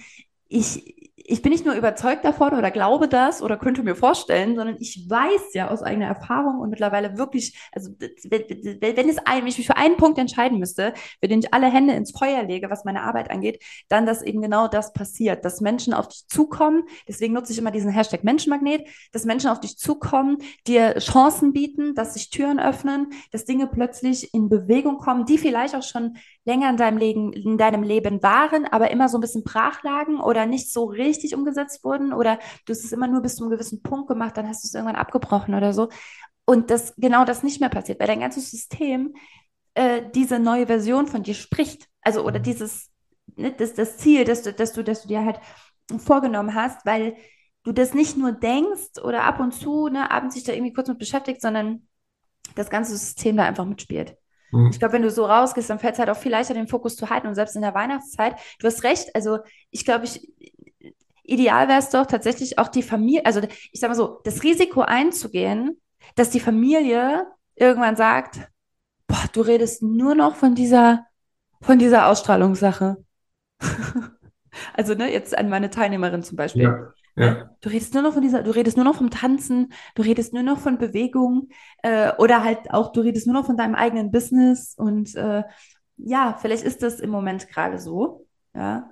Ich, 0.57 0.95
ich 1.27 1.41
bin 1.41 1.53
nicht 1.53 1.65
nur 1.65 1.75
überzeugt 1.75 2.25
davon 2.25 2.53
oder 2.53 2.71
glaube 2.71 3.09
das 3.09 3.41
oder 3.41 3.57
könnte 3.57 3.83
mir 3.83 3.97
vorstellen, 3.97 4.57
sondern 4.57 4.77
ich 4.79 5.09
weiß 5.09 5.55
ja 5.55 5.71
aus 5.71 5.83
eigener 5.83 6.07
Erfahrung 6.07 6.61
und 6.61 6.69
mittlerweile 6.69 7.17
wirklich, 7.17 7.59
also 7.73 7.91
wenn 7.99 9.09
es 9.09 9.19
ein, 9.25 9.47
ich 9.47 9.57
mich 9.57 9.67
für 9.67 9.77
einen 9.77 9.97
Punkt 9.97 10.19
entscheiden 10.19 10.59
müsste, 10.59 10.93
für 11.21 11.29
den 11.29 11.41
ich 11.41 11.55
alle 11.55 11.67
Hände 11.71 11.95
ins 11.95 12.11
Feuer 12.17 12.43
lege, 12.43 12.69
was 12.69 12.85
meine 12.85 13.03
Arbeit 13.03 13.31
angeht, 13.31 13.63
dann, 13.89 14.05
dass 14.05 14.23
eben 14.23 14.43
genau 14.43 14.69
das 14.69 14.93
passiert, 14.93 15.47
dass 15.47 15.63
Menschen 15.63 15.95
auf 15.95 16.09
dich 16.09 16.27
zukommen. 16.29 16.85
Deswegen 17.09 17.33
nutze 17.33 17.53
ich 17.53 17.59
immer 17.59 17.71
diesen 17.71 17.91
Hashtag 17.91 18.23
Menschenmagnet, 18.23 18.87
dass 19.13 19.25
Menschen 19.25 19.49
auf 19.49 19.61
dich 19.61 19.79
zukommen, 19.79 20.39
dir 20.67 20.99
Chancen 20.99 21.55
bieten, 21.55 21.95
dass 21.95 22.15
sich 22.15 22.29
Türen 22.29 22.61
öffnen, 22.61 23.09
dass 23.33 23.47
Dinge 23.47 23.67
plötzlich 23.67 24.35
in 24.35 24.51
Bewegung 24.51 24.99
kommen, 24.99 25.25
die 25.25 25.39
vielleicht 25.39 25.75
auch 25.75 25.83
schon 25.83 26.19
länger 26.45 26.69
in 26.69 26.77
deinem 26.77 26.99
Leben, 26.99 27.33
in 27.33 27.57
deinem 27.57 27.83
Leben 27.83 28.23
waren, 28.23 28.67
aber 28.67 28.91
immer 28.91 29.09
so 29.09 29.17
ein 29.17 29.23
bisschen 29.23 29.45
brach 29.45 29.83
lagen 29.83 30.21
oder 30.45 30.51
nicht 30.51 30.73
so 30.73 30.85
richtig 30.85 31.35
umgesetzt 31.35 31.85
wurden 31.85 32.13
oder 32.13 32.39
du 32.67 32.73
hast 32.73 32.85
es 32.85 32.93
immer 32.93 33.07
nur 33.07 33.23
bis 33.23 33.37
zu 33.37 33.45
einem 33.45 33.51
gewissen 33.51 33.83
Punkt 33.83 34.09
gemacht, 34.09 34.37
dann 34.37 34.49
hast 34.49 34.65
du 34.65 34.69
es 34.69 34.75
irgendwann 34.75 34.97
abgebrochen 34.97 35.55
oder 35.55 35.73
so. 35.73 35.89
Und 36.45 36.71
das 36.71 36.95
genau 36.97 37.25
das 37.25 37.43
nicht 37.43 37.61
mehr 37.61 37.71
passiert, 37.71 38.01
weil 38.01 38.07
dein 38.07 38.21
ganzes 38.21 38.51
System 38.51 39.15
äh, 39.75 40.03
diese 40.15 40.39
neue 40.39 40.67
Version 40.67 41.07
von 41.07 41.23
dir 41.23 41.35
spricht. 41.35 41.89
Also 42.03 42.25
oder 42.25 42.39
dieses, 42.39 42.91
ne, 43.37 43.53
das, 43.53 43.75
das 43.75 43.97
Ziel, 43.97 44.25
das, 44.25 44.43
das, 44.43 44.73
du, 44.73 44.85
das 44.85 45.03
du 45.03 45.09
dir 45.09 45.25
halt 45.25 45.41
vorgenommen 45.99 46.55
hast, 46.55 46.85
weil 46.85 47.17
du 47.65 47.73
das 47.73 47.95
nicht 47.95 48.17
nur 48.19 48.33
denkst 48.33 49.03
oder 49.03 49.25
ab 49.25 49.41
und 49.41 49.53
zu, 49.53 49.89
ne, 49.89 50.11
abends 50.11 50.35
sich 50.35 50.45
da 50.45 50.53
irgendwie 50.53 50.75
kurz 50.75 50.89
mit 50.89 50.99
beschäftigt, 50.99 51.41
sondern 51.41 51.89
das 52.55 52.69
ganze 52.69 52.97
System 52.97 53.39
da 53.39 53.45
einfach 53.45 53.65
mitspielt. 53.65 54.17
Mhm. 54.55 54.71
Ich 54.71 54.79
glaube, 54.79 54.95
wenn 54.95 55.03
du 55.03 55.11
so 55.11 55.27
rausgehst, 55.27 55.69
dann 55.69 55.79
fällt 55.79 55.95
es 55.95 55.99
halt 55.99 56.11
auch 56.11 56.17
viel 56.17 56.31
leichter, 56.31 56.55
den 56.55 56.69
Fokus 56.69 56.97
zu 56.97 57.11
halten. 57.11 57.27
Und 57.27 57.35
selbst 57.35 57.57
in 57.57 57.63
der 57.63 57.75
Weihnachtszeit, 57.75 58.37
du 58.61 58.67
hast 58.67 58.85
recht, 58.85 59.15
also 59.15 59.39
ich 59.71 59.85
glaube, 59.85 60.05
ich, 60.05 60.33
ideal 61.25 61.69
wäre 61.69 61.79
es 61.79 61.91
doch 61.91 62.07
tatsächlich 62.07 62.59
auch 62.59 62.69
die 62.69 62.83
Familie, 62.83 63.27
also 63.27 63.41
ich 63.73 63.81
sage 63.81 63.91
mal 63.91 63.97
so, 63.97 64.21
das 64.25 64.43
Risiko 64.43 64.83
einzugehen, 64.83 65.81
dass 66.15 66.31
die 66.31 66.41
Familie 66.41 67.27
irgendwann 67.57 67.97
sagt, 67.97 68.41
boah, 69.07 69.25
du 69.33 69.41
redest 69.41 69.83
nur 69.83 70.15
noch 70.15 70.37
von 70.37 70.55
dieser, 70.55 71.07
von 71.61 71.79
dieser 71.79 72.09
Ausstrahlungssache. 72.09 72.97
also, 74.75 74.95
ne, 74.95 75.13
jetzt 75.13 75.37
an 75.37 75.49
meine 75.49 75.71
Teilnehmerin 75.71 76.23
zum 76.23 76.37
Beispiel. 76.37 76.65
Ja. 76.65 76.94
Ja. 77.17 77.51
Du 77.61 77.69
redest 77.69 77.95
nur 77.95 78.03
noch 78.03 78.13
von 78.13 78.23
dieser, 78.23 78.43
du 78.43 78.51
redest 78.51 78.77
nur 78.77 78.85
noch 78.85 78.97
vom 78.97 79.11
Tanzen, 79.11 79.73
du 79.95 80.03
redest 80.03 80.35
nur 80.35 80.43
noch 80.43 80.59
von 80.59 80.79
Bewegung 80.79 81.49
äh, 81.83 82.13
oder 82.19 82.43
halt 82.43 82.71
auch, 82.73 82.93
du 82.93 83.03
redest 83.03 83.27
nur 83.27 83.35
noch 83.35 83.47
von 83.47 83.57
deinem 83.57 83.77
eigenen 83.77 84.11
Business 84.11 84.75
und 84.77 85.15
äh, 85.15 85.45
ja, 85.97 86.37
vielleicht 86.41 86.65
ist 86.65 86.83
das 86.83 86.99
im 86.99 87.11
Moment 87.11 87.49
gerade 87.49 87.79
so, 87.79 88.27
ja, 88.55 88.91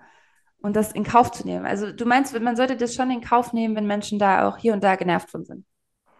und 0.60 0.76
das 0.76 0.92
in 0.92 1.02
Kauf 1.02 1.32
zu 1.32 1.44
nehmen. 1.44 1.66
Also 1.66 1.90
du 1.92 2.06
meinst, 2.06 2.38
man 2.40 2.54
sollte 2.54 2.76
das 2.76 2.94
schon 2.94 3.10
in 3.10 3.20
Kauf 3.20 3.52
nehmen, 3.52 3.74
wenn 3.74 3.86
Menschen 3.86 4.20
da 4.20 4.48
auch 4.48 4.56
hier 4.56 4.72
und 4.72 4.84
da 4.84 4.94
genervt 4.94 5.30
von 5.30 5.44
sind. 5.44 5.66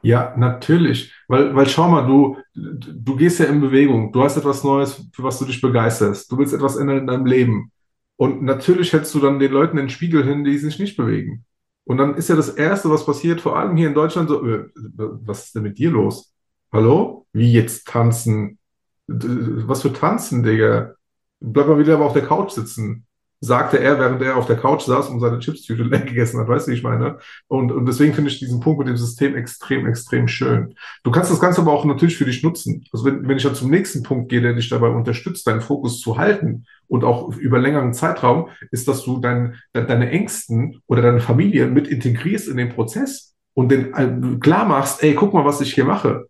Ja, 0.03 0.35
natürlich. 0.37 1.15
Weil, 1.29 1.55
weil 1.55 1.69
schau 1.69 1.88
mal, 1.88 2.05
du, 2.05 2.37
du 2.55 3.17
gehst 3.17 3.38
ja 3.38 3.47
in 3.47 3.61
Bewegung. 3.61 4.12
Du 4.12 4.25
hast 4.25 4.37
etwas 4.37 4.65
Neues, 4.65 5.09
für 5.12 5.23
was 5.23 5.38
du 5.38 5.45
dich 5.45 5.61
begeisterst. 5.61 6.31
Du 6.31 6.37
willst 6.38 6.53
etwas 6.53 6.77
ändern 6.77 6.99
in 6.99 7.07
deinem 7.07 7.25
Leben. 7.25 7.71
Und 8.17 8.43
natürlich 8.43 8.93
hältst 8.93 9.15
du 9.15 9.21
dann 9.21 9.38
den 9.38 9.53
Leuten 9.53 9.77
den 9.77 9.88
Spiegel 9.88 10.25
hin, 10.25 10.43
die 10.43 10.59
sich 10.59 10.81
nicht 10.81 10.97
bewegen. 10.97 11.45
Und 11.85 11.99
dann 11.99 12.14
ist 12.14 12.29
ja 12.29 12.37
das 12.37 12.51
Erste, 12.51 12.90
was 12.90 13.05
passiert, 13.05 13.40
vor 13.40 13.59
allem 13.59 13.77
hier 13.77 13.88
in 13.88 13.95
Deutschland, 13.95 14.29
so, 14.29 14.47
äh, 14.47 14.68
was 14.75 15.47
ist 15.47 15.55
denn 15.55 15.64
mit 15.64 15.79
dir 15.79 15.90
los? 15.90 16.33
Hallo? 16.73 17.27
Wie 17.33 17.53
jetzt 17.53 17.87
tanzen? 17.88 18.59
Was 19.07 19.83
für 19.83 19.92
tanzen, 19.92 20.42
Digga? 20.42 20.95
Bleib 21.40 21.66
mal 21.66 21.79
wieder 21.79 22.01
auf 22.01 22.12
der 22.12 22.27
Couch 22.27 22.53
sitzen 22.53 23.07
sagte 23.44 23.81
er, 23.81 23.98
während 23.98 24.22
er 24.22 24.37
auf 24.37 24.46
der 24.46 24.57
Couch 24.57 24.83
saß 24.83 25.09
und 25.09 25.18
seine 25.18 25.40
Chipstüte 25.40 25.83
leer 25.83 26.00
gegessen 26.07 26.38
hat, 26.38 26.46
weißt 26.46 26.68
du, 26.68 26.70
wie 26.70 26.76
ich 26.76 26.85
meine? 26.85 27.18
Und, 27.48 27.72
und 27.72 27.87
deswegen 27.87 28.14
finde 28.14 28.31
ich 28.31 28.38
diesen 28.38 28.61
Punkt 28.61 28.78
mit 28.78 28.87
dem 28.87 28.96
System 28.96 29.35
extrem, 29.35 29.85
extrem 29.85 30.28
schön. 30.28 30.74
Du 31.02 31.11
kannst 31.11 31.33
das 31.33 31.40
Ganze 31.40 31.61
aber 31.61 31.72
auch 31.72 31.85
natürlich 31.85 32.16
für 32.16 32.24
dich 32.24 32.44
nutzen. 32.44 32.85
Also 32.92 33.05
wenn, 33.05 33.26
wenn 33.26 33.37
ich 33.37 33.42
dann 33.42 33.57
zum 33.57 33.68
nächsten 33.68 34.05
Punkt 34.05 34.28
gehe, 34.28 34.40
der 34.40 34.55
dich 34.55 34.68
dabei 34.68 34.90
unterstützt, 34.90 35.44
deinen 35.48 35.61
Fokus 35.61 36.00
zu 36.00 36.18
halten 36.18 36.66
und 36.87 37.02
auch 37.02 37.37
über 37.37 37.59
längeren 37.59 37.92
Zeitraum, 37.94 38.48
ist, 38.70 38.87
dass 38.87 39.02
du 39.02 39.18
dein, 39.18 39.57
deine 39.72 40.09
Ängsten 40.11 40.81
oder 40.87 41.02
deine 41.02 41.20
Familie 41.20 41.66
mit 41.66 41.88
integrierst 41.88 42.46
in 42.46 42.57
den 42.57 42.68
Prozess 42.68 43.35
und 43.55 43.72
den 43.72 43.92
äh, 43.92 44.38
klar 44.38 44.66
machst, 44.66 45.02
ey, 45.02 45.14
guck 45.14 45.35
mal, 45.35 45.44
was 45.44 45.61
ich 45.61 45.74
hier 45.74 45.85
mache. 45.85 46.26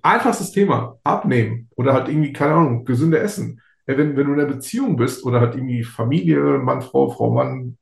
Einfachstes 0.00 0.52
Thema, 0.52 0.96
abnehmen 1.02 1.68
oder 1.74 1.92
halt 1.92 2.08
irgendwie, 2.08 2.32
keine 2.32 2.54
Ahnung, 2.54 2.84
gesünder 2.84 3.20
essen 3.20 3.60
wenn, 3.86 4.16
wenn 4.16 4.26
du 4.26 4.32
in 4.32 4.40
einer 4.40 4.52
Beziehung 4.52 4.96
bist 4.96 5.24
oder 5.24 5.40
halt 5.40 5.54
irgendwie 5.54 5.84
Familie, 5.84 6.40
Mann, 6.58 6.82
Frau, 6.82 7.10
Frau, 7.10 7.32
Mann, 7.32 7.78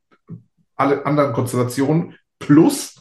alle 0.77 1.05
anderen 1.07 1.33
Konstellationen 1.33 2.15
plus, 2.39 3.01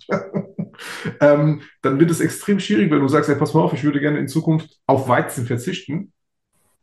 ähm, 1.20 1.62
dann 1.82 2.00
wird 2.00 2.12
es 2.12 2.22
extrem 2.22 2.60
schwierig, 2.60 2.92
wenn 2.92 3.02
du 3.02 3.08
sagst, 3.08 3.30
ey, 3.30 3.36
pass 3.36 3.54
mal 3.54 3.62
auf, 3.62 3.74
ich 3.74 3.84
würde 3.84 4.00
gerne 4.00 4.20
in 4.20 4.28
Zukunft 4.28 4.80
auf 4.88 5.08
Weizen 5.08 5.46
verzichten 5.46 6.14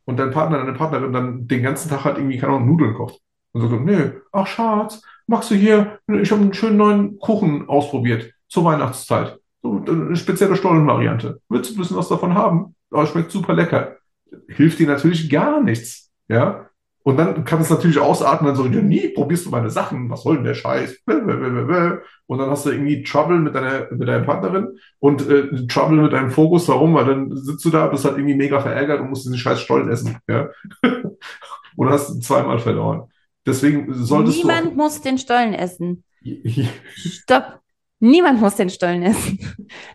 und 0.04 0.18
dein 0.18 0.30
Partner, 0.30 0.59
deine 0.59 0.72
Partnerin 0.74 1.12
dann 1.12 1.46
den 1.48 1.62
ganzen 1.62 1.88
Tag 1.88 2.04
halt 2.04 2.18
irgendwie, 2.18 2.38
keine 2.38 2.54
Ahnung, 2.54 2.68
Nudeln 2.68 2.94
kocht. 2.94 3.20
Und 3.52 3.68
sagt, 3.68 3.85
nee, 3.85 4.12
ach 4.33 4.46
Schatz, 4.46 5.02
machst 5.26 5.50
du 5.50 5.54
hier, 5.54 5.98
ich 6.06 6.30
habe 6.30 6.42
einen 6.42 6.54
schönen 6.54 6.76
neuen 6.76 7.18
Kuchen 7.18 7.68
ausprobiert 7.68 8.33
zur 8.48 8.64
Weihnachtszeit. 8.64 9.38
So, 9.62 9.83
eine 9.87 10.16
spezielle 10.16 10.56
Stollenvariante. 10.56 11.40
Willst 11.48 11.70
du 11.70 11.74
ein 11.74 11.78
bisschen 11.78 11.96
was 11.96 12.09
davon 12.09 12.35
haben? 12.35 12.74
Aber 12.90 13.06
schmeckt 13.06 13.30
super 13.30 13.54
lecker. 13.54 13.96
Hilft 14.48 14.78
dir 14.78 14.87
natürlich 14.87 15.28
gar 15.28 15.62
nichts. 15.62 16.09
Ja. 16.30 16.66
Und 17.02 17.16
dann 17.16 17.44
kann 17.44 17.62
es 17.62 17.70
natürlich 17.70 17.98
ausatmen, 17.98 18.54
so, 18.54 18.66
ja, 18.66 18.80
nie 18.82 19.08
probierst 19.08 19.46
du 19.46 19.50
meine 19.50 19.70
Sachen, 19.70 20.10
was 20.10 20.22
soll 20.22 20.36
denn 20.36 20.44
der 20.44 20.54
Scheiß? 20.54 20.98
Und 21.06 22.38
dann 22.38 22.50
hast 22.50 22.66
du 22.66 22.70
irgendwie 22.70 23.02
Trouble 23.02 23.38
mit 23.38 23.54
deiner, 23.54 23.90
mit 23.90 24.06
deiner 24.06 24.24
Partnerin 24.24 24.78
und 24.98 25.26
äh, 25.28 25.66
Trouble 25.66 26.02
mit 26.02 26.12
deinem 26.12 26.30
Fokus, 26.30 26.68
warum? 26.68 26.94
Weil 26.94 27.06
dann 27.06 27.34
sitzt 27.34 27.64
du 27.64 27.70
da, 27.70 27.86
bist 27.86 28.04
halt 28.04 28.18
irgendwie 28.18 28.36
mega 28.36 28.60
verärgert 28.60 29.00
und 29.00 29.08
musst 29.08 29.24
diesen 29.24 29.38
scheiß 29.38 29.60
Stollen 29.62 29.90
essen. 29.90 30.18
Ja? 30.28 30.50
und 31.76 31.88
hast 31.88 32.22
zweimal 32.22 32.58
verloren. 32.58 33.10
Deswegen 33.46 33.92
solltest 33.94 34.36
Niemand 34.36 34.58
du. 34.58 34.70
Niemand 34.70 34.76
muss 34.76 35.00
den 35.00 35.16
Stollen 35.16 35.54
essen. 35.54 36.04
Stopp. 36.94 37.60
Niemand 38.02 38.40
muss 38.40 38.56
den 38.56 38.70
Stollen 38.70 39.02
essen. 39.02 39.38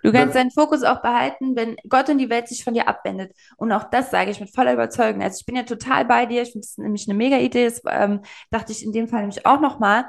Du 0.03 0.11
kannst 0.11 0.35
deinen 0.35 0.51
Fokus 0.51 0.83
auch 0.83 1.01
behalten, 1.01 1.55
wenn 1.55 1.75
Gott 1.89 2.07
und 2.09 2.19
die 2.19 2.29
Welt 2.29 2.47
sich 2.47 2.63
von 2.63 2.75
dir 2.75 2.87
abwendet. 2.87 3.35
Und 3.57 3.71
auch 3.71 3.85
das 3.85 4.11
sage 4.11 4.29
ich 4.29 4.39
mit 4.39 4.53
voller 4.53 4.73
Überzeugung. 4.73 5.23
Also 5.23 5.39
ich 5.39 5.45
bin 5.45 5.55
ja 5.55 5.63
total 5.63 6.05
bei 6.05 6.27
dir. 6.27 6.43
Ich 6.43 6.51
finde 6.51 6.65
es 6.65 6.77
nämlich 6.77 7.09
eine 7.09 7.17
mega 7.17 7.37
Idee. 7.37 7.65
Das 7.65 7.81
ähm, 7.89 8.21
dachte 8.51 8.71
ich 8.71 8.85
in 8.85 8.91
dem 8.91 9.07
Fall 9.07 9.21
nämlich 9.21 9.45
auch 9.45 9.59
nochmal. 9.59 10.05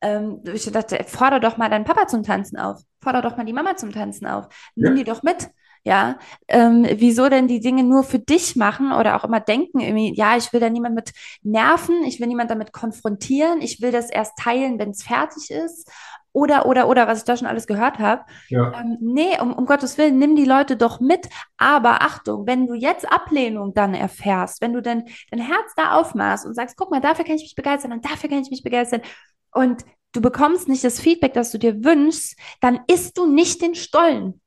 Ähm, 0.00 0.40
ich 0.54 0.70
dachte, 0.70 1.04
forder 1.06 1.40
doch 1.40 1.56
mal 1.56 1.68
deinen 1.68 1.84
Papa 1.84 2.06
zum 2.06 2.22
Tanzen 2.22 2.56
auf. 2.56 2.80
Forder 3.02 3.20
doch 3.20 3.36
mal 3.36 3.44
die 3.44 3.52
Mama 3.52 3.76
zum 3.76 3.92
Tanzen 3.92 4.26
auf. 4.26 4.46
Nimm 4.76 4.92
ja. 4.92 4.98
die 4.98 5.04
doch 5.04 5.24
mit. 5.24 5.48
Ja, 5.82 6.18
ähm, 6.46 6.86
wieso 6.96 7.30
denn 7.30 7.48
die 7.48 7.60
Dinge 7.60 7.82
nur 7.82 8.04
für 8.04 8.18
dich 8.18 8.54
machen 8.54 8.92
oder 8.92 9.16
auch 9.16 9.24
immer 9.24 9.40
denken, 9.40 9.80
irgendwie, 9.80 10.14
ja, 10.14 10.36
ich 10.36 10.52
will 10.52 10.60
da 10.60 10.68
niemand 10.68 10.94
mit 10.94 11.12
nerven, 11.42 12.04
ich 12.04 12.20
will 12.20 12.26
niemand 12.26 12.50
damit 12.50 12.74
konfrontieren, 12.74 13.62
ich 13.62 13.80
will 13.80 13.90
das 13.90 14.10
erst 14.10 14.36
teilen, 14.36 14.78
wenn 14.78 14.90
es 14.90 15.02
fertig 15.02 15.50
ist 15.50 15.90
oder, 16.32 16.66
oder, 16.66 16.88
oder, 16.88 17.06
was 17.08 17.18
ich 17.18 17.24
da 17.24 17.36
schon 17.36 17.46
alles 17.46 17.66
gehört 17.66 17.98
habe. 17.98 18.24
Ja. 18.48 18.72
Ähm, 18.80 18.98
nee, 19.00 19.38
um, 19.40 19.52
um 19.52 19.66
Gottes 19.66 19.98
Willen, 19.98 20.18
nimm 20.18 20.36
die 20.36 20.44
Leute 20.44 20.76
doch 20.76 21.00
mit. 21.00 21.28
Aber 21.56 22.02
Achtung, 22.02 22.46
wenn 22.46 22.66
du 22.66 22.74
jetzt 22.74 23.10
Ablehnung 23.10 23.74
dann 23.74 23.94
erfährst, 23.94 24.60
wenn 24.60 24.72
du 24.72 24.82
denn 24.82 25.04
dein 25.30 25.40
Herz 25.40 25.72
da 25.76 25.92
aufmachst 25.92 26.46
und 26.46 26.54
sagst, 26.54 26.76
guck 26.76 26.90
mal, 26.90 27.00
dafür 27.00 27.24
kann 27.24 27.36
ich 27.36 27.42
mich 27.42 27.54
begeistern 27.54 27.92
und 27.92 28.04
dafür 28.04 28.28
kann 28.28 28.42
ich 28.42 28.50
mich 28.50 28.62
begeistern 28.62 29.02
und 29.52 29.84
du 30.12 30.20
bekommst 30.20 30.68
nicht 30.68 30.84
das 30.84 31.00
Feedback, 31.00 31.34
das 31.34 31.50
du 31.50 31.58
dir 31.58 31.84
wünschst, 31.84 32.38
dann 32.60 32.80
isst 32.86 33.18
du 33.18 33.26
nicht 33.26 33.62
den 33.62 33.74
Stollen. 33.74 34.40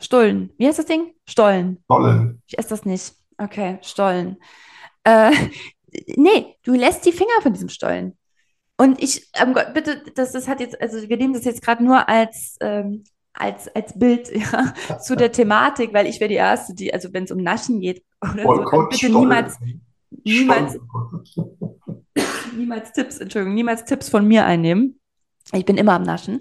Stullen. 0.00 0.52
Wie 0.58 0.66
heißt 0.66 0.78
das 0.78 0.86
Ding? 0.86 1.14
Stollen. 1.26 1.82
Stollen. 1.84 2.42
Ich 2.46 2.58
esse 2.58 2.70
das 2.70 2.84
nicht. 2.84 3.14
Okay, 3.38 3.78
Stollen. 3.82 4.36
Äh, 5.04 5.32
nee, 6.16 6.56
du 6.62 6.74
lässt 6.74 7.04
die 7.06 7.12
Finger 7.12 7.40
von 7.42 7.52
diesem 7.52 7.68
Stollen. 7.68 8.16
Und 8.76 9.00
ich, 9.02 9.30
Gott, 9.32 9.72
bitte, 9.74 10.02
das, 10.14 10.32
das 10.32 10.48
hat 10.48 10.60
jetzt, 10.60 10.80
also 10.80 11.08
wir 11.08 11.16
nehmen 11.16 11.32
das 11.34 11.44
jetzt 11.44 11.62
gerade 11.62 11.84
nur 11.84 12.08
als, 12.08 12.56
ähm, 12.60 13.04
als, 13.32 13.68
als 13.74 13.96
Bild 13.98 14.30
ja, 14.34 14.74
zu 14.98 15.16
der 15.16 15.32
Thematik, 15.32 15.92
weil 15.92 16.06
ich 16.06 16.20
wäre 16.20 16.28
die 16.28 16.34
Erste, 16.34 16.74
die, 16.74 16.92
also 16.92 17.12
wenn 17.12 17.24
es 17.24 17.30
um 17.30 17.38
Naschen 17.42 17.80
geht 17.80 18.04
oder 18.20 18.52
so, 18.54 18.64
Boykott, 18.64 18.90
bitte 18.90 19.06
Stollen. 19.06 19.20
niemals, 19.20 19.58
niemals, 20.24 20.78
niemals 22.56 22.92
Tipps, 22.92 23.18
Entschuldigung, 23.18 23.54
niemals 23.54 23.84
Tipps 23.84 24.08
von 24.08 24.26
mir 24.26 24.44
einnehmen. 24.44 25.00
Ich 25.52 25.64
bin 25.64 25.76
immer 25.76 25.92
am 25.92 26.02
Naschen. 26.02 26.40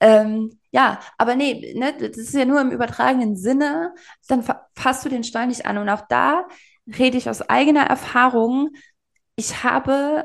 Ähm, 0.00 0.58
ja, 0.72 0.98
aber 1.16 1.36
nee, 1.36 1.74
ne, 1.76 1.94
das 1.98 2.16
ist 2.16 2.34
ja 2.34 2.44
nur 2.44 2.60
im 2.60 2.70
übertragenen 2.70 3.36
Sinne, 3.36 3.94
dann 4.28 4.42
fa- 4.42 4.66
fasst 4.74 5.04
du 5.04 5.08
den 5.08 5.22
Stollen 5.24 5.48
nicht 5.48 5.64
an. 5.66 5.78
Und 5.78 5.88
auch 5.88 6.02
da 6.08 6.46
rede 6.98 7.18
ich 7.18 7.30
aus 7.30 7.42
eigener 7.48 7.84
Erfahrung. 7.86 8.70
Ich 9.36 9.62
habe 9.62 10.24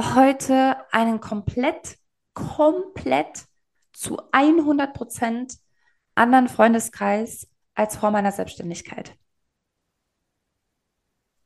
heute 0.00 0.76
einen 0.92 1.20
komplett, 1.20 1.98
komplett 2.34 3.46
zu 3.92 4.18
100 4.32 4.94
Prozent 4.94 5.58
anderen 6.14 6.48
Freundeskreis 6.48 7.48
als 7.74 7.96
vor 7.96 8.10
meiner 8.10 8.32
Selbstständigkeit. 8.32 9.16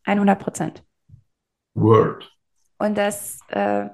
100 0.04 0.38
Prozent. 0.38 0.84
Word. 1.74 2.30
Und 2.78 2.96
das 2.96 3.38
äh, 3.48 3.88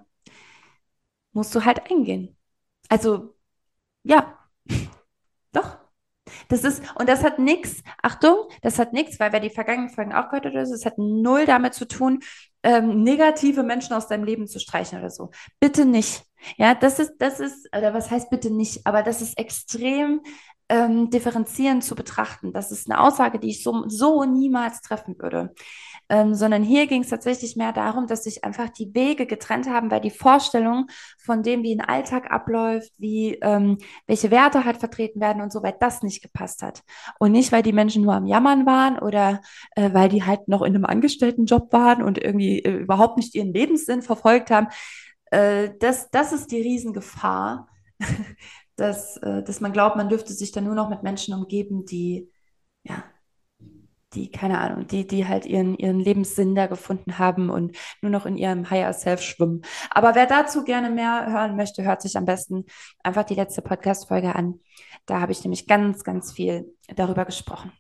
musst 1.33 1.55
du 1.55 1.65
halt 1.65 1.91
eingehen. 1.91 2.37
Also, 2.89 3.37
ja, 4.03 4.39
doch. 5.53 5.86
Das 6.49 6.65
ist, 6.65 6.83
und 6.99 7.09
das 7.09 7.25
hat 7.25 7.39
nichts, 7.39 7.83
Achtung, 8.03 8.37
das 8.63 8.79
hat 8.79 8.93
nichts, 8.93 9.19
weil 9.19 9.33
wer 9.33 9.41
die 9.41 9.51
vergangenen 9.51 9.91
Folgen 9.91 10.13
auch 10.13 10.29
gehört 10.29 10.47
hat, 10.47 10.55
das 10.55 10.85
hat 10.85 10.99
null 10.99 11.47
damit 11.47 11.75
zu 11.75 11.87
tun, 11.87 12.21
ähm, 12.63 13.03
negative 13.03 13.63
Menschen 13.63 13.95
aus 13.95 14.09
deinem 14.09 14.25
Leben 14.25 14.47
zu 14.47 14.59
streichen 14.59 14.99
oder 14.99 15.11
so. 15.11 15.31
Bitte 15.61 15.85
nicht. 15.85 16.23
Ja, 16.57 16.75
das 16.75 16.99
ist, 16.99 17.15
das 17.19 17.41
ist, 17.41 17.69
oder 17.77 17.95
was 17.95 18.11
heißt 18.11 18.31
bitte 18.31 18.51
nicht, 18.51 18.87
aber 18.87 19.03
das 19.03 19.23
ist 19.23 19.39
extrem 19.39 20.21
ähm, 20.69 21.11
differenzierend 21.11 21.85
zu 21.85 21.95
betrachten. 21.95 22.53
Das 22.53 22.73
ist 22.73 22.91
eine 22.91 23.01
Aussage, 23.01 23.39
die 23.39 23.51
ich 23.51 23.63
so, 23.63 23.89
so 23.89 24.25
niemals 24.25 24.81
treffen 24.81 25.17
würde. 25.19 25.55
Ähm, 26.09 26.35
sondern 26.35 26.63
hier 26.63 26.87
ging 26.87 27.03
es 27.03 27.09
tatsächlich 27.09 27.57
mehr 27.57 27.73
darum, 27.73 28.07
dass 28.07 28.25
sich 28.25 28.45
einfach 28.45 28.69
die 28.69 28.95
Wege 28.95 29.27
getrennt 29.27 29.69
haben, 29.69 29.91
weil 29.91 30.01
die 30.01 30.11
Vorstellung 30.11 30.87
von 31.19 31.43
dem, 31.43 31.63
wie 31.63 31.75
ein 31.75 31.81
Alltag 31.81 32.31
abläuft, 32.31 32.93
wie 32.99 33.35
ähm, 33.43 33.79
welche 34.07 34.31
Werte 34.31 34.65
halt 34.65 34.77
vertreten 34.77 35.21
werden 35.21 35.43
und 35.43 35.53
so, 35.53 35.63
weil 35.63 35.75
das 35.81 36.03
nicht 36.03 36.23
gepasst 36.23 36.63
hat. 36.63 36.83
Und 37.19 37.33
nicht, 37.33 37.51
weil 37.51 37.63
die 37.63 37.73
Menschen 37.73 38.03
nur 38.03 38.15
am 38.15 38.27
Jammern 38.27 38.67
waren 38.67 38.99
oder 38.99 39.41
äh, 39.75 39.93
weil 39.93 40.09
die 40.09 40.23
halt 40.23 40.47
noch 40.49 40.63
in 40.63 40.75
einem 40.75 40.85
Angestelltenjob 40.85 41.73
waren 41.73 42.03
und 42.03 42.19
irgendwie 42.23 42.61
äh, 42.61 42.71
überhaupt 42.71 43.17
nicht 43.17 43.35
ihren 43.35 43.53
Lebenssinn 43.53 44.03
verfolgt 44.03 44.51
haben. 44.51 44.69
Äh, 45.31 45.71
das, 45.81 46.11
das 46.11 46.33
ist 46.33 46.53
die 46.53 46.61
Riesengefahr, 46.61 47.69
dass, 48.77 49.17
äh, 49.19 49.43
dass 49.43 49.61
man 49.61 49.73
glaubt, 49.73 49.97
man 49.97 50.09
dürfte 50.09 50.33
sich 50.33 50.53
dann 50.53 50.65
nur 50.65 50.75
noch 50.75 50.89
mit 50.89 51.03
Menschen 51.03 51.35
umgeben, 51.35 51.85
die, 51.85 52.31
ja, 52.85 53.03
die, 54.15 54.31
keine 54.31 54.61
Ahnung, 54.61 54.87
die, 54.87 55.07
die 55.07 55.27
halt 55.27 55.47
ihren, 55.47 55.77
ihren 55.77 55.99
Lebenssinn 56.01 56.55
da 56.55 56.67
gefunden 56.67 57.19
haben 57.19 57.51
und 57.51 57.77
nur 58.01 58.11
noch 58.11 58.25
in 58.27 58.37
ihrem 58.37 58.71
Higher 58.71 58.93
Self 58.93 59.21
schwimmen. 59.21 59.63
Aber 59.91 60.15
wer 60.15 60.27
dazu 60.27 60.65
gerne 60.65 60.91
mehr 60.91 61.27
hören 61.29 61.57
möchte, 61.57 61.83
hört 61.83 62.03
sich 62.03 62.17
am 62.17 62.25
besten 62.25 62.65
einfach 63.03 63.25
die 63.25 63.35
letzte 63.35 63.63
Podcast-Folge 63.63 64.35
an. 64.35 64.61
Da 65.07 65.21
habe 65.21 65.33
ich 65.33 65.43
nämlich 65.45 65.67
ganz, 65.67 66.05
ganz 66.05 66.33
viel 66.33 66.73
darüber 66.95 67.25
gesprochen. 67.25 67.73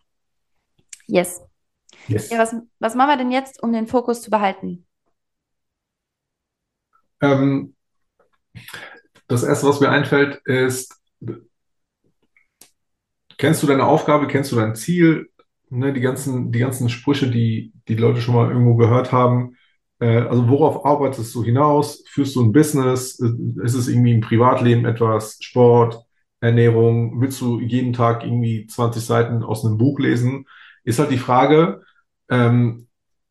Yes. 1.06 1.42
Yes. 2.08 2.30
Ja, 2.30 2.38
was, 2.38 2.54
was 2.78 2.94
machen 2.94 3.10
wir 3.10 3.16
denn 3.16 3.32
jetzt, 3.32 3.62
um 3.62 3.72
den 3.72 3.86
Fokus 3.86 4.22
zu 4.22 4.30
behalten? 4.30 4.86
Ähm, 7.20 7.74
das 9.28 9.42
erste, 9.42 9.66
was 9.66 9.80
mir 9.80 9.90
einfällt, 9.90 10.40
ist, 10.44 11.00
kennst 13.38 13.62
du 13.62 13.66
deine 13.66 13.84
Aufgabe, 13.84 14.26
kennst 14.26 14.52
du 14.52 14.56
dein 14.56 14.74
Ziel? 14.74 15.30
Ne, 15.68 15.92
die 15.92 16.00
ganzen, 16.00 16.52
die 16.52 16.60
ganzen 16.60 16.88
Sprüche, 16.88 17.28
die 17.28 17.72
die 17.88 17.96
Leute 17.96 18.20
schon 18.20 18.34
mal 18.36 18.50
irgendwo 18.50 18.76
gehört 18.76 19.10
haben. 19.12 19.56
Äh, 19.98 20.18
also 20.20 20.48
worauf 20.48 20.84
arbeitest 20.84 21.34
du 21.34 21.42
hinaus? 21.42 22.04
Führst 22.08 22.36
du 22.36 22.42
ein 22.42 22.52
Business? 22.52 23.18
Ist 23.18 23.74
es 23.74 23.88
irgendwie 23.88 24.12
im 24.12 24.20
Privatleben 24.20 24.84
etwas? 24.84 25.38
Sport, 25.40 26.04
Ernährung? 26.40 27.20
Willst 27.20 27.40
du 27.40 27.60
jeden 27.60 27.92
Tag 27.92 28.24
irgendwie 28.24 28.66
20 28.66 29.04
Seiten 29.04 29.42
aus 29.42 29.64
einem 29.64 29.76
Buch 29.78 29.98
lesen? 29.98 30.46
Ist 30.84 31.00
halt 31.00 31.10
die 31.10 31.18
Frage, 31.18 31.82
ähm, 32.30 32.86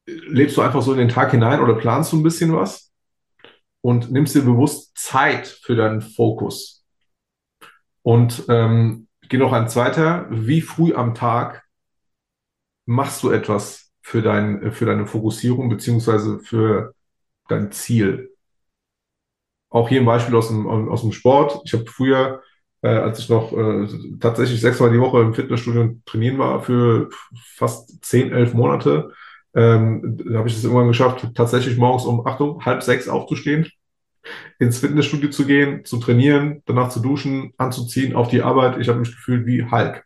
lebst 0.06 0.58
du 0.58 0.62
einfach 0.62 0.82
so 0.82 0.92
in 0.92 1.00
den 1.00 1.10
Tag 1.10 1.32
hinein 1.32 1.62
oder 1.62 1.76
planst 1.76 2.12
du 2.12 2.18
ein 2.18 2.24
bisschen 2.24 2.54
was? 2.54 2.92
Und 3.82 4.12
nimmst 4.12 4.36
dir 4.36 4.42
bewusst 4.42 4.98
Zeit 4.98 5.48
für 5.48 5.76
deinen 5.76 6.02
Fokus? 6.02 6.84
Und 8.02 8.44
ähm, 8.50 9.08
geht 9.30 9.40
noch 9.40 9.54
ein 9.54 9.70
zweiter, 9.70 10.28
wie 10.30 10.62
früh 10.62 10.94
am 10.94 11.16
Tag 11.16 11.65
machst 12.86 13.24
du 13.24 13.32
etwas 13.32 13.92
für 14.02 14.22
dein, 14.22 14.72
für 14.72 14.86
deine 14.86 15.08
Fokussierung 15.08 15.70
beziehungsweise 15.70 16.40
für 16.40 16.94
dein 17.48 17.72
Ziel? 17.72 18.32
Auch 19.70 19.90
hier 19.90 20.00
ein 20.00 20.06
Beispiel 20.06 20.36
aus 20.36 20.48
dem, 20.48 20.68
aus 20.68 21.02
dem 21.02 21.12
Sport. 21.12 21.62
Ich 21.66 21.74
habe 21.74 21.86
früher, 21.88 22.42
äh, 22.82 22.88
als 22.88 23.20
ich 23.20 23.30
noch 23.30 23.52
äh, 23.52 23.88
tatsächlich 24.20 24.62
sechsmal 24.62 24.92
die 24.92 25.00
Woche 25.00 25.22
im 25.22 25.34
Fitnessstudio 25.34 25.98
trainieren 26.06 26.38
war, 26.38 26.62
für 26.64 27.10
fast 27.56 28.04
zehn, 28.06 28.32
elf 28.32 28.54
Monate, 28.54 29.12
ähm, 29.54 30.18
habe 30.34 30.48
ich 30.48 30.56
es 30.56 30.64
irgendwann 30.64 30.88
geschafft, 30.88 31.28
tatsächlich 31.34 31.78
morgens 31.78 32.06
um, 32.06 32.26
Achtung, 32.28 32.64
halb 32.64 32.84
sechs 32.84 33.10
aufzustehen, 33.10 33.70
ins 34.60 34.80
Fitnessstudio 34.80 35.30
zu 35.30 35.46
gehen, 35.46 35.86
zu 35.86 35.98
trainieren, 35.98 36.62
danach 36.66 36.90
zu 36.90 37.00
duschen, 37.02 37.54
anzuziehen, 37.58 38.16
auf 38.16 38.28
die 38.30 38.42
Arbeit. 38.42 38.78
Ich 38.80 38.90
habe 38.90 39.00
mich 39.00 39.12
gefühlt 39.12 39.46
wie 39.46 39.70
Hulk. 39.70 40.05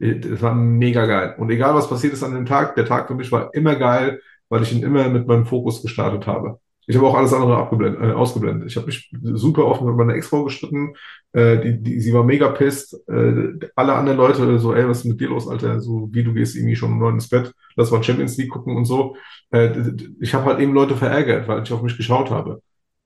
Das 0.00 0.40
war 0.40 0.54
mega 0.54 1.04
geil. 1.04 1.34
Und 1.38 1.50
egal 1.50 1.74
was 1.74 1.88
passiert 1.88 2.14
ist 2.14 2.22
an 2.22 2.34
dem 2.34 2.46
Tag, 2.46 2.74
der 2.74 2.86
Tag 2.86 3.06
für 3.06 3.14
mich 3.14 3.30
war 3.30 3.52
immer 3.54 3.76
geil, 3.76 4.20
weil 4.48 4.62
ich 4.62 4.72
ihn 4.72 4.82
immer 4.82 5.08
mit 5.10 5.26
meinem 5.26 5.44
Fokus 5.44 5.82
gestartet 5.82 6.26
habe. 6.26 6.58
Ich 6.86 6.96
habe 6.96 7.06
auch 7.06 7.14
alles 7.14 7.32
andere 7.32 7.56
abgeblendet, 7.56 8.02
äh, 8.02 8.12
ausgeblendet. 8.12 8.68
Ich 8.68 8.76
habe 8.76 8.86
mich 8.86 9.12
super 9.34 9.66
oft 9.66 9.82
mit 9.82 9.94
meiner 9.94 10.14
Ex-Frau 10.14 10.44
gestritten. 10.44 10.94
Äh, 11.32 11.58
die, 11.60 11.82
die, 11.82 12.00
sie 12.00 12.12
war 12.12 12.24
mega 12.24 12.48
pissed. 12.48 12.94
Äh, 13.08 13.68
alle 13.76 13.92
anderen 13.94 14.18
Leute 14.18 14.58
so, 14.58 14.74
ey, 14.74 14.88
was 14.88 15.00
ist 15.00 15.04
mit 15.04 15.20
dir 15.20 15.28
los, 15.28 15.46
Alter? 15.46 15.80
So, 15.80 16.08
wie 16.10 16.24
du 16.24 16.32
gehst 16.32 16.56
irgendwie 16.56 16.74
schon 16.74 16.92
um 16.92 16.98
neun 16.98 17.14
ins 17.14 17.28
Bett, 17.28 17.52
lass 17.76 17.92
mal 17.92 18.02
Champions 18.02 18.36
League 18.38 18.50
gucken 18.50 18.76
und 18.76 18.86
so. 18.86 19.14
Äh, 19.52 19.70
ich 20.20 20.34
habe 20.34 20.46
halt 20.46 20.60
eben 20.60 20.72
Leute 20.72 20.96
verärgert, 20.96 21.46
weil 21.46 21.62
ich 21.62 21.72
auf 21.72 21.82
mich 21.82 21.96
geschaut 21.96 22.30
habe. 22.30 22.60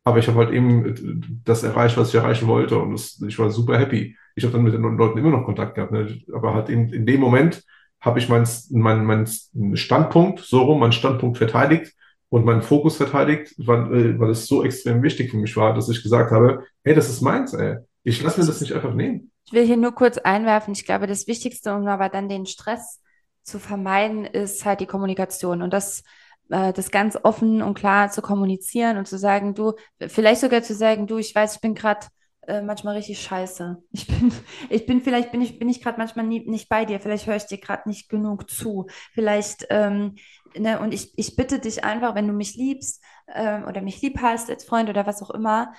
Aber 0.05 0.19
ich 0.19 0.29
habe 0.29 0.39
halt 0.39 0.51
eben 0.51 1.41
das 1.45 1.63
erreicht, 1.63 1.97
was 1.97 2.11
ich 2.11 2.15
erreichen 2.15 2.47
wollte 2.47 2.79
und 2.79 2.93
das, 2.93 3.21
ich 3.27 3.39
war 3.39 3.51
super 3.51 3.79
happy. 3.79 4.17
Ich 4.37 4.45
habe 4.45 4.53
dann 4.53 4.63
mit 4.63 4.75
den 4.75 4.83
Leuten 4.83 5.19
immer 5.19 5.31
noch 5.31 5.45
Kontakt 5.45 5.75
gehabt, 5.75 5.93
ne? 5.93 6.21
aber 6.33 6.55
halt 6.55 6.69
eben 6.69 6.93
in 6.93 7.07
dem 7.07 7.21
Moment 7.21 7.65
habe 8.01 8.19
ich 8.19 8.29
meinen 8.29 8.47
mein, 8.71 9.05
mein 9.07 9.77
Standpunkt, 9.77 10.41
so 10.41 10.63
rum, 10.63 10.81
meinen 10.81 10.93
Standpunkt 10.93 11.39
verteidigt 11.39 11.95
und 12.29 12.45
meinen 12.45 12.63
Fokus 12.63 12.97
verteidigt, 12.97 13.55
weil, 13.59 13.95
äh, 13.95 14.21
weil 14.21 14.31
es 14.31 14.47
so 14.47 14.63
extrem 14.63 15.03
wichtig 15.03 15.31
für 15.31 15.39
mich 15.39 15.57
war, 15.57 15.73
dass 15.73 15.89
ich 15.89 16.03
gesagt 16.03 16.33
habe, 16.33 16.65
hey, 16.83 16.95
das 16.95 17.09
ist 17.09 17.23
meins, 17.23 17.55
ey. 17.55 17.79
Ich 18.03 18.23
lasse 18.23 18.41
mir 18.41 18.47
das 18.47 18.61
nicht 18.61 18.73
einfach 18.75 18.93
nehmen. 18.93 19.31
Ich 19.47 19.53
will 19.53 19.65
hier 19.65 19.79
nur 19.79 19.93
kurz 19.93 20.19
einwerfen, 20.19 20.75
ich 20.75 20.85
glaube, 20.85 21.07
das 21.07 21.27
Wichtigste, 21.27 21.75
um 21.75 21.87
aber 21.87 22.11
dann 22.11 22.29
den 22.29 22.45
Stress 22.45 23.01
zu 23.43 23.59
vermeiden, 23.59 24.25
ist 24.27 24.65
halt 24.65 24.81
die 24.81 24.87
Kommunikation. 24.87 25.63
Und 25.63 25.73
das 25.73 26.01
äh, 26.01 26.03
das 26.49 26.91
ganz 26.91 27.19
offen 27.23 27.63
und 27.63 27.75
klar 27.75 28.11
zu 28.11 28.21
kommunizieren 28.23 28.99
und 28.99 29.09
zu 29.09 29.19
sagen, 29.19 29.55
du, 29.55 29.73
vielleicht 30.09 30.41
sogar 30.41 30.63
zu 30.63 30.75
sagen, 30.75 31.07
du, 31.07 31.19
ich 31.19 31.35
weiß, 31.35 31.57
ich 31.57 31.61
bin 31.61 31.75
gerade 31.75 32.07
äh, 32.47 32.63
manchmal 32.63 32.97
richtig 32.97 33.21
scheiße. 33.23 33.83
Ich 33.91 34.07
bin, 34.07 34.33
ich 34.71 34.87
bin, 34.87 35.01
vielleicht 35.01 35.33
bin 35.33 35.41
ich, 35.41 35.59
bin 35.59 35.69
ich 35.69 35.83
gerade 35.83 35.99
manchmal 35.99 36.27
nie, 36.27 36.49
nicht 36.49 36.69
bei 36.69 36.85
dir, 36.85 37.01
vielleicht 37.01 37.27
höre 37.27 37.37
ich 37.37 37.47
dir 37.47 37.59
gerade 37.59 37.89
nicht 37.89 38.09
genug 38.09 38.51
zu. 38.51 38.87
Vielleicht, 39.13 39.67
ähm, 39.71 40.17
ne, 40.57 40.81
und 40.81 40.93
ich, 40.93 41.17
ich 41.17 41.37
bitte 41.37 41.59
dich 41.59 41.85
einfach, 41.85 42.15
wenn 42.15 42.29
du 42.29 42.35
mich 42.35 42.55
liebst 42.55 43.03
ähm, 43.35 43.65
oder 43.65 43.81
mich 43.81 44.03
lieb 44.03 44.19
hast 44.21 44.51
als 44.51 44.65
Freund 44.65 44.91
oder 44.91 45.07
was 45.07 45.23
auch 45.23 45.31
immer, 45.31 45.73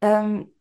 ähm, 0.00 0.52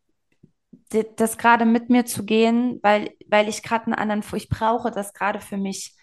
das 1.18 1.38
gerade 1.38 1.66
mit 1.66 1.90
mir 1.90 2.06
zu 2.06 2.26
gehen, 2.26 2.80
weil, 2.82 3.12
weil 3.28 3.50
ich 3.50 3.64
gerade 3.64 3.86
einen 3.86 3.96
anderen, 3.96 4.24
ich 4.36 4.50
brauche 4.50 4.92
das 4.92 5.14
gerade 5.14 5.40
für 5.40 5.58
mich. 5.58 5.96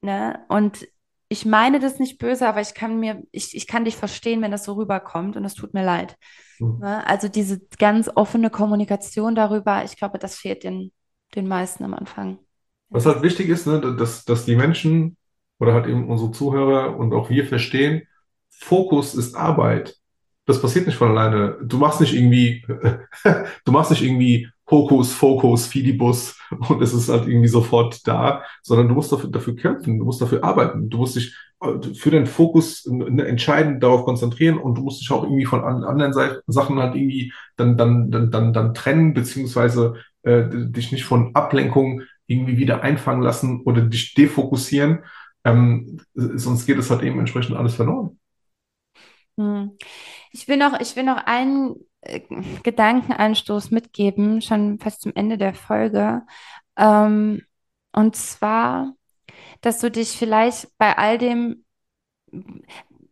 Ne? 0.00 0.44
Und 0.48 0.86
ich 1.28 1.44
meine 1.44 1.80
das 1.80 1.98
nicht 1.98 2.18
böse, 2.18 2.46
aber 2.46 2.60
ich 2.60 2.74
kann 2.74 3.00
mir, 3.00 3.22
ich, 3.32 3.56
ich 3.56 3.66
kann 3.66 3.84
dich 3.84 3.96
verstehen, 3.96 4.42
wenn 4.42 4.52
das 4.52 4.64
so 4.64 4.74
rüberkommt 4.74 5.36
und 5.36 5.44
es 5.44 5.54
tut 5.54 5.74
mir 5.74 5.84
leid. 5.84 6.16
Mhm. 6.58 6.82
Also 6.82 7.28
diese 7.28 7.60
ganz 7.78 8.10
offene 8.14 8.50
Kommunikation 8.50 9.34
darüber, 9.34 9.84
ich 9.84 9.96
glaube, 9.96 10.18
das 10.18 10.36
fehlt 10.36 10.64
den, 10.64 10.92
den 11.34 11.48
meisten 11.48 11.84
am 11.84 11.94
Anfang. 11.94 12.38
Was 12.88 13.06
halt 13.06 13.22
wichtig 13.22 13.48
ist, 13.48 13.66
ne, 13.66 13.96
dass, 13.96 14.24
dass 14.24 14.44
die 14.44 14.54
Menschen 14.54 15.16
oder 15.58 15.74
halt 15.74 15.86
eben 15.86 16.08
unsere 16.08 16.30
Zuhörer 16.30 16.96
und 16.96 17.12
auch 17.12 17.30
wir 17.30 17.44
verstehen, 17.46 18.02
Fokus 18.48 19.14
ist 19.14 19.34
Arbeit. 19.34 19.96
Das 20.44 20.62
passiert 20.62 20.86
nicht 20.86 20.96
von 20.96 21.10
alleine. 21.10 21.58
Du 21.62 21.78
machst 21.78 22.00
nicht 22.00 22.14
irgendwie, 22.14 22.64
du 23.64 23.72
machst 23.72 23.90
nicht 23.90 24.02
irgendwie 24.02 24.48
Hokus, 24.70 25.12
Fokus, 25.12 25.66
Fidibus 25.66 26.38
und 26.68 26.82
es 26.82 26.92
ist 26.92 27.08
halt 27.08 27.28
irgendwie 27.28 27.48
sofort 27.48 28.06
da, 28.06 28.42
sondern 28.62 28.88
du 28.88 28.94
musst 28.94 29.12
dafür, 29.12 29.30
dafür 29.30 29.56
kämpfen, 29.56 29.98
du 29.98 30.04
musst 30.04 30.20
dafür 30.20 30.42
arbeiten, 30.42 30.90
du 30.90 30.98
musst 30.98 31.16
dich 31.16 31.36
äh, 31.60 31.94
für 31.94 32.10
den 32.10 32.26
Fokus 32.26 32.84
entscheidend 32.86 33.82
darauf 33.82 34.04
konzentrieren 34.04 34.58
und 34.58 34.76
du 34.76 34.82
musst 34.82 35.00
dich 35.00 35.10
auch 35.10 35.22
irgendwie 35.22 35.46
von 35.46 35.64
anderen 35.64 36.12
Sachen 36.46 36.78
halt 36.78 36.94
irgendwie 36.94 37.32
dann, 37.56 37.76
dann, 37.76 38.10
dann, 38.10 38.30
dann, 38.30 38.52
dann 38.52 38.74
trennen, 38.74 39.14
beziehungsweise 39.14 39.94
äh, 40.22 40.44
dich 40.50 40.92
nicht 40.92 41.04
von 41.04 41.34
Ablenkung 41.34 42.02
irgendwie 42.26 42.58
wieder 42.58 42.82
einfangen 42.82 43.22
lassen 43.22 43.62
oder 43.62 43.82
dich 43.82 44.14
defokussieren. 44.14 45.04
Ähm, 45.44 46.00
sonst 46.14 46.66
geht 46.66 46.78
es 46.78 46.90
halt 46.90 47.02
eben 47.02 47.20
entsprechend 47.20 47.56
alles 47.56 47.76
verloren. 47.76 48.18
Hm. 49.38 49.76
Ich 50.32 50.48
will 50.48 50.56
noch, 50.56 50.80
ich 50.80 50.96
will 50.96 51.04
noch 51.04 51.24
einen 51.24 51.76
Gedankenanstoß 52.62 53.70
mitgeben, 53.70 54.40
schon 54.40 54.78
fast 54.78 55.02
zum 55.02 55.12
Ende 55.14 55.38
der 55.38 55.54
Folge. 55.54 56.22
Ähm, 56.76 57.42
und 57.92 58.16
zwar, 58.16 58.94
dass 59.60 59.80
du 59.80 59.90
dich 59.90 60.10
vielleicht 60.10 60.68
bei 60.78 60.96
all 60.96 61.18
dem 61.18 61.64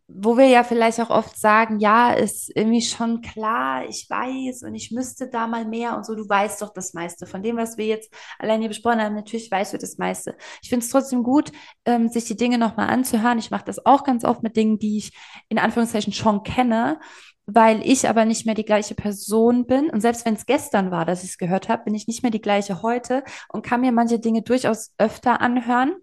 wo 0.07 0.37
wir 0.37 0.47
ja 0.47 0.63
vielleicht 0.63 0.99
auch 1.01 1.09
oft 1.09 1.37
sagen, 1.37 1.79
ja, 1.79 2.13
ist 2.13 2.49
irgendwie 2.55 2.81
schon 2.81 3.21
klar, 3.21 3.85
ich 3.87 4.07
weiß 4.09 4.63
und 4.63 4.75
ich 4.75 4.91
müsste 4.91 5.29
da 5.29 5.45
mal 5.47 5.65
mehr 5.65 5.97
und 5.97 6.05
so, 6.05 6.15
du 6.15 6.27
weißt 6.27 6.61
doch 6.61 6.71
das 6.73 6.93
meiste. 6.93 7.25
Von 7.25 7.43
dem, 7.43 7.57
was 7.57 7.77
wir 7.77 7.85
jetzt 7.85 8.13
allein 8.39 8.61
hier 8.61 8.69
besprochen 8.69 9.01
haben, 9.01 9.15
natürlich 9.15 9.51
weißt 9.51 9.73
du 9.73 9.77
das 9.77 9.97
meiste. 9.97 10.37
Ich 10.61 10.69
finde 10.69 10.85
es 10.85 10.91
trotzdem 10.91 11.23
gut, 11.23 11.51
ähm, 11.85 12.07
sich 12.07 12.25
die 12.25 12.37
Dinge 12.37 12.57
nochmal 12.57 12.89
anzuhören. 12.89 13.39
Ich 13.39 13.51
mache 13.51 13.65
das 13.65 13.85
auch 13.85 14.03
ganz 14.03 14.23
oft 14.23 14.41
mit 14.41 14.55
Dingen, 14.55 14.79
die 14.79 14.97
ich 14.97 15.11
in 15.49 15.59
Anführungszeichen 15.59 16.13
schon 16.13 16.43
kenne, 16.43 16.99
weil 17.47 17.81
ich 17.87 18.09
aber 18.09 18.25
nicht 18.25 18.45
mehr 18.45 18.55
die 18.55 18.65
gleiche 18.65 18.95
Person 18.95 19.67
bin. 19.67 19.89
Und 19.89 20.01
selbst 20.01 20.25
wenn 20.25 20.33
es 20.33 20.45
gestern 20.45 20.89
war, 20.91 21.05
dass 21.05 21.23
ich 21.23 21.31
es 21.31 21.37
gehört 21.37 21.69
habe, 21.69 21.83
bin 21.83 21.95
ich 21.95 22.07
nicht 22.07 22.23
mehr 22.23 22.31
die 22.31 22.41
gleiche 22.41 22.81
heute 22.81 23.23
und 23.49 23.65
kann 23.65 23.81
mir 23.81 23.91
manche 23.91 24.19
Dinge 24.19 24.41
durchaus 24.41 24.93
öfter 24.97 25.41
anhören. 25.41 25.95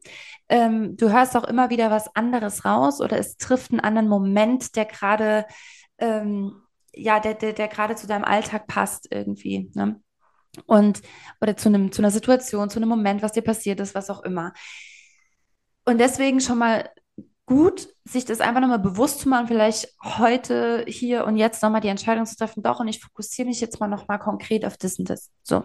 Ähm, 0.49 0.97
du 0.97 1.11
hörst 1.11 1.37
auch 1.37 1.45
immer 1.45 1.71
wieder 1.71 1.91
was 1.91 2.15
anderes 2.15 2.65
raus 2.65 3.01
oder 3.01 3.19
es 3.19 3.37
trifft 3.37 3.73
einen 3.73 3.81
anderen 3.81 4.09
Moment, 4.09 4.77
der 4.77 4.85
gerade, 4.85 5.47
ähm, 5.99 6.63
ja, 6.95 7.19
der, 7.19 7.35
der, 7.35 7.53
der 7.55 7.69
gerade 7.69 7.97
zu 7.97 8.07
deinem 8.07 8.25
Alltag 8.25 8.69
passt 8.69 9.09
irgendwie. 9.11 9.71
Ne? 9.75 10.01
Und, 10.67 11.03
oder 11.41 11.57
zu 11.57 11.69
einem, 11.69 11.91
zu 11.91 12.03
einer 12.03 12.11
Situation, 12.11 12.71
zu 12.71 12.79
einem 12.79 12.89
Moment, 12.89 13.23
was 13.23 13.33
dir 13.33 13.43
passiert 13.43 13.81
ist, 13.81 13.95
was 13.95 14.11
auch 14.11 14.23
immer. 14.23 14.53
Und 15.85 15.99
deswegen 15.99 16.41
schon 16.41 16.59
mal 16.59 16.89
gut, 17.53 17.89
sich 18.05 18.25
das 18.25 18.41
einfach 18.41 18.61
nochmal 18.61 18.79
bewusst 18.79 19.21
zu 19.21 19.29
machen, 19.29 19.47
vielleicht 19.47 19.89
heute, 20.03 20.85
hier 20.89 21.25
und 21.25 21.37
jetzt 21.37 21.63
nochmal 21.63 21.81
die 21.81 21.89
Entscheidung 21.89 22.27
zu 22.27 22.37
treffen, 22.37 22.63
doch, 22.63 22.81
und 22.81 22.89
ich 22.89 23.01
fokussiere 23.01 23.47
mich 23.47 23.61
jetzt 23.61 23.79
mal 23.79 23.89
nochmal 23.89 24.19
konkret 24.19 24.65
auf 24.65 24.77
das 24.77 24.99
und 24.99 25.11
das. 25.11 25.31
So. 25.43 25.65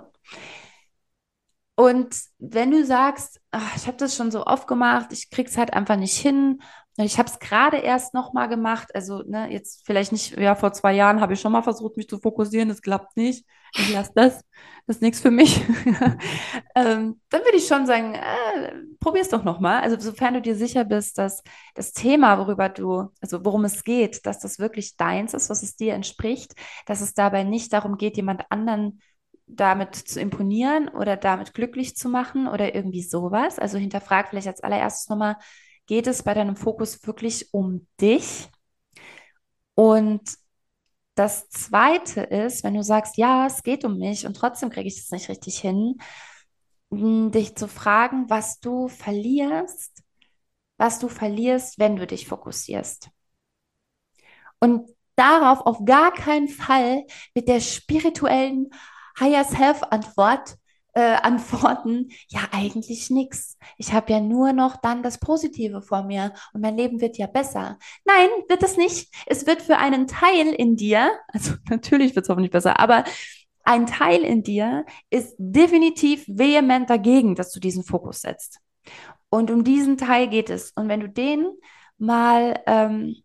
Und 1.75 2.15
wenn 2.39 2.71
du 2.71 2.83
sagst, 2.85 3.39
ach, 3.51 3.75
ich 3.75 3.87
habe 3.87 3.97
das 3.97 4.15
schon 4.15 4.31
so 4.31 4.45
oft 4.45 4.67
gemacht, 4.67 5.07
ich 5.11 5.29
krieg's 5.29 5.57
halt 5.57 5.73
einfach 5.73 5.95
nicht 5.95 6.17
hin, 6.17 6.59
ich 6.97 7.19
habe 7.19 7.29
es 7.29 7.39
gerade 7.39 7.77
erst 7.77 8.13
nochmal 8.13 8.49
gemacht, 8.49 8.93
also 8.95 9.21
ne, 9.27 9.51
jetzt 9.51 9.85
vielleicht 9.85 10.11
nicht, 10.11 10.37
ja, 10.37 10.55
vor 10.55 10.73
zwei 10.73 10.93
Jahren 10.93 11.21
habe 11.21 11.33
ich 11.33 11.39
schon 11.39 11.51
mal 11.51 11.61
versucht, 11.61 11.95
mich 11.95 12.09
zu 12.09 12.17
fokussieren, 12.19 12.69
das 12.69 12.81
klappt 12.81 13.15
nicht, 13.15 13.45
ich 13.75 13.91
lasse 13.91 14.11
das, 14.15 14.41
das 14.85 14.97
ist 14.97 15.01
nichts 15.01 15.19
für 15.19 15.31
mich. 15.31 15.59
ähm, 16.75 17.19
dann 17.29 17.41
würde 17.41 17.57
ich 17.57 17.67
schon 17.67 17.85
sagen, 17.85 18.15
äh, 18.15 18.73
probier 18.99 19.21
es 19.21 19.29
doch 19.29 19.43
nochmal. 19.43 19.81
Also 19.81 19.99
sofern 19.99 20.35
du 20.35 20.41
dir 20.41 20.55
sicher 20.55 20.85
bist, 20.85 21.17
dass 21.17 21.43
das 21.75 21.91
Thema, 21.91 22.39
worüber 22.39 22.69
du, 22.69 23.09
also 23.21 23.43
worum 23.43 23.65
es 23.65 23.83
geht, 23.83 24.25
dass 24.25 24.39
das 24.39 24.59
wirklich 24.59 24.95
deins 24.95 25.33
ist, 25.33 25.49
was 25.49 25.63
es 25.63 25.75
dir 25.75 25.93
entspricht, 25.93 26.53
dass 26.85 27.01
es 27.01 27.13
dabei 27.13 27.43
nicht 27.43 27.73
darum 27.73 27.97
geht, 27.97 28.15
jemand 28.15 28.43
anderen 28.49 29.01
damit 29.47 29.95
zu 29.95 30.19
imponieren 30.19 30.89
oder 30.89 31.17
damit 31.17 31.53
glücklich 31.53 31.95
zu 31.95 32.09
machen 32.09 32.47
oder 32.47 32.75
irgendwie 32.75 33.03
sowas. 33.03 33.59
Also 33.59 33.77
hinterfrag 33.77 34.29
vielleicht 34.29 34.47
als 34.47 34.61
allererstes 34.61 35.09
nochmal, 35.09 35.37
geht 35.85 36.07
es 36.07 36.23
bei 36.23 36.33
deinem 36.33 36.55
Fokus 36.55 37.05
wirklich 37.07 37.53
um 37.53 37.87
dich? 37.99 38.49
Und 39.75 40.21
das 41.17 41.49
Zweite 41.49 42.21
ist, 42.21 42.63
wenn 42.63 42.75
du 42.75 42.83
sagst, 42.83 43.17
ja, 43.17 43.47
es 43.47 43.63
geht 43.63 43.83
um 43.83 43.97
mich 43.97 44.25
und 44.25 44.35
trotzdem 44.35 44.69
kriege 44.69 44.87
ich 44.87 44.97
das 44.97 45.11
nicht 45.11 45.29
richtig 45.29 45.59
hin, 45.59 45.97
dich 46.91 47.55
zu 47.55 47.67
fragen, 47.67 48.29
was 48.29 48.59
du 48.59 48.87
verlierst, 48.87 50.03
was 50.77 50.99
du 50.99 51.09
verlierst, 51.09 51.79
wenn 51.79 51.95
du 51.95 52.05
dich 52.05 52.27
fokussierst. 52.27 53.09
Und 54.59 54.89
darauf 55.15 55.61
auf 55.61 55.83
gar 55.85 56.13
keinen 56.13 56.49
Fall 56.49 57.05
mit 57.33 57.47
der 57.47 57.61
spirituellen 57.61 58.69
Higher 59.19 59.43
Self 59.43 59.81
Antwort 59.83 60.55
äh, 60.97 61.17
antworten, 61.21 62.09
ja 62.27 62.39
eigentlich 62.51 63.11
nichts. 63.11 63.59
Ich 63.77 63.93
habe 63.93 64.11
ja 64.11 64.19
nur 64.19 64.51
noch 64.51 64.77
dann 64.77 65.03
das 65.03 65.19
Positive 65.19 65.83
vor 65.83 66.01
mir 66.01 66.33
und 66.53 66.61
mein 66.61 66.75
Leben 66.75 67.01
wird 67.01 67.19
ja 67.19 67.27
besser. 67.27 67.77
Nein, 68.03 68.29
wird 68.47 68.63
es 68.63 68.77
nicht. 68.77 69.13
Es 69.27 69.45
wird 69.45 69.61
für 69.61 69.77
einen 69.77 70.07
Teil 70.07 70.47
in 70.47 70.75
dir, 70.75 71.11
also 71.27 71.53
natürlich 71.69 72.15
wird 72.15 72.25
es 72.25 72.29
hoffentlich 72.29 72.51
besser, 72.51 72.79
aber 72.79 73.03
ein 73.63 73.85
Teil 73.85 74.23
in 74.23 74.41
dir 74.41 74.85
ist 75.11 75.35
definitiv 75.37 76.25
vehement 76.27 76.89
dagegen, 76.89 77.35
dass 77.35 77.51
du 77.51 77.59
diesen 77.59 77.83
Fokus 77.83 78.21
setzt. 78.21 78.59
Und 79.29 79.51
um 79.51 79.63
diesen 79.63 79.97
Teil 79.97 80.27
geht 80.27 80.49
es. 80.49 80.71
Und 80.71 80.89
wenn 80.89 81.01
du 81.01 81.09
den 81.09 81.45
mal 81.99 82.59
ähm, 82.65 83.17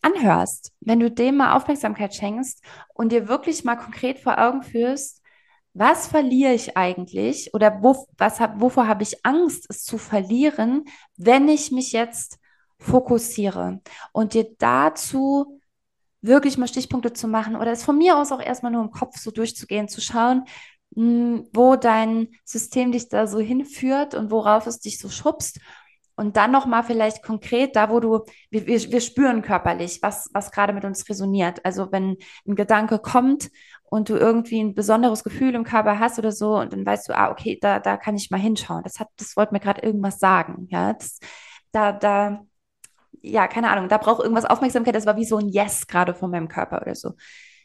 anhörst, 0.00 0.72
wenn 0.78 1.00
du 1.00 1.10
dem 1.10 1.38
mal 1.38 1.56
Aufmerksamkeit 1.56 2.14
schenkst 2.14 2.62
und 2.94 3.10
dir 3.10 3.26
wirklich 3.26 3.64
mal 3.64 3.74
konkret 3.74 4.20
vor 4.20 4.38
Augen 4.38 4.62
führst, 4.62 5.19
was 5.72 6.08
verliere 6.08 6.52
ich 6.52 6.76
eigentlich 6.76 7.54
oder 7.54 7.82
wo, 7.82 8.06
was 8.18 8.40
hab, 8.40 8.60
wovor 8.60 8.88
habe 8.88 9.02
ich 9.02 9.24
Angst, 9.24 9.66
es 9.68 9.84
zu 9.84 9.98
verlieren, 9.98 10.84
wenn 11.16 11.48
ich 11.48 11.70
mich 11.70 11.92
jetzt 11.92 12.38
fokussiere 12.78 13.80
und 14.12 14.34
dir 14.34 14.48
dazu 14.58 15.60
wirklich 16.22 16.58
mal 16.58 16.68
Stichpunkte 16.68 17.12
zu 17.12 17.28
machen 17.28 17.56
oder 17.56 17.70
es 17.72 17.84
von 17.84 17.96
mir 17.96 18.18
aus 18.18 18.32
auch 18.32 18.40
erstmal 18.40 18.72
nur 18.72 18.82
im 18.82 18.90
Kopf 18.90 19.18
so 19.18 19.30
durchzugehen, 19.30 19.88
zu 19.88 20.00
schauen, 20.00 20.44
mh, 20.96 21.04
hm, 21.04 21.48
wo 21.52 21.76
dein 21.76 22.28
System 22.44 22.92
dich 22.92 23.08
da 23.08 23.26
so 23.26 23.38
hinführt 23.38 24.14
und 24.14 24.30
worauf 24.30 24.66
es 24.66 24.80
dich 24.80 24.98
so 24.98 25.08
schubst 25.08 25.60
und 26.20 26.36
dann 26.36 26.50
nochmal 26.50 26.84
vielleicht 26.84 27.22
konkret 27.22 27.76
da, 27.76 27.88
wo 27.88 27.98
du, 27.98 28.24
wir, 28.50 28.66
wir, 28.66 29.00
spüren 29.00 29.40
körperlich, 29.40 30.00
was, 30.02 30.28
was 30.34 30.52
gerade 30.52 30.74
mit 30.74 30.84
uns 30.84 31.08
resoniert. 31.08 31.64
Also 31.64 31.90
wenn 31.92 32.18
ein 32.46 32.56
Gedanke 32.56 32.98
kommt 32.98 33.50
und 33.90 34.08
du 34.08 34.16
irgendwie 34.16 34.60
ein 34.60 34.74
besonderes 34.74 35.24
Gefühl 35.24 35.54
im 35.54 35.64
Körper 35.64 35.98
hast 35.98 36.18
oder 36.18 36.32
so 36.32 36.56
und 36.58 36.72
dann 36.72 36.86
weißt 36.86 37.08
du, 37.08 37.16
ah, 37.16 37.30
okay, 37.30 37.58
da, 37.60 37.80
da 37.80 37.96
kann 37.96 38.14
ich 38.16 38.30
mal 38.30 38.40
hinschauen. 38.40 38.82
Das 38.84 39.00
hat, 39.00 39.08
das 39.16 39.36
wollte 39.36 39.52
mir 39.52 39.60
gerade 39.60 39.82
irgendwas 39.82 40.18
sagen. 40.20 40.68
Ja, 40.70 40.92
das, 40.94 41.18
da, 41.72 41.92
da, 41.92 42.46
ja, 43.22 43.48
keine 43.48 43.70
Ahnung, 43.70 43.88
da 43.88 43.98
braucht 43.98 44.22
irgendwas 44.22 44.44
Aufmerksamkeit. 44.46 44.94
Das 44.94 45.06
war 45.06 45.16
wie 45.16 45.24
so 45.24 45.38
ein 45.38 45.48
Yes 45.48 45.86
gerade 45.88 46.14
von 46.14 46.30
meinem 46.30 46.48
Körper 46.48 46.80
oder 46.82 46.94
so. 46.94 47.14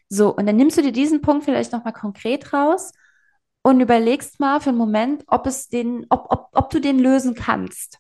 So, 0.10 0.36
und 0.36 0.46
dann 0.48 0.58
nimmst 0.58 0.78
du 0.78 0.82
dir 0.82 0.92
diesen 0.92 1.22
Punkt 1.22 1.46
vielleicht 1.46 1.72
nochmal 1.72 1.94
konkret 1.94 2.54
raus 2.54 2.92
und 3.64 3.80
überlegst 3.82 4.40
mal 4.40 4.60
für 4.62 4.70
einen 4.70 4.78
Moment, 4.78 5.24
ob 5.28 5.48
es 5.48 5.70
den, 5.70 6.06
ob, 6.10 6.28
ob, 6.32 6.50
ob 6.54 6.70
du 6.72 6.80
den 6.82 7.00
lösen 7.00 7.36
kannst. 7.36 8.00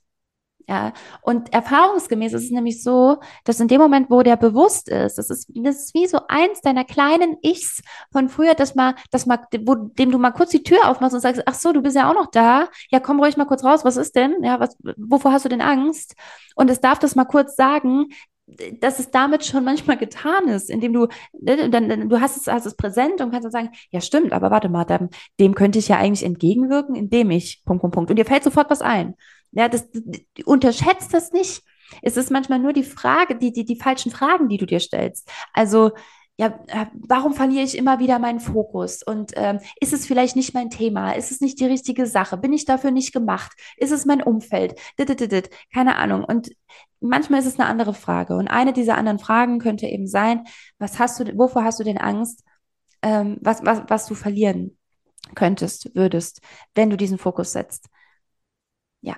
Ja, 0.68 0.94
und 1.22 1.54
erfahrungsgemäß 1.54 2.34
ist 2.34 2.46
es 2.46 2.52
nämlich 2.52 2.82
so, 2.82 3.20
dass 3.44 3.60
in 3.60 3.68
dem 3.68 3.80
Moment, 3.80 4.10
wo 4.10 4.24
der 4.24 4.36
bewusst 4.36 4.90
ist, 4.90 5.18
das 5.20 5.30
ist, 5.30 5.52
das 5.54 5.76
ist 5.78 5.94
wie 5.94 6.08
so 6.08 6.22
eins 6.28 6.62
deiner 6.62 6.84
kleinen 6.84 7.38
Ichs 7.44 7.84
von 8.12 8.30
früher, 8.30 8.56
dass 8.56 8.74
mal, 8.74 8.96
dass 9.12 9.28
mal, 9.28 9.46
wo, 9.64 9.76
dem 9.76 10.10
du 10.10 10.18
mal 10.18 10.32
kurz 10.32 10.50
die 10.50 10.64
Tür 10.64 10.90
aufmachst 10.90 11.14
und 11.14 11.22
sagst, 11.22 11.44
ach 11.46 11.54
so, 11.54 11.72
du 11.72 11.84
bist 11.84 11.96
ja 11.96 12.10
auch 12.10 12.16
noch 12.16 12.32
da. 12.32 12.68
Ja, 12.90 13.00
komm 13.00 13.20
ruhig 13.20 13.38
mal 13.38 13.46
kurz 13.46 13.64
raus. 13.64 13.86
Was 13.86 13.96
ist 13.96 14.16
denn? 14.16 14.44
Ja, 14.44 14.60
was, 14.60 14.76
wovor 14.98 15.32
hast 15.32 15.46
du 15.46 15.50
denn 15.50 15.62
Angst? 15.62 16.16
Und 16.56 16.72
es 16.72 16.82
darf 16.82 16.98
das 16.98 17.16
mal 17.16 17.26
kurz 17.26 17.56
sagen, 17.56 18.08
dass 18.80 19.00
es 19.00 19.10
damit 19.12 19.46
schon 19.46 19.64
manchmal 19.64 19.98
getan 19.98 20.48
ist, 20.48 20.70
indem 20.70 20.94
du, 20.94 21.08
ne, 21.40 21.70
dann, 21.70 22.10
du 22.10 22.22
hast 22.22 22.38
es, 22.38 22.48
hast 22.48 22.66
es 22.66 22.76
präsent 22.76 23.22
und 23.22 23.32
kannst 23.32 23.46
dann 23.46 23.52
sagen, 23.52 23.70
ja 23.90 24.02
stimmt, 24.02 24.34
aber 24.34 24.52
warte 24.52 24.70
mal, 24.70 24.86
dem, 24.86 25.10
dem 25.40 25.56
könnte 25.56 25.80
ich 25.80 25.88
ja 25.88 25.98
eigentlich 25.98 26.24
entgegenwirken, 26.24 26.96
indem 26.96 27.32
ich, 27.32 27.64
Punkt, 27.66 27.82
Punkt, 27.82 27.96
Punkt. 27.96 28.10
Und 28.12 28.18
dir 28.18 28.26
fällt 28.26 28.44
sofort 28.44 28.70
was 28.70 28.82
ein. 28.82 29.16
Ja, 29.56 29.70
das, 29.70 29.88
unterschätzt 30.46 31.14
das 31.14 31.32
nicht. 31.32 31.64
Es 32.02 32.18
ist 32.18 32.32
manchmal 32.32 32.60
nur 32.60 32.74
die 32.74 32.84
Frage, 32.84 33.36
die, 33.36 33.52
die, 33.52 33.66
die 33.66 33.78
falschen 33.78 34.12
Fragen, 34.12 34.50
die 34.50 34.58
du 34.58 34.66
dir 34.66 34.80
stellst. 34.80 35.30
Also, 35.54 35.92
ja, 36.38 36.60
äh, 36.68 36.88
warum 36.94 37.34
verliere 37.34 37.64
ich 37.64 37.78
immer 37.78 38.00
wieder 38.00 38.20
meinen 38.20 38.42
Fokus? 38.42 39.02
Und 39.04 39.32
ähm, 39.36 39.60
ist 39.80 39.94
es 39.94 40.06
vielleicht 40.06 40.36
nicht 40.36 40.54
mein 40.54 40.70
Thema? 40.70 41.14
Ist 41.14 41.32
es 41.32 41.40
nicht 41.40 41.60
die 41.62 41.66
richtige 41.66 42.06
Sache? 42.08 42.36
Bin 42.36 42.52
ich 42.52 42.66
dafür 42.66 42.92
nicht 42.92 43.14
gemacht? 43.14 43.54
Ist 43.78 43.92
es 43.92 44.06
mein 44.06 44.22
Umfeld? 44.22 44.78
Keine 45.74 45.96
Ahnung. 45.96 46.26
Und 46.26 46.50
manchmal 47.00 47.40
ist 47.40 47.46
es 47.46 47.58
eine 47.58 47.70
andere 47.70 47.94
Frage. 47.94 48.36
Und 48.36 48.50
eine 48.50 48.74
dieser 48.74 48.98
anderen 48.98 49.20
Fragen 49.20 49.60
könnte 49.60 49.88
eben 49.88 50.08
sein, 50.08 50.44
was 50.78 51.00
hast 51.00 51.20
du, 51.22 51.38
wovor 51.38 51.64
hast 51.64 51.80
du 51.80 51.86
denn 51.86 51.98
Angst, 51.98 52.44
ähm, 53.02 53.38
was, 53.42 53.64
was, 53.64 53.84
was 53.88 54.06
du 54.06 54.16
verlieren 54.16 54.78
könntest, 55.36 55.96
würdest, 55.96 56.42
wenn 56.74 56.90
du 56.90 56.98
diesen 56.98 57.18
Fokus 57.18 57.54
setzt? 57.54 57.88
Ja. 59.06 59.16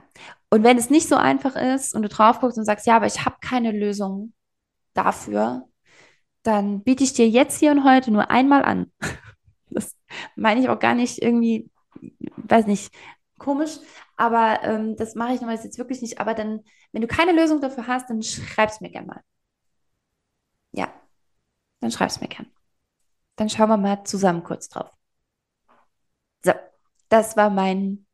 Und 0.49 0.63
wenn 0.63 0.77
es 0.77 0.89
nicht 0.89 1.07
so 1.07 1.15
einfach 1.15 1.55
ist 1.55 1.95
und 1.95 2.01
du 2.01 2.09
drauf 2.09 2.41
guckst 2.41 2.57
und 2.57 2.65
sagst, 2.65 2.85
ja, 2.87 2.97
aber 2.97 3.05
ich 3.07 3.23
habe 3.25 3.37
keine 3.41 3.71
Lösung 3.71 4.33
dafür, 4.93 5.63
dann 6.43 6.83
biete 6.83 7.03
ich 7.05 7.13
dir 7.13 7.29
jetzt 7.29 7.59
hier 7.59 7.71
und 7.71 7.85
heute 7.85 8.11
nur 8.11 8.29
einmal 8.29 8.63
an. 8.63 8.91
Das 9.69 9.95
meine 10.35 10.61
ich 10.61 10.69
auch 10.69 10.79
gar 10.79 10.95
nicht 10.95 11.21
irgendwie, 11.21 11.69
weiß 12.37 12.67
nicht, 12.67 12.91
komisch, 13.37 13.79
aber 14.15 14.63
ähm, 14.63 14.95
das 14.95 15.13
mache 15.13 15.33
ich 15.33 15.41
normalerweise 15.41 15.67
jetzt 15.67 15.77
wirklich 15.77 16.01
nicht. 16.01 16.19
Aber 16.19 16.33
dann, 16.33 16.61
wenn 16.93 17.01
du 17.01 17.07
keine 17.07 17.33
Lösung 17.33 17.61
dafür 17.61 17.85
hast, 17.85 18.09
dann 18.09 18.23
schreib's 18.23 18.81
mir 18.81 18.89
gerne 18.89 19.07
mal. 19.07 19.21
Ja, 20.71 20.87
dann 21.81 21.91
schreib's 21.91 22.21
mir 22.21 22.29
gern. 22.29 22.47
Dann 23.37 23.49
schauen 23.49 23.69
wir 23.69 23.77
mal 23.77 24.03
zusammen 24.05 24.43
kurz 24.43 24.69
drauf. 24.69 24.89
So, 26.43 26.53
das 27.09 27.37
war 27.37 27.49
mein, 27.51 28.06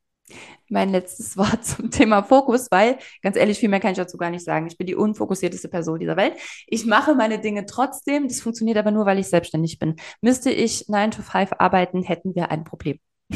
mein 0.70 0.90
letztes 0.90 1.38
Wort 1.38 1.64
zum 1.66 1.92
Thema 1.92 2.24
Fokus, 2.24 2.68
weil, 2.72 2.98
ganz 3.22 3.38
ehrlich, 3.38 3.60
viel 3.60 3.70
mehr 3.70 3.80
kann 3.80 3.92
ich 3.92 3.98
dazu 3.98 4.18
gar 4.18 4.30
nicht 4.30 4.44
sagen. 4.44 4.68
Ich 4.68 4.78
bin 4.78 4.88
die 4.88 4.96
unfokussierteste 4.96 5.70
Person 5.70 6.00
dieser 6.00 6.18
Welt. 6.18 6.36
Ich 6.68 6.86
mache 6.86 7.16
meine 7.16 7.40
Dinge 7.40 7.66
trotzdem. 7.66 8.28
Das 8.28 8.42
funktioniert 8.42 8.78
aber 8.78 8.92
nur, 8.92 9.06
weil 9.06 9.20
ich 9.20 9.28
selbstständig 9.28 9.80
bin. 9.80 9.96
Müsste 10.22 10.52
ich 10.52 10.90
9 10.90 11.12
to 11.12 11.22
5 11.22 11.52
arbeiten, 11.60 12.04
hätten 12.04 12.36
wir 12.36 12.52
ein 12.52 12.64
Problem. 12.64 13.00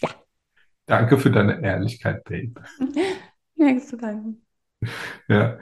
ja. 0.00 0.08
Danke 0.86 1.18
für 1.18 1.30
deine 1.30 1.62
Ehrlichkeit, 1.62 2.24
Babe. 2.24 2.54
Nichts 3.54 3.88
zu 3.88 3.96
danken. 3.96 4.42
Ja, 5.28 5.58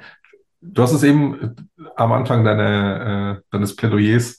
du 0.60 0.82
hast 0.82 0.92
es 0.92 1.02
eben 1.02 1.54
am 1.96 2.12
Anfang 2.12 2.44
deiner, 2.44 3.38
äh, 3.38 3.42
deines 3.50 3.76
Plädoyers 3.76 4.36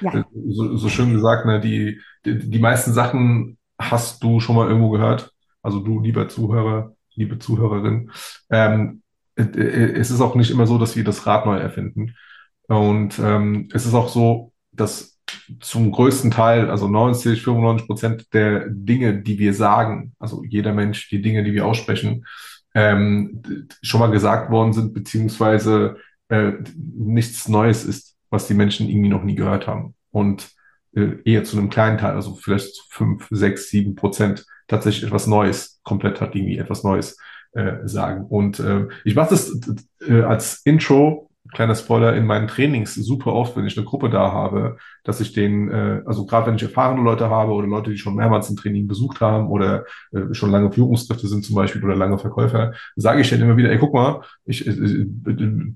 Ja. 0.00 0.24
so, 0.48 0.76
so 0.76 0.88
schön 0.88 1.12
gesagt, 1.12 1.46
ne? 1.46 1.60
Die, 1.60 2.00
die, 2.24 2.50
die 2.50 2.58
meisten 2.58 2.92
Sachen 2.92 3.55
hast 3.78 4.22
du 4.22 4.40
schon 4.40 4.56
mal 4.56 4.68
irgendwo 4.68 4.90
gehört. 4.90 5.32
Also 5.62 5.80
du, 5.80 6.00
lieber 6.00 6.28
Zuhörer, 6.28 6.94
liebe 7.14 7.38
Zuhörerin. 7.38 8.10
Ähm, 8.50 9.02
äh, 9.36 9.42
äh, 9.42 9.92
es 9.98 10.10
ist 10.10 10.20
auch 10.20 10.34
nicht 10.34 10.50
immer 10.50 10.66
so, 10.66 10.78
dass 10.78 10.96
wir 10.96 11.04
das 11.04 11.26
Rad 11.26 11.46
neu 11.46 11.58
erfinden. 11.58 12.14
Und 12.68 13.18
ähm, 13.18 13.68
es 13.72 13.86
ist 13.86 13.94
auch 13.94 14.08
so, 14.08 14.52
dass 14.72 15.18
zum 15.60 15.90
größten 15.90 16.30
Teil, 16.30 16.70
also 16.70 16.88
90, 16.88 17.42
95 17.42 17.86
Prozent 17.86 18.34
der 18.34 18.68
Dinge, 18.68 19.22
die 19.22 19.38
wir 19.38 19.54
sagen, 19.54 20.14
also 20.18 20.44
jeder 20.44 20.72
Mensch, 20.72 21.08
die 21.08 21.22
Dinge, 21.22 21.42
die 21.44 21.52
wir 21.52 21.66
aussprechen, 21.66 22.26
ähm, 22.74 23.42
schon 23.82 24.00
mal 24.00 24.10
gesagt 24.10 24.50
worden 24.50 24.72
sind, 24.72 24.94
beziehungsweise 24.94 25.96
äh, 26.28 26.52
nichts 26.76 27.48
Neues 27.48 27.84
ist, 27.84 28.16
was 28.30 28.46
die 28.46 28.54
Menschen 28.54 28.88
irgendwie 28.88 29.08
noch 29.08 29.24
nie 29.24 29.34
gehört 29.34 29.66
haben. 29.66 29.94
Und 30.10 30.55
äh, 30.96 31.18
eher 31.24 31.44
zu 31.44 31.56
einem 31.56 31.70
kleinen 31.70 31.98
Teil, 31.98 32.14
also 32.14 32.34
vielleicht 32.34 32.84
fünf, 32.90 33.28
sechs, 33.30 33.70
sieben 33.70 33.94
Prozent 33.94 34.44
tatsächlich 34.66 35.04
etwas 35.04 35.26
Neues, 35.26 35.80
komplett 35.84 36.20
hat 36.20 36.34
irgendwie 36.34 36.58
etwas 36.58 36.82
Neues 36.82 37.18
äh, 37.52 37.86
sagen. 37.86 38.26
Und 38.26 38.58
äh, 38.58 38.88
ich 39.04 39.14
mache 39.14 39.30
das 39.30 39.52
äh, 40.08 40.22
als 40.22 40.62
Intro 40.64 41.26
kleiner 41.52 41.74
Spoiler, 41.74 42.14
in 42.14 42.26
meinen 42.26 42.48
Trainings 42.48 42.94
super 42.94 43.32
oft, 43.32 43.56
wenn 43.56 43.66
ich 43.66 43.76
eine 43.76 43.86
Gruppe 43.86 44.10
da 44.10 44.32
habe, 44.32 44.76
dass 45.04 45.20
ich 45.20 45.32
den, 45.32 45.70
äh, 45.70 46.02
also 46.06 46.26
gerade 46.26 46.46
wenn 46.46 46.56
ich 46.56 46.62
erfahrene 46.62 47.02
Leute 47.02 47.30
habe 47.30 47.52
oder 47.52 47.66
Leute, 47.66 47.90
die 47.90 47.98
schon 47.98 48.14
mehrmals 48.14 48.50
ein 48.50 48.56
Training 48.56 48.86
besucht 48.86 49.20
haben 49.20 49.48
oder 49.48 49.84
äh, 50.12 50.32
schon 50.32 50.50
lange 50.50 50.72
Führungskräfte 50.72 51.26
sind 51.28 51.44
zum 51.44 51.56
Beispiel 51.56 51.82
oder 51.84 51.96
lange 51.96 52.18
Verkäufer, 52.18 52.72
sage 52.96 53.20
ich 53.20 53.30
dann 53.30 53.40
immer 53.40 53.56
wieder, 53.56 53.70
ey, 53.70 53.78
guck 53.78 53.94
mal, 53.94 54.22
ich 54.44 54.66
äh, 54.66 55.06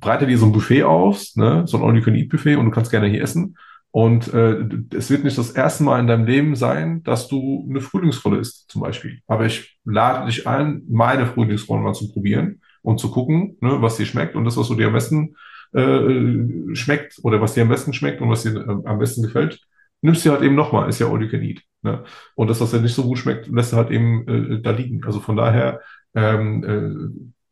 breite 0.00 0.26
dir 0.26 0.38
so 0.38 0.46
ein 0.46 0.52
Buffet 0.52 0.84
aus, 0.84 1.36
ne, 1.36 1.64
so 1.66 1.78
ein 1.78 1.84
All-You-Can-Eat-Buffet 1.84 2.56
und 2.56 2.66
du 2.66 2.70
kannst 2.70 2.90
gerne 2.90 3.06
hier 3.06 3.22
essen. 3.22 3.56
Und 3.92 4.32
äh, 4.32 4.66
es 4.94 5.10
wird 5.10 5.24
nicht 5.24 5.36
das 5.36 5.50
erste 5.50 5.82
Mal 5.82 5.98
in 6.00 6.06
deinem 6.06 6.26
Leben 6.26 6.54
sein, 6.54 7.02
dass 7.02 7.26
du 7.26 7.66
eine 7.68 7.80
Frühlingsrolle 7.80 8.38
isst, 8.38 8.70
zum 8.70 8.82
Beispiel. 8.82 9.20
Aber 9.26 9.46
ich 9.46 9.78
lade 9.84 10.26
dich 10.26 10.46
ein, 10.46 10.82
meine 10.88 11.26
Frühlingsrolle 11.26 11.82
mal 11.82 11.94
zu 11.94 12.12
probieren 12.12 12.60
und 12.82 13.00
zu 13.00 13.10
gucken, 13.10 13.56
ne, 13.60 13.82
was 13.82 13.96
dir 13.96 14.06
schmeckt 14.06 14.36
und 14.36 14.44
das, 14.44 14.56
was 14.56 14.68
du 14.68 14.76
dir 14.76 14.86
am 14.86 14.92
besten 14.92 15.34
äh, 15.72 16.74
schmeckt 16.74 17.18
oder 17.22 17.40
was 17.40 17.54
dir 17.54 17.62
am 17.62 17.68
besten 17.68 17.92
schmeckt 17.92 18.20
und 18.20 18.30
was 18.30 18.44
dir 18.44 18.56
äh, 18.56 18.88
am 18.88 18.98
besten 18.98 19.22
gefällt, 19.22 19.60
nimmst 20.02 20.24
du 20.24 20.30
halt 20.30 20.42
eben 20.42 20.54
nochmal, 20.54 20.88
ist 20.88 21.00
ja 21.00 21.08
all 21.08 21.22
you 21.22 21.28
can 21.28 21.42
eat. 21.42 21.62
Ne? 21.82 22.04
Und 22.36 22.48
das, 22.48 22.60
was 22.60 22.70
dir 22.70 22.80
nicht 22.80 22.94
so 22.94 23.02
gut 23.02 23.18
schmeckt, 23.18 23.48
lässt 23.48 23.72
du 23.72 23.76
halt 23.76 23.90
eben 23.90 24.26
äh, 24.28 24.62
da 24.62 24.70
liegen. 24.70 25.04
Also 25.04 25.20
von 25.20 25.36
daher 25.36 25.80
ähm, 26.14 26.64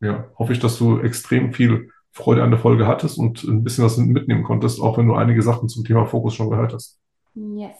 äh, 0.01 0.05
ja, 0.05 0.29
hoffe 0.37 0.53
ich, 0.53 0.59
dass 0.59 0.77
du 0.77 0.99
extrem 0.99 1.53
viel 1.53 1.89
Freude 2.11 2.43
an 2.43 2.51
der 2.51 2.59
Folge 2.59 2.87
hattest 2.87 3.17
und 3.17 3.43
ein 3.43 3.63
bisschen 3.63 3.85
was 3.85 3.97
mitnehmen 3.97 4.43
konntest, 4.43 4.81
auch 4.81 4.97
wenn 4.97 5.07
du 5.07 5.15
einige 5.15 5.41
Sachen 5.41 5.69
zum 5.69 5.85
Thema 5.85 6.05
Fokus 6.05 6.35
schon 6.35 6.49
gehört 6.49 6.73
hast. 6.73 6.99
Yes. 7.35 7.77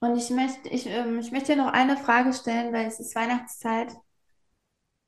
Und 0.00 0.16
ich 0.16 0.30
möchte, 0.30 0.68
ich, 0.68 0.86
ähm, 0.86 1.18
ich 1.18 1.32
möchte 1.32 1.54
dir 1.54 1.62
noch 1.62 1.72
eine 1.72 1.96
Frage 1.96 2.32
stellen, 2.32 2.72
weil 2.72 2.86
es 2.86 3.00
ist 3.00 3.14
Weihnachtszeit. 3.14 3.92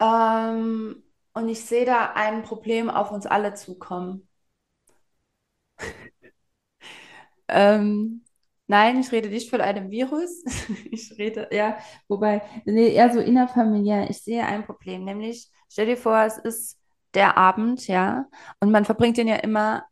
Ähm, 0.01 1.03
und 1.35 1.49
ich 1.49 1.65
sehe 1.65 1.85
da 1.85 2.13
ein 2.15 2.43
Problem 2.43 2.91
auf 2.91 3.11
uns 3.13 3.27
alle 3.27 3.55
zukommen. 3.55 4.29
Ähm, 7.49 8.25
nein, 8.67 9.01
ich 9.01 9.11
rede 9.13 9.29
nicht 9.29 9.51
von 9.51 9.61
einem 9.61 9.91
Virus. 9.91 10.45
Ich 10.91 11.17
rede, 11.19 11.49
ja, 11.53 11.79
wobei, 12.09 12.43
nee, 12.65 12.93
eher 12.95 13.13
so 13.13 13.21
innerfamiliär. 13.21 14.11
Ich 14.11 14.23
sehe 14.23 14.45
ein 14.47 14.65
Problem, 14.65 15.05
nämlich, 15.05 15.51
stell 15.71 15.87
dir 15.87 15.97
vor, 15.97 16.19
es 16.25 16.39
ist 16.39 16.78
der 17.19 17.37
Abend, 17.37 17.87
ja, 17.89 18.27
und 18.61 18.71
man 18.71 18.85
verbringt 18.85 19.17
den 19.19 19.29
ja 19.29 19.37
immer 19.37 19.85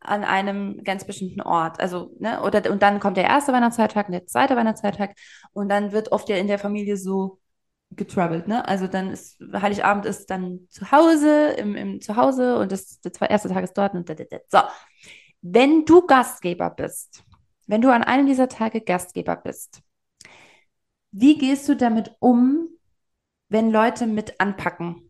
an 0.00 0.24
einem 0.24 0.84
ganz 0.84 1.04
bestimmten 1.04 1.40
Ort. 1.42 1.80
Also, 1.80 2.12
ne, 2.20 2.42
oder 2.42 2.70
und 2.70 2.82
dann 2.82 3.00
kommt 3.00 3.16
der 3.16 3.24
erste 3.24 3.52
Weihnachtsfeiertag 3.52 4.08
und 4.08 4.12
der 4.12 4.26
zweite 4.26 4.56
Weihnachtsfeiertag 4.56 5.14
und 5.52 5.68
dann 5.70 5.92
wird 5.92 6.12
oft 6.12 6.28
ja 6.28 6.36
in 6.36 6.48
der 6.48 6.58
Familie 6.58 6.96
so 6.96 7.38
getroubled, 7.92 8.46
ne? 8.48 8.66
Also 8.68 8.86
dann 8.86 9.10
ist 9.10 9.40
Heiligabend 9.52 10.06
ist 10.06 10.30
dann 10.30 10.66
zu 10.70 10.90
Hause, 10.92 11.50
im, 11.58 11.74
im 11.76 12.00
Zuhause 12.00 12.58
und 12.58 12.72
das, 12.72 13.00
der 13.00 13.30
erste 13.30 13.48
Tag 13.48 13.64
ist 13.64 13.74
dort 13.76 13.94
und 13.94 14.08
da, 14.08 14.14
da, 14.14 14.24
da. 14.30 14.38
So, 14.48 14.58
wenn 15.42 15.84
du 15.84 16.06
Gastgeber 16.06 16.70
bist, 16.70 17.24
wenn 17.66 17.82
du 17.82 17.92
an 17.92 18.04
einem 18.04 18.26
dieser 18.26 18.48
Tage 18.48 18.80
Gastgeber 18.80 19.36
bist, 19.36 19.80
wie 21.12 21.38
gehst 21.38 21.68
du 21.68 21.76
damit 21.76 22.12
um, 22.20 22.68
wenn 23.48 23.70
Leute 23.70 24.06
mit 24.06 24.40
anpacken? 24.40 25.09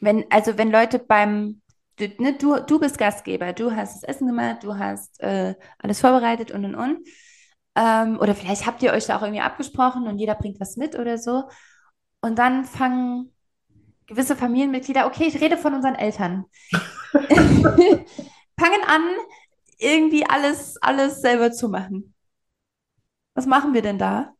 Wenn, 0.00 0.24
also 0.30 0.58
wenn 0.58 0.70
Leute 0.70 0.98
beim, 0.98 1.62
du, 1.98 2.08
ne, 2.18 2.34
du, 2.36 2.60
du 2.60 2.78
bist 2.80 2.98
Gastgeber, 2.98 3.52
du 3.52 3.74
hast 3.74 3.96
das 3.96 4.02
Essen 4.04 4.26
gemacht, 4.26 4.64
du 4.64 4.76
hast 4.78 5.20
äh, 5.20 5.54
alles 5.78 6.00
vorbereitet 6.00 6.50
und 6.50 6.64
und 6.64 6.74
und. 6.74 7.06
Ähm, 7.76 8.18
oder 8.18 8.34
vielleicht 8.34 8.66
habt 8.66 8.82
ihr 8.82 8.92
euch 8.92 9.06
da 9.06 9.18
auch 9.18 9.22
irgendwie 9.22 9.42
abgesprochen 9.42 10.06
und 10.06 10.18
jeder 10.18 10.34
bringt 10.34 10.60
was 10.60 10.76
mit 10.76 10.98
oder 10.98 11.18
so. 11.18 11.44
Und 12.22 12.38
dann 12.38 12.64
fangen 12.64 13.32
gewisse 14.06 14.36
Familienmitglieder, 14.36 15.06
okay, 15.06 15.26
ich 15.28 15.40
rede 15.40 15.56
von 15.56 15.74
unseren 15.74 15.94
Eltern, 15.94 16.44
fangen 17.12 18.82
an, 18.86 19.02
irgendwie 19.78 20.26
alles, 20.28 20.76
alles 20.82 21.20
selber 21.20 21.52
zu 21.52 21.68
machen. 21.68 22.14
Was 23.34 23.46
machen 23.46 23.74
wir 23.74 23.82
denn 23.82 23.98
da? 23.98 24.34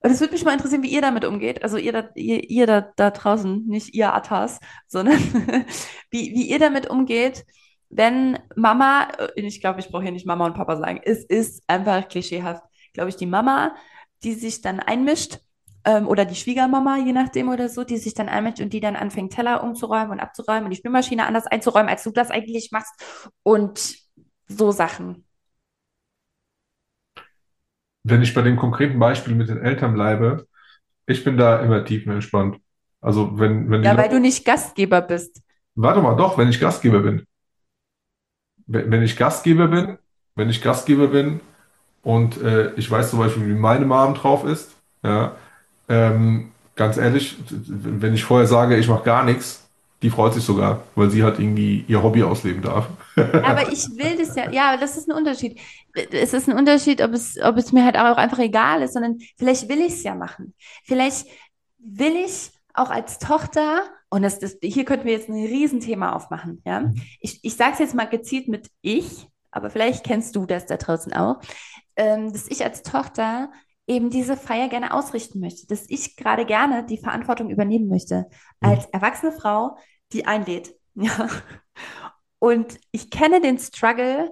Es 0.00 0.20
würde 0.20 0.32
mich 0.32 0.44
mal 0.44 0.52
interessieren, 0.52 0.82
wie 0.82 0.92
ihr 0.92 1.02
damit 1.02 1.24
umgeht. 1.24 1.62
Also 1.62 1.76
ihr 1.76 1.92
da, 1.92 2.08
ihr, 2.14 2.48
ihr 2.48 2.66
da, 2.66 2.92
da 2.96 3.10
draußen, 3.10 3.66
nicht 3.66 3.94
ihr 3.94 4.14
Atas, 4.14 4.60
sondern 4.86 5.18
wie, 6.10 6.34
wie 6.34 6.48
ihr 6.48 6.58
damit 6.58 6.88
umgeht, 6.88 7.44
wenn 7.90 8.38
Mama, 8.54 9.08
äh, 9.18 9.40
ich 9.40 9.60
glaube, 9.60 9.80
ich 9.80 9.88
brauche 9.88 10.02
hier 10.02 10.12
nicht 10.12 10.26
Mama 10.26 10.46
und 10.46 10.54
Papa 10.54 10.76
sagen, 10.76 11.00
es 11.04 11.24
ist 11.24 11.62
einfach 11.66 12.08
klischeehaft, 12.08 12.62
glaube 12.92 13.08
ich, 13.08 13.16
die 13.16 13.26
Mama, 13.26 13.74
die 14.22 14.34
sich 14.34 14.60
dann 14.60 14.80
einmischt, 14.80 15.40
ähm, 15.84 16.06
oder 16.06 16.24
die 16.24 16.34
Schwiegermama, 16.34 16.98
je 16.98 17.12
nachdem 17.12 17.48
oder 17.48 17.68
so, 17.68 17.84
die 17.84 17.96
sich 17.96 18.14
dann 18.14 18.28
einmischt 18.28 18.60
und 18.60 18.72
die 18.72 18.80
dann 18.80 18.96
anfängt, 18.96 19.32
Teller 19.32 19.62
umzuräumen 19.62 20.10
und 20.10 20.20
abzuräumen 20.20 20.64
und 20.64 20.70
die 20.70 20.76
Spülmaschine 20.76 21.26
anders 21.26 21.46
einzuräumen, 21.46 21.88
als 21.88 22.02
du 22.02 22.10
das 22.10 22.30
eigentlich 22.30 22.70
machst 22.72 22.92
und 23.42 23.96
so 24.48 24.70
Sachen. 24.70 25.24
Wenn 28.08 28.22
ich 28.22 28.34
bei 28.34 28.42
dem 28.42 28.56
konkreten 28.56 28.98
Beispiel 28.98 29.34
mit 29.34 29.48
den 29.48 29.58
Eltern 29.58 29.94
bleibe, 29.94 30.46
ich 31.06 31.24
bin 31.24 31.36
da 31.38 31.60
immer 31.60 31.84
tiefenentspannt. 31.84 32.58
Also 33.00 33.38
wenn, 33.38 33.70
wenn 33.70 33.84
Ja, 33.84 33.96
weil 33.96 34.08
Leute, 34.08 34.10
du 34.10 34.20
nicht 34.20 34.44
Gastgeber 34.44 35.00
bist. 35.02 35.42
warte 35.76 36.02
mal, 36.02 36.14
doch, 36.16 36.36
wenn 36.38 36.48
ich 36.50 36.60
Gastgeber 36.60 37.00
bin. 37.00 37.26
Wenn 38.66 38.90
wenn 38.90 39.02
ich 39.02 39.16
Gastgeber 39.16 39.68
bin, 39.68 39.98
wenn 40.34 40.50
ich 40.50 40.62
Gastgeber 40.62 41.08
bin 41.08 41.40
und 42.02 42.40
äh, 42.42 42.72
ich 42.74 42.90
weiß 42.90 43.10
zum 43.10 43.20
Beispiel, 43.20 43.48
wie 43.48 43.54
meine 43.58 43.86
Mom 43.86 44.14
drauf 44.14 44.44
ist, 44.44 44.76
ja, 45.04 45.36
ähm, 45.88 46.52
ganz 46.76 46.96
ehrlich, 46.98 47.36
wenn 47.50 48.14
ich 48.14 48.24
vorher 48.24 48.46
sage, 48.48 48.76
ich 48.78 48.88
mache 48.88 49.04
gar 49.04 49.24
nichts, 49.24 49.68
die 50.02 50.10
freut 50.10 50.34
sich 50.34 50.44
sogar, 50.44 50.82
weil 50.96 51.10
sie 51.10 51.24
halt 51.24 51.38
irgendwie 51.40 51.84
ihr 51.88 52.02
Hobby 52.02 52.22
ausleben 52.24 52.62
darf. 52.62 52.88
Aber 53.44 53.72
ich 53.72 53.84
will 53.96 54.16
das 54.16 54.34
ja, 54.36 54.50
ja, 54.50 54.76
das 54.76 54.96
ist 54.96 55.08
ein 55.08 55.16
Unterschied. 55.16 55.60
Es 55.94 56.32
ist 56.32 56.48
ein 56.48 56.56
Unterschied, 56.56 57.02
ob 57.02 57.12
es, 57.12 57.38
ob 57.42 57.56
es 57.56 57.72
mir 57.72 57.84
halt 57.84 57.96
auch 57.96 58.16
einfach 58.16 58.38
egal 58.38 58.82
ist, 58.82 58.94
sondern 58.94 59.18
vielleicht 59.36 59.68
will 59.68 59.80
ich 59.80 59.94
es 59.94 60.02
ja 60.02 60.14
machen. 60.14 60.54
Vielleicht 60.84 61.26
will 61.78 62.16
ich 62.16 62.50
auch 62.74 62.90
als 62.90 63.18
Tochter, 63.18 63.82
und 64.10 64.22
das, 64.22 64.38
das, 64.38 64.56
hier 64.62 64.84
könnten 64.84 65.06
wir 65.06 65.12
jetzt 65.12 65.28
ein 65.28 65.34
Riesenthema 65.34 66.12
aufmachen, 66.12 66.62
ja. 66.64 66.92
Ich, 67.20 67.40
ich 67.42 67.56
sage 67.56 67.72
es 67.74 67.78
jetzt 67.80 67.94
mal 67.94 68.06
gezielt 68.06 68.48
mit 68.48 68.68
ich, 68.80 69.26
aber 69.50 69.70
vielleicht 69.70 70.04
kennst 70.04 70.36
du 70.36 70.46
das 70.46 70.66
da 70.66 70.76
draußen 70.76 71.12
auch, 71.12 71.40
ähm, 71.96 72.32
dass 72.32 72.48
ich 72.48 72.64
als 72.64 72.82
Tochter 72.82 73.50
eben 73.88 74.10
diese 74.10 74.36
Feier 74.36 74.68
gerne 74.68 74.92
ausrichten 74.92 75.40
möchte, 75.40 75.66
dass 75.66 75.88
ich 75.88 76.16
gerade 76.16 76.44
gerne 76.44 76.84
die 76.84 76.98
Verantwortung 76.98 77.50
übernehmen 77.50 77.88
möchte, 77.88 78.26
als 78.60 78.86
erwachsene 78.86 79.32
Frau, 79.32 79.76
die 80.12 80.26
einlädt. 80.26 80.74
Ja. 81.00 81.28
Und 82.38 82.78
ich 82.92 83.10
kenne 83.10 83.40
den 83.40 83.58
Struggle, 83.58 84.30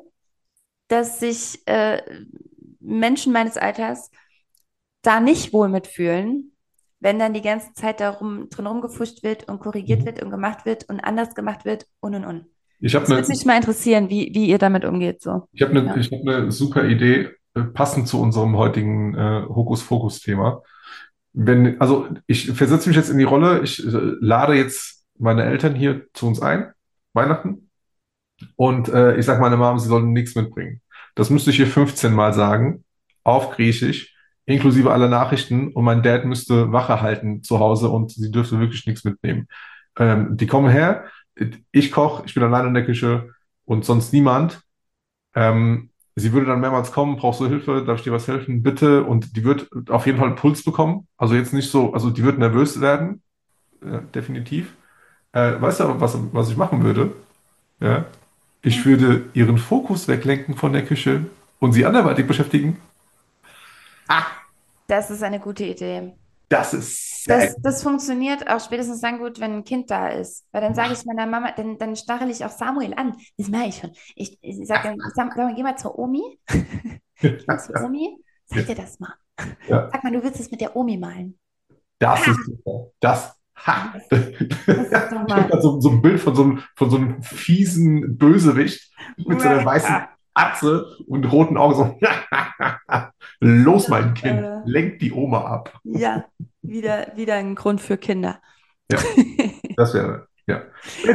dass 0.88 1.18
sich 1.20 1.66
äh, 1.66 2.00
Menschen 2.80 3.32
meines 3.32 3.56
Alters 3.56 4.10
da 5.02 5.20
nicht 5.20 5.52
wohl 5.52 5.68
mitfühlen, 5.68 6.52
wenn 7.00 7.18
dann 7.18 7.34
die 7.34 7.42
ganze 7.42 7.72
Zeit 7.74 8.00
darum 8.00 8.48
drin 8.48 8.66
rumgefuscht 8.66 9.22
wird 9.22 9.48
und 9.48 9.60
korrigiert 9.60 10.00
Mhm. 10.00 10.06
wird 10.06 10.22
und 10.22 10.30
gemacht 10.30 10.64
wird 10.64 10.88
und 10.88 11.00
anders 11.00 11.34
gemacht 11.34 11.64
wird 11.64 11.86
und 12.00 12.14
und 12.14 12.24
und. 12.24 12.46
Ich 12.80 12.94
habe 12.94 13.04
Das 13.04 13.10
würde 13.10 13.24
eine 13.24 13.28
mich 13.28 13.44
mal 13.44 13.56
interessieren, 13.56 14.10
wie, 14.10 14.30
wie 14.34 14.46
ihr 14.46 14.58
damit 14.58 14.84
umgeht. 14.84 15.22
So. 15.22 15.48
ich 15.52 15.62
hab 15.62 15.72
ne, 15.72 15.84
Ja. 15.86 15.96
ich 15.96 16.10
hab 16.12 16.22
ne 16.22 16.50
super 16.52 16.84
Idee, 16.84 17.30
äh, 17.54 17.62
passend 17.62 18.06
zu 18.08 18.20
unserem 18.20 18.56
heutigen 18.56 19.14
äh, 19.14 19.42
Hokuspokus-Thema. 19.48 20.62
Wenn, 21.32 21.80
also 21.80 22.08
ich 22.26 22.50
versetze 22.52 22.88
mich 22.88 22.96
jetzt 22.96 23.10
in 23.10 23.18
die 23.18 23.24
Rolle, 23.24 23.62
ich 23.62 23.84
äh, 23.84 23.90
lade 23.90 24.54
jetzt 24.54 25.04
meine 25.18 25.44
Eltern 25.44 25.74
hier 25.74 26.06
zu 26.12 26.26
uns 26.26 26.40
ein, 26.40 26.72
Weihnachten, 27.12 27.65
und 28.56 28.88
äh, 28.88 29.16
ich 29.16 29.26
sage 29.26 29.40
meiner 29.40 29.56
Mom, 29.56 29.78
sie 29.78 29.88
sollen 29.88 30.12
nichts 30.12 30.34
mitbringen. 30.34 30.80
Das 31.14 31.30
müsste 31.30 31.50
ich 31.50 31.58
ihr 31.58 31.66
15 31.66 32.12
Mal 32.12 32.32
sagen, 32.34 32.84
auf 33.24 33.50
Griechisch, 33.50 34.14
inklusive 34.44 34.92
aller 34.92 35.08
Nachrichten, 35.08 35.72
und 35.72 35.84
mein 35.84 36.02
Dad 36.02 36.24
müsste 36.24 36.72
Wache 36.72 37.00
halten 37.00 37.42
zu 37.42 37.58
Hause 37.58 37.88
und 37.88 38.12
sie 38.12 38.30
dürfte 38.30 38.60
wirklich 38.60 38.86
nichts 38.86 39.04
mitnehmen. 39.04 39.48
Ähm, 39.98 40.36
die 40.36 40.46
kommen 40.46 40.70
her, 40.70 41.06
ich 41.72 41.92
koche, 41.92 42.24
ich 42.26 42.34
bin 42.34 42.42
allein 42.42 42.66
in 42.66 42.74
der 42.74 42.84
Küche 42.84 43.30
und 43.64 43.84
sonst 43.84 44.12
niemand. 44.12 44.60
Ähm, 45.34 45.90
sie 46.14 46.32
würde 46.32 46.46
dann 46.46 46.60
mehrmals 46.60 46.92
kommen, 46.92 47.16
brauchst 47.16 47.40
du 47.40 47.48
Hilfe, 47.48 47.84
darf 47.84 47.98
ich 47.98 48.04
dir 48.04 48.12
was 48.12 48.28
helfen, 48.28 48.62
bitte? 48.62 49.04
Und 49.04 49.36
die 49.36 49.44
wird 49.44 49.68
auf 49.90 50.06
jeden 50.06 50.18
Fall 50.18 50.28
einen 50.28 50.36
Puls 50.36 50.64
bekommen. 50.64 51.06
Also 51.16 51.34
jetzt 51.34 51.52
nicht 51.52 51.70
so, 51.70 51.92
also 51.92 52.10
die 52.10 52.24
wird 52.24 52.38
nervös 52.38 52.80
werden, 52.80 53.22
äh, 53.82 54.00
definitiv. 54.14 54.74
Äh, 55.32 55.60
weißt 55.60 55.80
du, 55.80 56.00
was, 56.00 56.16
was 56.32 56.50
ich 56.50 56.56
machen 56.56 56.82
würde? 56.82 57.12
Ja? 57.80 58.06
Ich 58.66 58.84
würde 58.84 59.30
ihren 59.32 59.56
Fokus 59.56 60.08
weglenken 60.08 60.56
von 60.56 60.74
der 60.74 60.84
Küche 60.84 61.24
und 61.58 61.72
sie 61.72 61.86
anderweitig 61.86 62.26
beschäftigen. 62.26 62.78
Ah, 64.08 64.26
Das 64.88 65.10
ist 65.10 65.22
eine 65.22 65.40
gute 65.40 65.64
Idee. 65.64 66.16
das 66.48 66.74
ist 66.74 67.28
Das, 67.28 67.56
das 67.60 67.82
funktioniert 67.82 68.48
auch 68.48 68.60
spätestens 68.60 69.00
dann 69.00 69.18
gut, 69.18 69.40
wenn 69.40 69.52
ein 69.56 69.64
Kind 69.64 69.90
da 69.90 70.08
ist. 70.08 70.46
Weil 70.52 70.60
dann 70.62 70.74
sage 70.74 70.92
ich 70.92 71.04
meiner 71.04 71.26
Mama, 71.26 71.52
dann, 71.52 71.76
dann 71.78 71.96
stachel 71.96 72.30
ich 72.30 72.44
auch 72.44 72.50
Samuel 72.50 72.94
an. 72.94 73.16
Das 73.36 73.48
mache 73.48 73.66
ich 73.66 73.76
schon. 73.78 73.92
Ich, 74.14 74.38
ich 74.42 74.66
sage 74.66 74.88
dann, 74.88 74.98
Sam, 75.14 75.30
sag 75.30 75.36
mal, 75.36 75.54
geh 75.54 75.62
mal 75.64 75.76
zur 75.76 75.98
Omi. 75.98 76.22
Geh 77.20 77.38
mal 77.46 77.58
zur 77.58 77.80
Omi. 77.80 78.16
Sag 78.46 78.66
dir 78.66 78.74
das 78.74 79.00
mal. 79.00 79.14
Ja. 79.68 79.90
Sag 79.92 80.04
mal, 80.04 80.12
du 80.12 80.22
willst 80.22 80.40
es 80.40 80.50
mit 80.50 80.60
der 80.60 80.76
Omi 80.76 80.98
malen. 80.98 81.38
Das 81.98 82.26
ist 82.26 82.44
super. 82.44 82.90
Das. 83.00 83.35
Ha. 83.64 83.94
Das 84.66 85.62
so, 85.62 85.80
so 85.80 85.90
ein 85.90 86.02
Bild 86.02 86.20
von 86.20 86.34
so 86.34 86.42
einem, 86.44 86.62
von 86.74 86.90
so 86.90 86.96
einem 86.96 87.22
fiesen 87.22 88.16
Bösewicht 88.18 88.92
mit 89.16 89.40
so 89.40 89.48
einer 89.48 89.64
weißen 89.64 89.94
Atze 90.34 90.86
und 91.06 91.24
roten 91.32 91.56
Augen. 91.56 91.74
So. 91.74 91.98
Los, 93.40 93.88
mein 93.88 94.14
Kind, 94.14 94.40
Äh. 94.40 94.60
lenk 94.66 94.98
die 94.98 95.12
Oma 95.12 95.40
ab. 95.46 95.80
Ja, 95.84 96.24
wieder, 96.62 97.12
wieder 97.16 97.34
ein 97.34 97.54
Grund 97.54 97.80
für 97.80 97.96
Kinder. 97.96 98.40
Ja. 98.90 98.98
Das 99.76 99.94
wäre, 99.94 100.26
ja. 100.46 100.62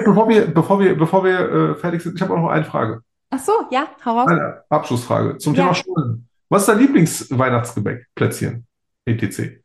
Bevor 0.06 0.28
wir, 0.28 0.48
bevor 0.54 0.80
wir, 0.80 0.98
bevor 0.98 1.24
wir 1.24 1.40
äh, 1.40 1.76
fertig 1.76 2.02
sind, 2.02 2.16
ich 2.16 2.22
habe 2.22 2.34
auch 2.34 2.40
noch 2.42 2.50
eine 2.50 2.66
Frage. 2.66 3.02
Ach 3.30 3.40
so, 3.40 3.54
ja, 3.72 3.88
hau 4.06 4.20
raus. 4.20 4.28
Eine 4.28 4.64
Abschlussfrage 4.70 5.38
zum 5.38 5.54
Ja. 5.56 5.64
Thema 5.64 5.76
Stullen. 5.76 6.28
Was 6.50 6.64
ist 6.64 6.68
dein 6.70 6.80
Lieblingsweihnachtsgebäck? 6.80 8.08
Plätzchen. 8.14 8.66
etc. 9.06 9.61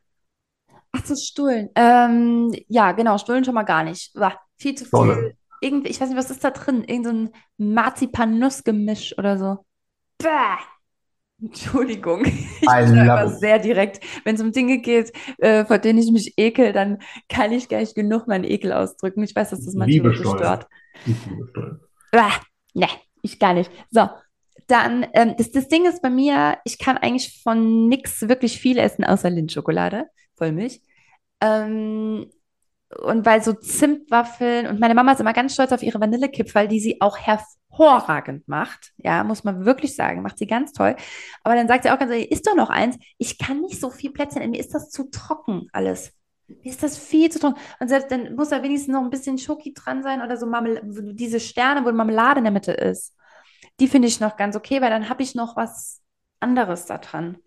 Ach 0.97 1.05
so, 1.05 1.15
Stullen. 1.15 1.69
Ähm, 1.75 2.53
ja, 2.67 2.91
genau, 2.93 3.17
Stullen 3.17 3.45
schon 3.45 3.53
mal 3.53 3.63
gar 3.63 3.83
nicht. 3.83 4.15
War 4.15 4.39
viel 4.57 4.75
zu 4.75 4.85
viel. 4.85 5.35
Irgendwie, 5.61 5.89
ich 5.89 5.99
weiß 5.99 6.09
nicht, 6.09 6.17
was 6.17 6.31
ist 6.31 6.43
da 6.43 6.51
drin? 6.51 6.83
Irgend 6.83 7.05
so 7.05 7.11
ein 7.11 7.29
Marzipan-Nuss-Gemisch 7.57 9.17
oder 9.17 9.37
so. 9.37 9.65
Bäh. 10.17 10.57
Entschuldigung, 11.39 12.25
ich 12.25 12.61
bin 12.61 12.97
immer 12.97 13.25
it. 13.25 13.39
sehr 13.39 13.59
direkt. 13.59 14.03
Wenn 14.23 14.35
es 14.35 14.41
um 14.41 14.51
Dinge 14.51 14.79
geht, 14.79 15.11
äh, 15.37 15.65
vor 15.65 15.77
denen 15.77 15.99
ich 15.99 16.11
mich 16.11 16.33
ekel, 16.35 16.73
dann 16.73 16.97
kann 17.29 17.51
ich 17.51 17.69
gar 17.69 17.79
nicht 17.79 17.93
genug 17.93 18.27
meinen 18.27 18.43
Ekel 18.43 18.73
ausdrücken. 18.73 19.21
Ich 19.21 19.35
weiß, 19.35 19.51
dass 19.51 19.63
das 19.63 19.75
manche 19.75 19.93
Liebe 19.93 20.09
Leute 20.09 20.27
stört. 20.27 20.67
Ne, 22.73 22.87
ich 23.21 23.37
gar 23.37 23.53
nicht. 23.53 23.69
So, 23.91 24.09
dann, 24.65 25.05
ähm, 25.13 25.35
das, 25.37 25.51
das 25.51 25.67
Ding 25.67 25.85
ist 25.85 26.01
bei 26.01 26.09
mir, 26.09 26.57
ich 26.63 26.79
kann 26.79 26.97
eigentlich 26.97 27.41
von 27.43 27.87
nichts 27.87 28.27
wirklich 28.27 28.59
viel 28.59 28.79
essen, 28.79 29.03
außer 29.03 29.29
Lindschokolade, 29.29 30.07
Vollmilch. 30.35 30.81
Ähm, 31.41 32.29
und 32.89 33.25
weil 33.25 33.43
so 33.43 33.53
Zimtwaffeln 33.53 34.67
und 34.67 34.79
meine 34.79 34.95
Mama 34.95 35.11
ist 35.11 35.19
immer 35.19 35.33
ganz 35.33 35.53
stolz 35.53 35.71
auf 35.71 35.83
ihre 35.83 35.99
Vanillekipferl, 35.99 36.67
die 36.67 36.79
sie 36.79 37.01
auch 37.01 37.17
hervorragend 37.17 38.47
macht. 38.47 38.93
Ja, 38.97 39.23
muss 39.23 39.43
man 39.43 39.65
wirklich 39.65 39.95
sagen, 39.95 40.21
macht 40.21 40.37
sie 40.37 40.47
ganz 40.47 40.71
toll. 40.71 40.95
Aber 41.43 41.55
dann 41.55 41.67
sagt 41.67 41.83
sie 41.83 41.91
auch 41.91 41.99
ganz 41.99 42.11
ehrlich, 42.11 42.31
isst 42.31 42.47
doch 42.47 42.55
noch 42.55 42.69
eins. 42.69 42.97
Ich 43.17 43.37
kann 43.37 43.61
nicht 43.61 43.79
so 43.79 43.89
viel 43.89 44.11
Plätzchen, 44.11 44.49
mir 44.49 44.59
ist 44.59 44.73
das 44.73 44.89
zu 44.89 45.09
trocken 45.11 45.67
alles. 45.73 46.13
Mir 46.47 46.71
ist 46.71 46.81
das 46.81 46.97
viel 46.97 47.29
zu 47.29 47.39
trocken. 47.39 47.59
Und 47.79 47.89
selbst 47.89 48.09
dann 48.09 48.35
muss 48.35 48.49
da 48.49 48.63
wenigstens 48.63 48.93
noch 48.93 49.03
ein 49.03 49.09
bisschen 49.09 49.37
Schoki 49.37 49.73
dran 49.73 50.01
sein 50.01 50.21
oder 50.21 50.37
so 50.37 50.45
Marmel 50.45 50.81
diese 51.13 51.41
Sterne, 51.41 51.85
wo 51.85 51.91
Marmelade 51.91 52.39
in 52.39 52.45
der 52.45 52.53
Mitte 52.53 52.71
ist. 52.71 53.13
Die 53.81 53.89
finde 53.89 54.07
ich 54.07 54.21
noch 54.21 54.37
ganz 54.37 54.55
okay, 54.55 54.81
weil 54.81 54.89
dann 54.89 55.09
habe 55.09 55.23
ich 55.23 55.35
noch 55.35 55.57
was 55.57 56.01
anderes 56.39 56.85
da 56.85 56.97
dran. 56.99 57.37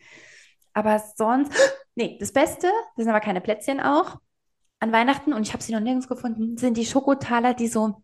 Aber 0.74 1.02
sonst, 1.16 1.52
nee, 2.00 2.16
das 2.18 2.32
Beste, 2.32 2.66
das 2.96 3.04
sind 3.04 3.08
aber 3.10 3.20
keine 3.20 3.40
Plätzchen 3.40 3.80
auch, 3.80 4.16
an 4.80 4.92
Weihnachten, 4.92 5.32
und 5.32 5.42
ich 5.42 5.52
habe 5.52 5.62
sie 5.62 5.72
noch 5.72 5.80
nirgends 5.80 6.08
gefunden, 6.08 6.56
sind 6.56 6.76
die 6.76 6.86
Schokotaler, 6.86 7.54
die 7.54 7.68
so, 7.68 8.02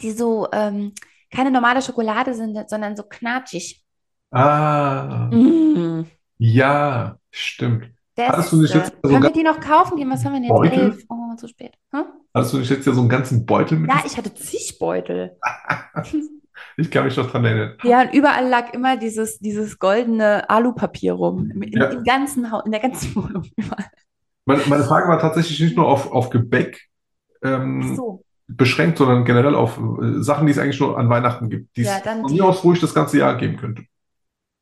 die 0.00 0.12
so, 0.12 0.48
ähm, 0.52 0.92
keine 1.32 1.50
normale 1.50 1.82
Schokolade 1.82 2.34
sind, 2.34 2.70
sondern 2.70 2.96
so 2.96 3.02
knatschig. 3.02 3.82
Ah, 4.30 5.28
Mm, 5.32 6.06
ja, 6.38 7.18
stimmt. 7.30 7.90
das 8.14 8.28
Hattest 8.28 8.52
du 8.52 8.62
nicht 8.62 8.74
jetzt 8.74 8.92
so 9.02 9.08
können 9.08 9.22
wir 9.22 9.30
die 9.32 9.42
noch 9.42 9.60
kaufen 9.60 9.96
gehen? 9.96 10.10
Was 10.10 10.24
haben 10.24 10.34
wir 10.34 10.40
denn 10.40 10.48
jetzt? 10.48 10.56
Beutel? 10.56 10.78
Elf. 10.78 11.04
Oh, 11.08 11.34
zu 11.36 11.48
spät. 11.48 11.74
Hm? 11.92 12.04
Hattest 12.32 12.52
du 12.52 12.58
nicht 12.58 12.70
jetzt 12.70 12.86
ja 12.86 12.92
so 12.92 13.00
einen 13.00 13.08
ganzen 13.08 13.44
Beutel 13.46 13.78
mit? 13.78 13.90
Ja, 13.90 14.02
ich 14.06 14.16
hatte 14.16 14.32
zig 14.34 14.78
Beutel. 14.78 15.36
Ich 16.76 16.90
kann 16.90 17.04
mich 17.04 17.16
noch 17.16 17.30
dran 17.30 17.44
erinnern. 17.44 17.76
Ja, 17.82 18.02
und 18.02 18.12
überall 18.14 18.48
lag 18.48 18.72
immer 18.72 18.96
dieses, 18.96 19.38
dieses 19.38 19.78
goldene 19.78 20.48
Alupapier 20.50 21.12
rum. 21.14 21.50
Im, 21.50 21.62
Ja. 21.62 21.86
im 21.86 22.02
ganzen 22.04 22.46
in 22.64 22.70
der 22.72 22.80
ganzen 22.80 23.14
Wohnung. 23.22 23.44
Überall. 23.56 23.86
Meine, 24.46 24.62
meine 24.68 24.84
Frage 24.84 25.08
war 25.08 25.18
tatsächlich 25.18 25.58
nicht 25.60 25.76
nur 25.76 25.88
auf, 25.88 26.10
auf 26.12 26.28
Gebäck 26.30 26.82
ähm, 27.42 27.94
so. 27.96 28.24
beschränkt, 28.46 28.98
sondern 28.98 29.24
generell 29.24 29.54
auf 29.54 29.78
äh, 29.78 30.22
Sachen, 30.22 30.46
die 30.46 30.52
es 30.52 30.58
eigentlich 30.58 30.80
nur 30.80 30.98
an 30.98 31.08
Weihnachten 31.08 31.48
gibt, 31.48 31.74
die 31.76 31.82
Ja, 31.82 31.96
es 31.98 32.02
von 32.02 32.30
mir 32.32 32.44
aus 32.44 32.62
ruhig 32.64 32.80
das 32.80 32.92
ganze 32.94 33.18
Jahr 33.18 33.36
geben 33.36 33.56
könnte. 33.56 33.84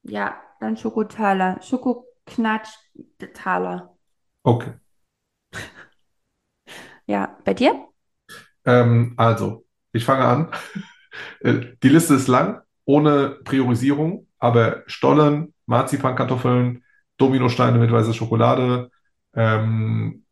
Ja, 0.05 0.37
dann 0.61 0.77
Schokotaler. 0.77 1.59
Schokoknatsch-Taler. 1.63 3.97
Okay. 4.45 4.73
Ja, 7.07 7.37
bei 7.45 7.55
dir? 7.55 7.89
Ähm, 8.65 9.15
also, 9.17 9.65
ich 9.93 10.05
fange 10.05 10.25
an. 10.25 10.49
Äh, 11.41 11.61
Die 11.83 11.89
Liste 11.89 12.15
ist 12.15 12.29
lang, 12.29 12.63
ohne 12.85 13.39
Priorisierung, 13.45 14.27
aber 14.39 14.83
Stollen, 14.87 15.55
Marzipankartoffeln, 15.67 16.85
Dominosteine 17.17 17.79
mit 17.79 17.93
weißer 17.93 18.15
Schokolade, 18.15 18.91
ähm, 19.35 20.25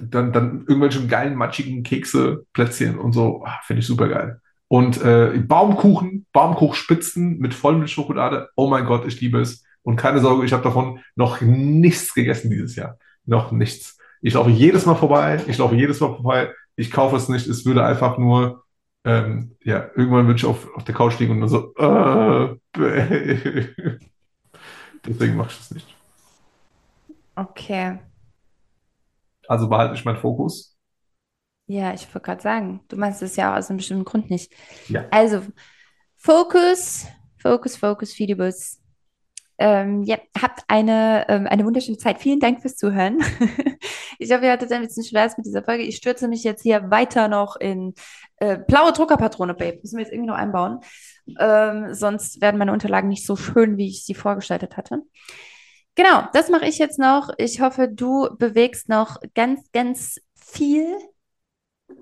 dann, 0.00 0.32
dann 0.32 0.64
irgendwelche 0.66 1.06
geilen, 1.06 1.34
matschigen 1.34 1.82
Kekse, 1.82 2.46
Plätzchen 2.52 2.98
und 2.98 3.12
so, 3.12 3.44
ah, 3.44 3.60
finde 3.64 3.80
ich 3.80 3.86
super 3.86 4.08
geil. 4.08 4.40
Und 4.68 5.02
äh, 5.02 5.38
Baumkuchen, 5.38 6.26
Baumkuchspitzen 6.32 7.38
mit 7.38 7.54
Vollmilchschokolade, 7.54 8.48
oh 8.56 8.68
mein 8.68 8.84
Gott, 8.84 9.06
ich 9.06 9.20
liebe 9.20 9.40
es. 9.40 9.64
Und 9.82 9.96
keine 9.96 10.20
Sorge, 10.20 10.44
ich 10.44 10.52
habe 10.52 10.62
davon 10.62 11.00
noch 11.16 11.40
nichts 11.40 12.12
gegessen 12.14 12.50
dieses 12.50 12.76
Jahr. 12.76 12.98
Noch 13.24 13.52
nichts. 13.52 13.98
Ich 14.20 14.34
laufe 14.34 14.50
jedes 14.50 14.84
Mal 14.84 14.96
vorbei, 14.96 15.42
ich 15.46 15.58
laufe 15.58 15.74
jedes 15.74 16.00
Mal 16.00 16.08
vorbei, 16.14 16.52
ich 16.76 16.90
kaufe 16.90 17.16
es 17.16 17.28
nicht, 17.28 17.46
es 17.46 17.64
würde 17.64 17.84
einfach 17.84 18.18
nur, 18.18 18.64
ähm, 19.04 19.56
ja, 19.62 19.90
irgendwann 19.96 20.26
würde 20.26 20.38
ich 20.38 20.44
auf, 20.44 20.74
auf 20.74 20.84
der 20.84 20.94
Couch 20.94 21.18
liegen 21.18 21.32
und 21.32 21.40
dann 21.40 21.48
so, 21.48 21.74
äh. 21.76 22.56
Deswegen 25.06 25.36
mache 25.36 25.50
ich 25.50 25.60
es 25.60 25.70
nicht. 25.70 25.96
Okay. 27.36 27.98
Also 29.46 29.68
behalte 29.68 29.94
ich 29.94 30.04
meinen 30.04 30.18
Fokus. 30.18 30.76
Ja, 31.66 31.92
ich 31.94 32.06
wollte 32.14 32.26
gerade 32.26 32.42
sagen, 32.42 32.80
du 32.88 32.96
meinst 32.96 33.22
es 33.22 33.36
ja 33.36 33.52
auch 33.52 33.58
aus 33.58 33.68
einem 33.68 33.76
bestimmten 33.76 34.04
Grund 34.04 34.30
nicht. 34.30 34.52
Ja. 34.88 35.06
Also, 35.10 35.42
Fokus, 36.16 37.06
Fokus, 37.38 37.76
Fokus, 37.76 38.18
Videobus. 38.18 38.77
Ähm, 39.58 40.04
ja, 40.04 40.16
habt 40.40 40.62
eine, 40.68 41.26
ähm, 41.28 41.46
eine 41.48 41.64
wunderschöne 41.64 41.98
Zeit. 41.98 42.20
Vielen 42.20 42.40
Dank 42.40 42.60
fürs 42.60 42.76
Zuhören. 42.76 43.18
Ich 44.20 44.32
hoffe, 44.32 44.46
ihr 44.46 44.50
hattet 44.52 44.72
ein 44.72 44.82
bisschen 44.82 45.04
Spaß 45.04 45.36
mit 45.36 45.46
dieser 45.46 45.62
Folge. 45.62 45.84
Ich 45.84 45.96
stürze 45.96 46.26
mich 46.26 46.42
jetzt 46.42 46.62
hier 46.62 46.90
weiter 46.90 47.28
noch 47.28 47.54
in 47.54 47.94
äh, 48.38 48.58
blaue 48.58 48.92
Druckerpatrone, 48.92 49.54
Babe. 49.54 49.78
Müssen 49.80 49.96
wir 49.96 50.04
jetzt 50.04 50.12
irgendwie 50.12 50.30
noch 50.30 50.36
einbauen. 50.36 50.80
Ähm, 51.38 51.94
sonst 51.94 52.40
werden 52.40 52.58
meine 52.58 52.72
Unterlagen 52.72 53.08
nicht 53.08 53.24
so 53.24 53.36
schön, 53.36 53.76
wie 53.76 53.86
ich 53.86 54.04
sie 54.04 54.14
vorgestaltet 54.14 54.76
hatte. 54.76 55.02
Genau, 55.94 56.22
das 56.32 56.48
mache 56.48 56.66
ich 56.66 56.78
jetzt 56.78 56.98
noch. 56.98 57.30
Ich 57.38 57.60
hoffe, 57.60 57.88
du 57.88 58.28
bewegst 58.36 58.88
noch 58.88 59.18
ganz, 59.34 59.70
ganz 59.72 60.20
viel 60.34 60.96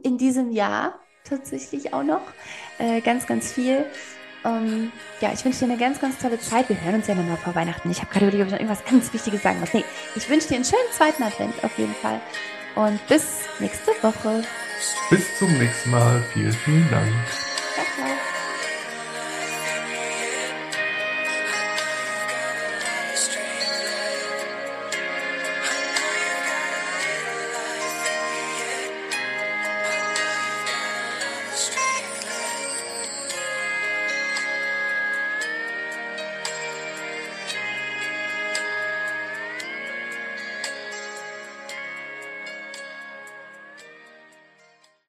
in 0.02 0.18
diesem 0.18 0.50
Jahr 0.52 0.98
tatsächlich 1.24 1.92
auch 1.92 2.02
noch. 2.02 2.22
Äh, 2.78 3.00
ganz, 3.00 3.26
ganz 3.26 3.52
viel. 3.52 3.84
Ähm, 4.46 4.92
ja, 5.20 5.32
ich 5.32 5.44
wünsche 5.44 5.60
dir 5.60 5.72
eine 5.72 5.76
ganz, 5.76 6.00
ganz 6.00 6.18
tolle 6.18 6.38
Zeit. 6.38 6.68
Wir 6.68 6.80
hören 6.80 6.96
uns 6.96 7.06
ja 7.06 7.14
nochmal 7.14 7.36
vor 7.36 7.54
Weihnachten. 7.54 7.90
Ich 7.90 8.00
habe 8.00 8.12
gerade 8.12 8.26
überlegt, 8.26 8.42
ob 8.42 8.46
ich 8.48 8.52
noch 8.52 8.60
irgendwas 8.60 8.84
ganz 8.84 9.12
Wichtiges 9.12 9.42
sagen 9.42 9.60
muss. 9.60 9.72
Nee, 9.74 9.84
ich 10.14 10.28
wünsche 10.28 10.48
dir 10.48 10.56
einen 10.56 10.64
schönen 10.64 10.92
zweiten 10.92 11.22
Advent 11.22 11.54
auf 11.62 11.76
jeden 11.76 11.94
Fall. 11.94 12.20
Und 12.74 13.04
bis 13.08 13.24
nächste 13.58 13.90
Woche. 14.02 14.44
Bis 15.10 15.38
zum 15.38 15.52
nächsten 15.58 15.90
Mal. 15.90 16.22
Vielen, 16.32 16.52
vielen 16.52 16.90
Dank. 16.90 17.45